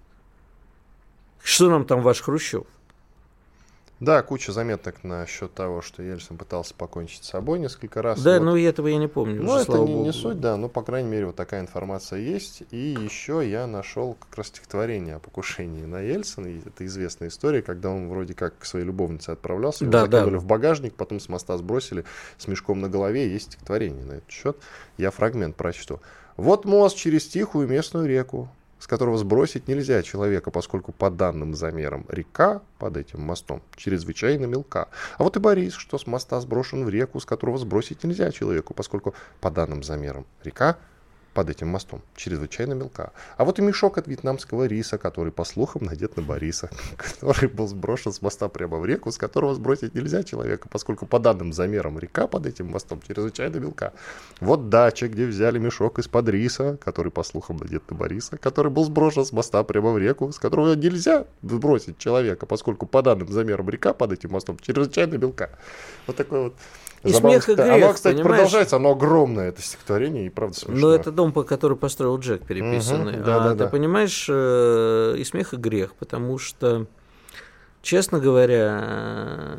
Что 1.43 1.68
нам 1.68 1.84
там 1.84 2.03
ваш 2.03 2.20
Хрущев? 2.20 2.64
Да, 4.03 4.20
куча 4.22 4.51
заметок 4.51 5.05
насчет 5.05 5.55
того, 5.55 5.80
что 5.80 6.03
Ельцин 6.03 6.36
пытался 6.36 6.74
покончить 6.74 7.22
с 7.22 7.30
собой 7.30 7.61
несколько 7.61 8.03
раз. 8.03 8.20
Да, 8.20 8.40
вот. 8.40 8.47
ну 8.47 8.57
этого 8.57 8.88
я 8.88 8.97
не 8.97 9.07
помню. 9.07 9.40
Ну, 9.40 9.57
это 9.57 9.78
не, 9.78 9.95
не 9.95 10.12
суть, 10.12 10.40
да, 10.40 10.57
но, 10.57 10.68
по 10.68 10.82
крайней 10.82 11.09
мере, 11.09 11.26
вот 11.26 11.36
такая 11.36 11.61
информация 11.61 12.18
есть. 12.18 12.64
И 12.72 12.97
еще 13.01 13.49
я 13.49 13.68
нашел 13.68 14.14
как 14.14 14.38
раз 14.38 14.49
стихотворение 14.49 15.14
о 15.14 15.18
покушении 15.20 15.84
на 15.84 16.01
Ельцина. 16.01 16.49
И 16.49 16.59
это 16.66 16.84
известная 16.84 17.28
история, 17.28 17.62
когда 17.62 17.90
он 17.90 18.09
вроде 18.09 18.34
как 18.34 18.59
к 18.59 18.64
своей 18.64 18.84
любовнице 18.84 19.30
отправлялся, 19.30 19.84
его 19.84 19.93
да, 19.93 20.07
закинули 20.07 20.32
да. 20.32 20.38
в 20.40 20.47
багажник, 20.47 20.95
потом 20.95 21.20
с 21.20 21.28
моста 21.28 21.57
сбросили 21.57 22.05
с 22.38 22.49
мешком 22.49 22.80
на 22.80 22.88
голове. 22.88 23.32
Есть 23.32 23.53
стихотворение 23.53 24.05
на 24.05 24.14
этот 24.14 24.30
счет. 24.32 24.57
Я 24.99 25.12
фрагмент 25.12 25.55
прочту. 25.55 26.01
Вот 26.36 26.64
мост 26.64 26.97
через 26.97 27.28
тихую 27.28 27.68
местную 27.68 28.09
реку 28.09 28.49
с 28.83 28.89
которого 28.89 29.16
сбросить 29.16 29.68
нельзя 29.68 30.03
человека, 30.03 30.51
поскольку 30.51 30.91
по 30.91 31.09
данным 31.09 31.55
замерам 31.55 32.05
река 32.09 32.62
под 32.80 32.97
этим 32.97 33.20
мостом 33.20 33.62
чрезвычайно 33.76 34.47
мелка. 34.47 34.89
А 35.18 35.22
вот 35.22 35.37
и 35.37 35.41
Борис, 35.41 35.74
что 35.74 35.99
с 35.99 36.09
моста 36.09 36.41
сброшен 36.41 36.85
в 36.85 36.89
реку, 36.89 37.20
с 37.20 37.24
которого 37.24 37.59
сбросить 37.59 38.03
нельзя 38.03 38.33
человеку, 38.33 38.74
поскольку 38.74 39.14
по 39.41 39.53
данным 39.53 39.85
замерам 39.85 40.26
река 40.43 40.78
под 41.33 41.51
этим 41.51 41.68
мостом 41.68 42.03
чрезвычайно 42.16 42.74
мелка. 42.74 43.12
А 43.37 43.45
вот 43.45 43.59
и 43.59 43.62
мешок 43.62 43.99
от 43.99 44.07
вьетнамского 44.07 44.64
риса, 44.64 44.99
который, 44.99 45.33
по 45.33 45.45
слухам, 45.45 45.85
надет 45.85 46.16
на 46.16 46.22
Бориса, 46.22 46.70
который 46.97 47.49
был 47.49 47.66
сброшен 47.66 48.12
с 48.12 48.22
моста 48.22 48.49
прямо 48.49 48.78
в 48.78 48.87
реку, 48.87 49.11
с 49.11 49.18
которого 49.18 49.55
сбросить 49.55 49.95
нельзя 49.95 50.22
человека, 50.22 50.68
поскольку 50.70 51.07
по 51.07 51.18
данным 51.18 51.53
замерам 51.53 51.99
река 51.99 52.26
под 52.26 52.47
этим 52.47 52.68
мостом 52.68 53.01
чрезвычайно 53.07 53.57
мелка. 53.57 53.93
Вот 54.41 54.68
дача, 54.68 55.09
где 55.09 55.26
взяли 55.26 55.59
мешок 55.59 55.99
из-под 55.99 56.28
риса, 56.28 56.78
который, 56.83 57.11
по 57.11 57.22
слухам, 57.22 57.57
надет 57.57 57.91
на 57.91 57.97
Бориса, 57.97 58.37
который 58.37 58.70
был 58.70 58.85
сброшен 58.85 59.24
с 59.24 59.33
моста 59.33 59.62
прямо 59.62 59.93
в 59.93 59.99
реку, 59.99 60.33
с 60.33 60.39
которого 60.39 60.74
нельзя 60.74 61.26
сбросить 61.43 61.99
человека, 61.99 62.47
поскольку 62.47 62.87
по 62.87 63.03
данным 63.03 63.28
замерам 63.28 63.68
река 63.68 63.93
под 63.93 64.12
этим 64.12 64.30
мостом 64.33 64.59
чрезвычайно 64.59 65.16
мелка. 65.16 65.51
Вот 66.07 66.16
такой 66.16 66.45
вот 66.45 66.55
и 67.05 67.13
смех 67.13 67.49
и 67.49 67.55
грех, 67.55 67.73
Оно, 67.73 67.93
кстати, 67.93 68.17
понимаешь? 68.17 68.37
продолжается, 68.37 68.77
оно 68.77 68.91
огромное, 68.93 69.49
это 69.49 69.61
стихотворение, 69.63 70.27
и 70.27 70.29
правда 70.29 70.57
смешно. 70.57 70.89
Но 70.89 70.95
это 70.95 71.11
дом, 71.11 71.33
по 71.33 71.43
который 71.43 71.77
построил 71.77 72.19
Джек, 72.19 72.43
переписанный. 72.47 73.17
Угу, 73.17 73.25
да, 73.25 73.37
а 73.37 73.41
да, 73.41 73.51
ты 73.51 73.57
да. 73.57 73.67
понимаешь, 73.69 74.27
э, 74.29 75.15
и 75.19 75.25
смех 75.25 75.53
и 75.53 75.57
грех, 75.57 75.95
потому 75.95 76.39
что, 76.39 76.87
честно 77.83 78.21
говоря, 78.21 79.59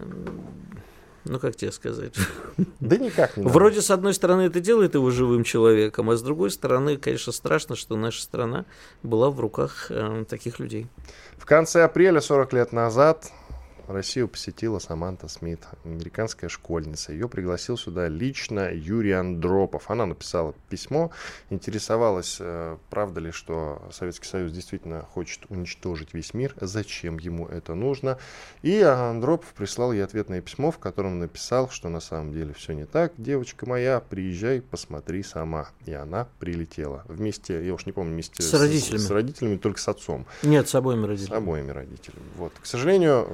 ну 1.26 1.40
как 1.40 1.56
тебе 1.56 1.72
сказать? 1.72 2.14
Да 2.80 2.98
никак 2.98 3.38
не. 3.38 3.46
Вроде 3.46 3.82
с 3.82 3.92
одной 3.92 4.14
стороны 4.14 4.42
это 4.42 4.60
делает 4.60 4.94
его 4.96 5.10
живым 5.10 5.44
человеком, 5.44 6.10
а 6.10 6.18
с 6.18 6.22
другой 6.22 6.52
стороны, 6.52 6.98
конечно, 6.98 7.32
страшно, 7.32 7.76
что 7.76 7.96
наша 7.96 8.22
страна 8.22 8.66
была 9.04 9.30
в 9.30 9.40
руках 9.40 9.88
э, 9.90 10.26
таких 10.30 10.60
людей. 10.60 10.88
В 11.38 11.46
конце 11.46 11.84
апреля 11.84 12.22
40 12.22 12.54
лет 12.54 12.72
назад 12.74 13.32
Россию 13.88 14.28
посетила 14.28 14.80
Саманта 14.80 15.28
Смит, 15.28 15.60
американская 15.84 16.50
школьница. 16.50 17.12
Ее 17.12 17.28
пригласил 17.28 17.78
сюда 17.78 18.08
лично 18.08 18.72
Юрий 18.74 19.12
Андропов. 19.12 19.92
Она 19.92 20.06
написала 20.06 20.54
письмо, 20.70 21.12
интересовалась, 21.50 22.38
э, 22.40 22.78
правда 22.90 23.20
ли, 23.20 23.32
что 23.32 23.82
Советский 23.92 24.28
Союз 24.28 24.52
действительно 24.52 25.02
хочет 25.02 25.46
уничтожить 25.50 26.14
весь 26.14 26.34
мир, 26.34 26.56
зачем 26.60 27.18
ему 27.18 27.48
это 27.48 27.76
нужно. 27.76 28.18
И 28.62 28.82
Андропов 28.82 29.54
прислал 29.54 29.92
ей 29.92 30.04
ответное 30.04 30.42
письмо, 30.42 30.72
в 30.72 30.80
котором 30.80 31.20
написал, 31.20 31.70
что 31.70 31.90
на 31.90 32.00
самом 32.00 32.34
деле 32.34 32.54
все 32.54 32.74
не 32.74 32.86
так. 32.86 33.14
Девочка 33.18 33.68
моя, 33.68 34.00
приезжай, 34.00 34.62
посмотри 34.62 35.24
сама. 35.24 35.70
И 35.86 35.94
она 35.94 36.28
прилетела. 36.40 37.04
Вместе, 37.08 37.66
я 37.66 37.74
уж 37.74 37.86
не 37.86 37.92
помню, 37.92 38.14
вместе 38.14 38.42
с, 38.42 38.50
с 38.50 38.54
родителями. 38.54 39.00
С, 39.00 39.08
с 39.08 39.10
родителями, 39.10 39.58
только 39.58 39.80
с 39.80 39.88
отцом. 39.88 40.26
Нет, 40.44 40.70
с 40.70 40.76
обоими 40.76 41.06
родителями. 41.06 41.34
С 41.34 41.38
обоими 41.38 41.72
родителями. 41.72 42.26
Вот. 42.38 42.54
К 42.62 42.66
сожалению, 42.66 43.28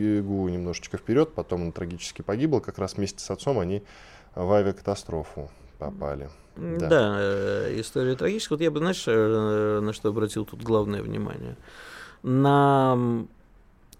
забегу 0.00 0.48
немножечко 0.48 0.96
вперед, 0.96 1.34
потом 1.34 1.62
он 1.62 1.72
трагически 1.72 2.22
погибл, 2.22 2.60
как 2.60 2.78
раз 2.78 2.96
вместе 2.96 3.20
с 3.20 3.30
отцом 3.30 3.58
они 3.58 3.82
в 4.34 4.52
авиакатастрофу 4.52 5.50
попали. 5.78 6.28
Да, 6.56 6.88
да 6.88 7.16
э, 7.18 7.80
история 7.80 8.14
трагическая. 8.14 8.56
Вот 8.56 8.62
я 8.62 8.70
бы, 8.70 8.78
знаешь, 8.78 9.04
э, 9.06 9.80
на 9.80 9.92
что 9.92 10.10
обратил 10.10 10.44
тут 10.44 10.62
главное 10.62 11.02
внимание? 11.02 11.56
На 12.22 13.26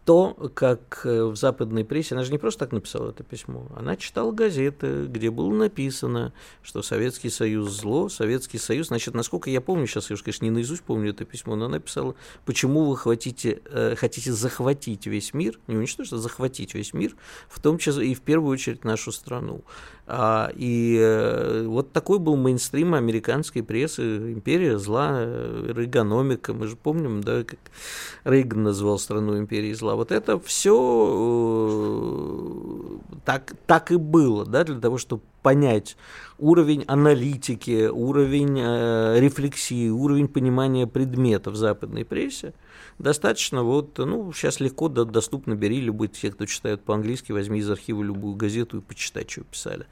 то, 0.04 0.50
как 0.54 1.00
э, 1.04 1.24
в 1.24 1.36
западной 1.36 1.84
прессе, 1.84 2.14
она 2.14 2.24
же 2.24 2.32
не 2.32 2.38
просто 2.38 2.60
так 2.60 2.72
написала 2.72 3.10
это 3.10 3.24
письмо, 3.24 3.68
она 3.74 3.96
читала 3.96 4.32
газеты, 4.32 5.06
где 5.06 5.30
было 5.30 5.52
написано, 5.52 6.32
что 6.62 6.82
Советский 6.82 7.30
Союз 7.30 7.70
зло, 7.70 8.08
Советский 8.08 8.58
Союз, 8.58 8.88
значит, 8.88 9.14
насколько 9.14 9.48
я 9.48 9.60
помню, 9.60 9.86
сейчас 9.86 10.10
я 10.10 10.14
уж, 10.14 10.22
конечно, 10.22 10.44
не 10.44 10.50
наизусть 10.50 10.82
помню 10.82 11.10
это 11.10 11.24
письмо, 11.24 11.56
но 11.56 11.66
она 11.66 11.76
написала, 11.76 12.14
почему 12.44 12.84
вы 12.84 12.96
хотите, 12.96 13.62
э, 13.64 13.94
хотите 13.96 14.32
захватить 14.32 15.06
весь 15.06 15.32
мир, 15.32 15.58
не 15.68 15.76
уничтожить, 15.76 16.12
а 16.12 16.18
захватить 16.18 16.74
весь 16.74 16.92
мир, 16.92 17.16
в 17.48 17.60
том 17.60 17.78
числе 17.78 18.08
и 18.08 18.14
в 18.14 18.20
первую 18.20 18.52
очередь 18.52 18.84
нашу 18.84 19.10
страну. 19.10 19.62
А, 20.06 20.52
и 20.54 20.98
э, 21.00 21.64
вот 21.66 21.92
такой 21.92 22.18
был 22.18 22.36
мейнстрим 22.36 22.94
американской 22.94 23.62
прессы, 23.62 24.32
империя 24.32 24.78
зла, 24.78 25.12
э, 25.14 25.72
рейгономика, 25.74 26.52
мы 26.52 26.66
же 26.66 26.76
помним, 26.76 27.22
да, 27.22 27.42
как 27.42 27.58
Рейган 28.24 28.64
назвал 28.64 28.98
страну 28.98 29.38
империи 29.38 29.72
зла. 29.72 29.93
Вот 29.96 30.12
это 30.12 30.38
все 30.38 30.74
э, 32.50 33.18
так, 33.24 33.54
так 33.66 33.90
и 33.92 33.96
было, 33.96 34.44
да, 34.44 34.64
для 34.64 34.80
того, 34.80 34.98
чтобы 34.98 35.22
понять 35.42 35.96
уровень 36.38 36.84
аналитики, 36.86 37.88
уровень 37.88 38.58
э, 38.58 39.20
рефлексии, 39.20 39.88
уровень 39.88 40.28
понимания 40.28 40.86
предмета 40.86 41.50
в 41.50 41.56
западной 41.56 42.04
прессе– 42.04 42.52
достаточно 42.98 43.62
вот, 43.62 43.98
ну, 43.98 44.32
сейчас 44.32 44.60
легко 44.60 44.88
доступно, 44.88 45.54
бери 45.54 45.80
любой, 45.80 46.08
те, 46.08 46.30
кто 46.30 46.46
читают 46.46 46.82
по-английски, 46.82 47.32
возьми 47.32 47.58
из 47.58 47.70
архива 47.70 48.02
любую 48.02 48.36
газету 48.36 48.78
и 48.78 48.80
почитай, 48.80 49.26
что 49.28 49.42
писали. 49.42 49.86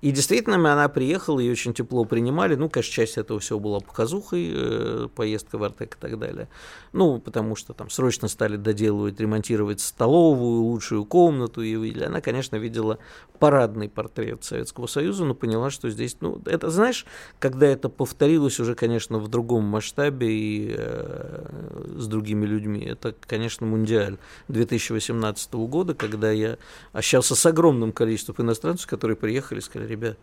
И 0.00 0.10
действительно, 0.10 0.56
она 0.56 0.88
приехала, 0.88 1.40
ее 1.40 1.52
очень 1.52 1.74
тепло 1.74 2.04
принимали, 2.04 2.54
ну, 2.54 2.68
конечно, 2.68 2.92
часть 2.92 3.18
этого 3.18 3.40
всего 3.40 3.60
была 3.60 3.80
показухой, 3.80 4.50
э, 4.52 5.08
поездка 5.14 5.58
в 5.58 5.64
Артек 5.64 5.96
и 5.96 5.98
так 6.00 6.18
далее, 6.18 6.48
ну, 6.92 7.18
потому 7.18 7.56
что 7.56 7.72
там 7.72 7.90
срочно 7.90 8.28
стали 8.28 8.56
доделывать, 8.56 9.20
ремонтировать 9.20 9.80
столовую, 9.80 10.62
лучшую 10.62 11.04
комнату, 11.04 11.62
и 11.62 11.74
видели. 11.76 12.04
Она, 12.04 12.20
конечно, 12.20 12.56
видела 12.56 12.98
парадный 13.38 13.88
портрет 13.88 14.44
Советского 14.44 14.86
Союза, 14.86 15.24
но 15.24 15.34
поняла, 15.34 15.70
что 15.70 15.90
здесь, 15.90 16.16
ну, 16.20 16.40
это, 16.46 16.70
знаешь, 16.70 17.06
когда 17.38 17.66
это 17.66 17.88
повторилось 17.88 18.60
уже, 18.60 18.74
конечно, 18.74 19.18
в 19.18 19.28
другом 19.28 19.64
масштабе 19.64 20.28
и 20.30 20.74
э, 20.76 21.94
с 21.98 22.06
другими 22.06 22.45
людьми. 22.46 22.80
Это, 22.84 23.14
конечно, 23.26 23.66
Мундиаль 23.66 24.18
2018 24.48 25.52
года, 25.54 25.94
когда 25.94 26.30
я 26.30 26.56
общался 26.92 27.34
с 27.34 27.46
огромным 27.46 27.92
количеством 27.92 28.36
иностранцев, 28.46 28.86
которые 28.86 29.16
приехали 29.16 29.58
и 29.58 29.62
сказали, 29.62 29.88
ребят, 29.88 30.18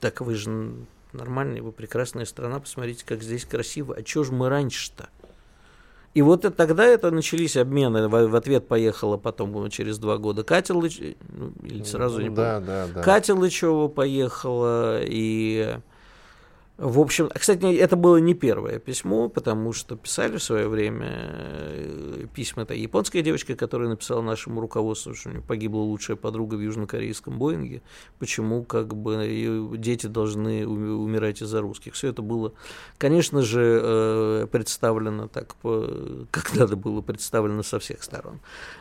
так 0.00 0.20
вы 0.20 0.34
же 0.34 0.72
нормальная, 1.12 1.62
вы 1.62 1.72
прекрасная 1.72 2.24
страна, 2.24 2.60
посмотрите, 2.60 3.04
как 3.06 3.22
здесь 3.22 3.44
красиво. 3.44 3.94
А 3.96 4.02
чё 4.02 4.24
же 4.24 4.32
мы 4.32 4.48
раньше-то? 4.48 5.08
И 6.14 6.22
вот 6.22 6.42
тогда 6.56 6.84
это 6.84 7.10
начались 7.10 7.56
обмены. 7.56 8.08
В, 8.08 8.28
в 8.28 8.34
ответ 8.34 8.66
поехала 8.66 9.18
потом 9.18 9.70
через 9.70 9.98
два 9.98 10.16
года 10.18 10.42
Катя 10.42 10.74
Лыч... 10.74 11.00
ну, 11.28 11.52
или 11.62 11.82
сразу 11.84 12.20
не 12.20 12.30
Да, 12.30 12.54
помню. 12.54 12.66
да, 12.66 12.86
да. 12.94 13.02
Катя 13.02 13.34
Лычева 13.34 13.88
поехала, 13.88 15.00
и 15.02 15.78
в 16.78 17.00
общем, 17.00 17.28
кстати, 17.34 17.74
это 17.74 17.96
было 17.96 18.18
не 18.18 18.34
первое 18.34 18.78
письмо, 18.78 19.28
потому 19.28 19.72
что 19.72 19.96
писали 19.96 20.36
в 20.36 20.42
свое 20.44 20.68
время 20.68 21.08
э, 21.10 22.26
письма. 22.32 22.62
Это 22.62 22.74
японская 22.74 23.20
девочка, 23.20 23.56
которая 23.56 23.88
написала 23.88 24.22
нашему 24.22 24.60
руководству, 24.60 25.12
что 25.12 25.28
у 25.28 25.32
нее 25.32 25.42
погибла 25.42 25.80
лучшая 25.80 26.16
подруга 26.16 26.54
в 26.54 26.60
южнокорейском 26.60 27.36
Боинге. 27.36 27.82
Почему 28.20 28.62
как 28.62 28.94
бы 28.94 29.76
дети 29.76 30.06
должны 30.06 30.68
умирать 30.68 31.42
из-за 31.42 31.62
русских? 31.62 31.94
Все 31.94 32.10
это 32.10 32.22
было, 32.22 32.52
конечно 32.96 33.42
же, 33.42 33.80
э, 33.82 34.46
представлено 34.48 35.26
так, 35.26 35.56
как 36.30 36.54
надо 36.54 36.76
было 36.76 37.00
представлено 37.00 37.64
со 37.64 37.80
всех 37.80 38.04
сторон. 38.04 38.38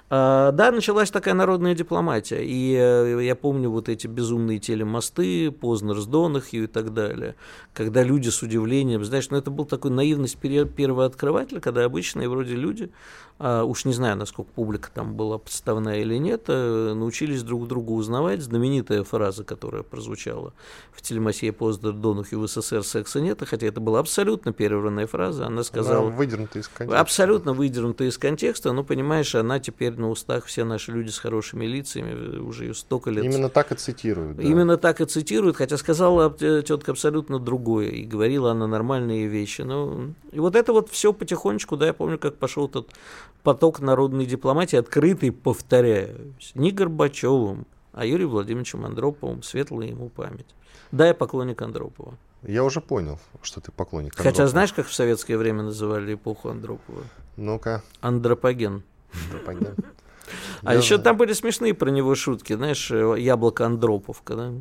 А, 0.09 0.51
да, 0.51 0.71
началась 0.71 1.11
такая 1.11 1.33
народная 1.33 1.75
дипломатия, 1.75 2.45
и 2.45 2.75
э, 2.75 3.23
я 3.23 3.35
помню 3.35 3.69
вот 3.69 3.89
эти 3.89 4.07
безумные 4.07 4.59
телемосты, 4.59 5.51
Познер 5.51 5.99
с 5.99 6.05
Донахью 6.05 6.65
и 6.65 6.67
так 6.67 6.93
далее, 6.93 7.35
когда 7.87 8.03
люди 8.03 8.27
с 8.27 8.43
удивлением, 8.43 9.05
знаешь, 9.05 9.29
ну 9.29 9.37
это 9.37 9.49
был 9.49 9.63
такой 9.63 9.91
наивность 9.91 10.37
первого 10.37 11.05
открывателя, 11.05 11.61
когда 11.61 11.85
обычные 11.85 12.27
вроде 12.27 12.53
люди 12.53 12.91
а, 13.39 13.63
уж 13.63 13.85
не 13.85 13.93
знаю, 13.93 14.17
насколько 14.17 14.51
публика 14.51 14.89
там 14.93 15.15
была 15.15 15.37
подставная 15.37 15.99
или 15.99 16.17
нет, 16.17 16.45
а, 16.47 16.93
научились 16.93 17.43
друг 17.43 17.67
друга 17.67 17.91
узнавать. 17.91 18.41
Знаменитая 18.41 19.03
фраза, 19.03 19.43
которая 19.43 19.83
прозвучала 19.83 20.53
в 20.91 21.01
телемассе 21.01 21.51
Поздер 21.51 21.93
Донухи 21.93 22.35
в 22.35 22.47
СССР 22.47 22.83
секса 22.83 23.21
нет, 23.21 23.41
хотя 23.45 23.67
это 23.67 23.79
была 23.79 23.99
абсолютно 23.99 24.53
перерванная 24.53 25.07
фраза, 25.07 25.45
она 25.45 25.63
сказала... 25.63 26.07
Она 26.07 26.15
выдернута 26.15 26.59
из 26.59 26.67
контекста. 26.67 26.99
Абсолютно 26.99 27.53
выдернута 27.53 28.03
из 28.05 28.17
контекста, 28.17 28.71
но, 28.71 28.83
понимаешь, 28.83 29.35
она 29.35 29.59
теперь 29.59 29.93
на 29.93 30.09
устах 30.09 30.45
все 30.45 30.63
наши 30.63 30.91
люди 30.91 31.09
с 31.09 31.19
хорошими 31.19 31.65
лицами, 31.65 32.39
уже 32.39 32.65
ее 32.65 32.73
столько 32.73 33.11
лет... 33.11 33.23
Именно 33.23 33.49
так 33.49 33.71
и 33.71 33.75
цитируют. 33.75 34.37
Да. 34.37 34.43
Именно 34.43 34.77
так 34.77 35.01
и 35.01 35.05
цитируют, 35.05 35.57
хотя 35.57 35.77
сказала 35.77 36.31
тетка 36.31 36.91
абсолютно 36.91 37.39
другое, 37.39 37.89
и 37.89 38.03
говорила 38.03 38.51
она 38.51 38.65
нормальные 38.67 39.27
вещи. 39.27 39.61
Ну, 39.61 40.13
и 40.31 40.39
вот 40.39 40.55
это 40.55 40.73
вот 40.73 40.89
все 40.89 41.13
потихонечку, 41.13 41.77
да, 41.77 41.87
я 41.87 41.93
помню, 41.93 42.17
как 42.17 42.37
пошел 42.37 42.67
тот 42.67 42.89
поток 43.47 43.79
народной 43.79 44.25
дипломатии, 44.25 44.75
открытый, 44.75 45.31
повторяю, 45.31 46.33
не 46.53 46.73
Горбачевым, 46.73 47.65
а 47.93 48.05
Юрием 48.05 48.31
Владимировичем 48.31 48.83
Андроповым, 48.83 49.41
светлая 49.41 49.87
ему 49.87 50.09
память. 50.09 50.53
Да, 50.91 51.07
я 51.07 51.13
поклонник 51.13 51.61
Андропова. 51.61 52.17
Я 52.43 52.65
уже 52.65 52.81
понял, 52.81 53.19
что 53.41 53.61
ты 53.61 53.71
поклонник 53.71 54.11
Андропова. 54.11 54.31
Хотя 54.31 54.47
знаешь, 54.47 54.73
как 54.73 54.87
в 54.87 54.93
советское 54.93 55.37
время 55.37 55.63
называли 55.63 56.15
эпоху 56.15 56.49
Андропова? 56.49 57.03
Ну-ка. 57.37 57.83
Андропоген. 58.01 58.83
Андропоген. 59.31 59.75
А 60.63 60.75
еще 60.75 60.97
там 60.97 61.17
были 61.17 61.33
смешные 61.33 61.73
про 61.73 61.89
него 61.89 62.15
шутки, 62.15 62.53
знаешь, 62.53 62.89
э, 62.91 63.15
яблоко 63.19 63.65
Андроповка, 63.65 64.35
да? 64.35 64.53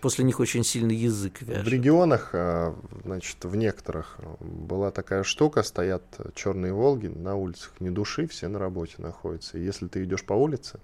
После 0.00 0.24
них 0.24 0.40
очень 0.40 0.64
сильный 0.64 0.96
язык 0.96 1.42
вяжет. 1.42 1.64
В 1.64 1.68
регионах, 1.68 2.30
э, 2.32 2.72
значит, 3.04 3.36
в 3.44 3.56
некоторых 3.56 4.18
была 4.40 4.90
такая 4.90 5.22
штука, 5.22 5.62
стоят 5.62 6.02
черные 6.34 6.72
Волги 6.72 7.06
на 7.06 7.36
улицах, 7.36 7.72
не 7.80 7.90
души, 7.90 8.26
все 8.26 8.48
на 8.48 8.58
работе 8.58 8.94
находятся. 8.98 9.58
И 9.58 9.64
если 9.64 9.86
ты 9.86 10.04
идешь 10.04 10.24
по 10.24 10.34
улице, 10.34 10.78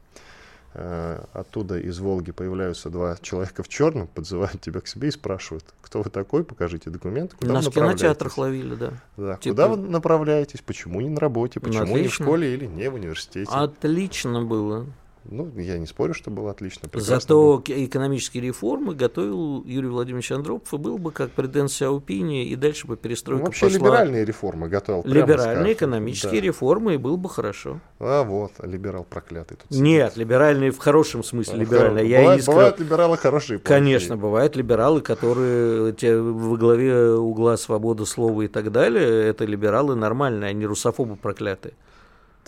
оттуда 0.75 1.79
из 1.79 1.99
Волги 1.99 2.31
появляются 2.31 2.91
два 2.91 3.17
человека 3.21 3.63
в 3.63 3.69
черном, 3.69 4.07
подзывают 4.07 4.61
тебя 4.61 4.81
к 4.81 4.87
себе 4.87 5.09
и 5.09 5.11
спрашивают, 5.11 5.65
кто 5.81 6.03
вы 6.03 6.11
такой, 6.11 6.45
покажите 6.45 6.91
документы, 6.91 7.37
куда 7.37 7.55
Нас 7.55 7.65
вы 7.65 7.71
направляетесь. 7.71 8.01
в 8.01 8.03
кинотеатрах 8.03 8.39
ловили, 8.39 8.75
да. 8.75 8.93
да. 9.17 9.37
Типа... 9.37 9.55
Куда 9.55 9.69
вы 9.69 9.77
направляетесь, 9.77 10.61
почему 10.61 11.01
не 11.01 11.09
на 11.09 11.21
работе, 11.21 11.59
почему 11.61 11.97
ну, 11.97 12.03
не 12.03 12.09
в 12.09 12.15
школе 12.15 12.55
или 12.55 12.67
не 12.67 12.89
в 12.91 12.95
университете. 12.95 13.51
Отлично 13.51 14.43
было. 14.43 14.87
Ну, 15.31 15.51
я 15.57 15.79
не 15.79 15.87
спорю, 15.87 16.15
что 16.15 16.31
было 16.31 16.51
отлично. 16.51 16.89
Зато 16.95 17.59
было. 17.59 17.85
экономические 17.85 18.43
реформы 18.43 18.95
готовил 18.95 19.63
Юрий 19.65 19.89
Владимирович 19.89 20.33
Андропов, 20.33 20.73
и 20.73 20.77
был 20.79 20.99
бы 20.99 21.13
как 21.13 21.31
Приден 21.33 21.69
Сяопини, 21.69 22.47
и 22.47 22.57
дальше 22.57 22.87
бы 22.87 22.97
перестройка 22.97 23.41
ну, 23.41 23.47
Вообще 23.47 23.67
пошла. 23.67 23.79
либеральные 23.79 24.25
реформы 24.25 24.69
готовил. 24.69 25.03
Либеральные 25.05 25.75
экономические 25.75 26.41
да. 26.41 26.47
реформы, 26.47 26.95
и 26.95 26.97
было 26.97 27.17
бы 27.17 27.29
хорошо. 27.29 27.81
А 27.99 28.25
вот, 28.25 28.53
либерал 28.63 29.05
проклятый 29.05 29.59
тут. 29.59 29.71
Нет, 29.71 30.13
сидит. 30.13 30.19
либеральные 30.19 30.71
в 30.71 30.79
хорошем 30.79 31.23
смысле 31.23 31.55
а, 31.55 31.59
либеральные. 31.59 32.09
Я 32.09 32.21
бывает, 32.21 32.41
искрен... 32.41 32.55
бывают 32.55 32.81
либералы 32.81 33.17
хорошие. 33.19 33.59
Конечно, 33.59 34.17
бывают 34.17 34.57
либералы, 34.57 35.01
которые 35.03 35.93
во 36.23 36.57
главе 36.57 37.13
угла 37.13 37.57
свободы 37.57 38.07
слова 38.07 38.43
и 38.43 38.49
так 38.49 38.73
далее, 38.73 39.27
это 39.29 39.45
либералы 39.45 39.95
нормальные, 39.95 40.51
а 40.51 40.53
не 40.53 40.65
русофобы 40.67 41.17
проклятые. 41.17 41.75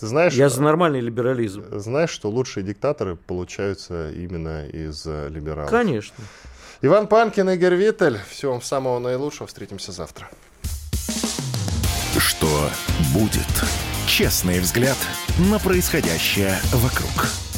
Ты 0.01 0.07
знаешь, 0.07 0.33
Я 0.33 0.49
за 0.49 0.63
нормальный 0.63 0.99
либерализм. 0.99 1.63
Знаешь, 1.79 2.09
что 2.09 2.31
лучшие 2.31 2.63
диктаторы 2.63 3.15
получаются 3.15 4.09
именно 4.09 4.65
из 4.65 5.05
э, 5.05 5.29
либералов. 5.29 5.69
Конечно. 5.69 6.15
Иван 6.81 7.05
Панкин, 7.05 7.51
Игорь 7.51 7.75
Виттель. 7.75 8.17
Всего 8.27 8.53
вам 8.53 8.63
самого 8.63 8.97
наилучшего. 8.97 9.45
Встретимся 9.45 9.91
завтра. 9.91 10.27
Что 12.17 12.69
будет? 13.13 13.45
Честный 14.07 14.59
взгляд 14.59 14.97
на 15.37 15.59
происходящее 15.59 16.57
вокруг. 16.73 17.50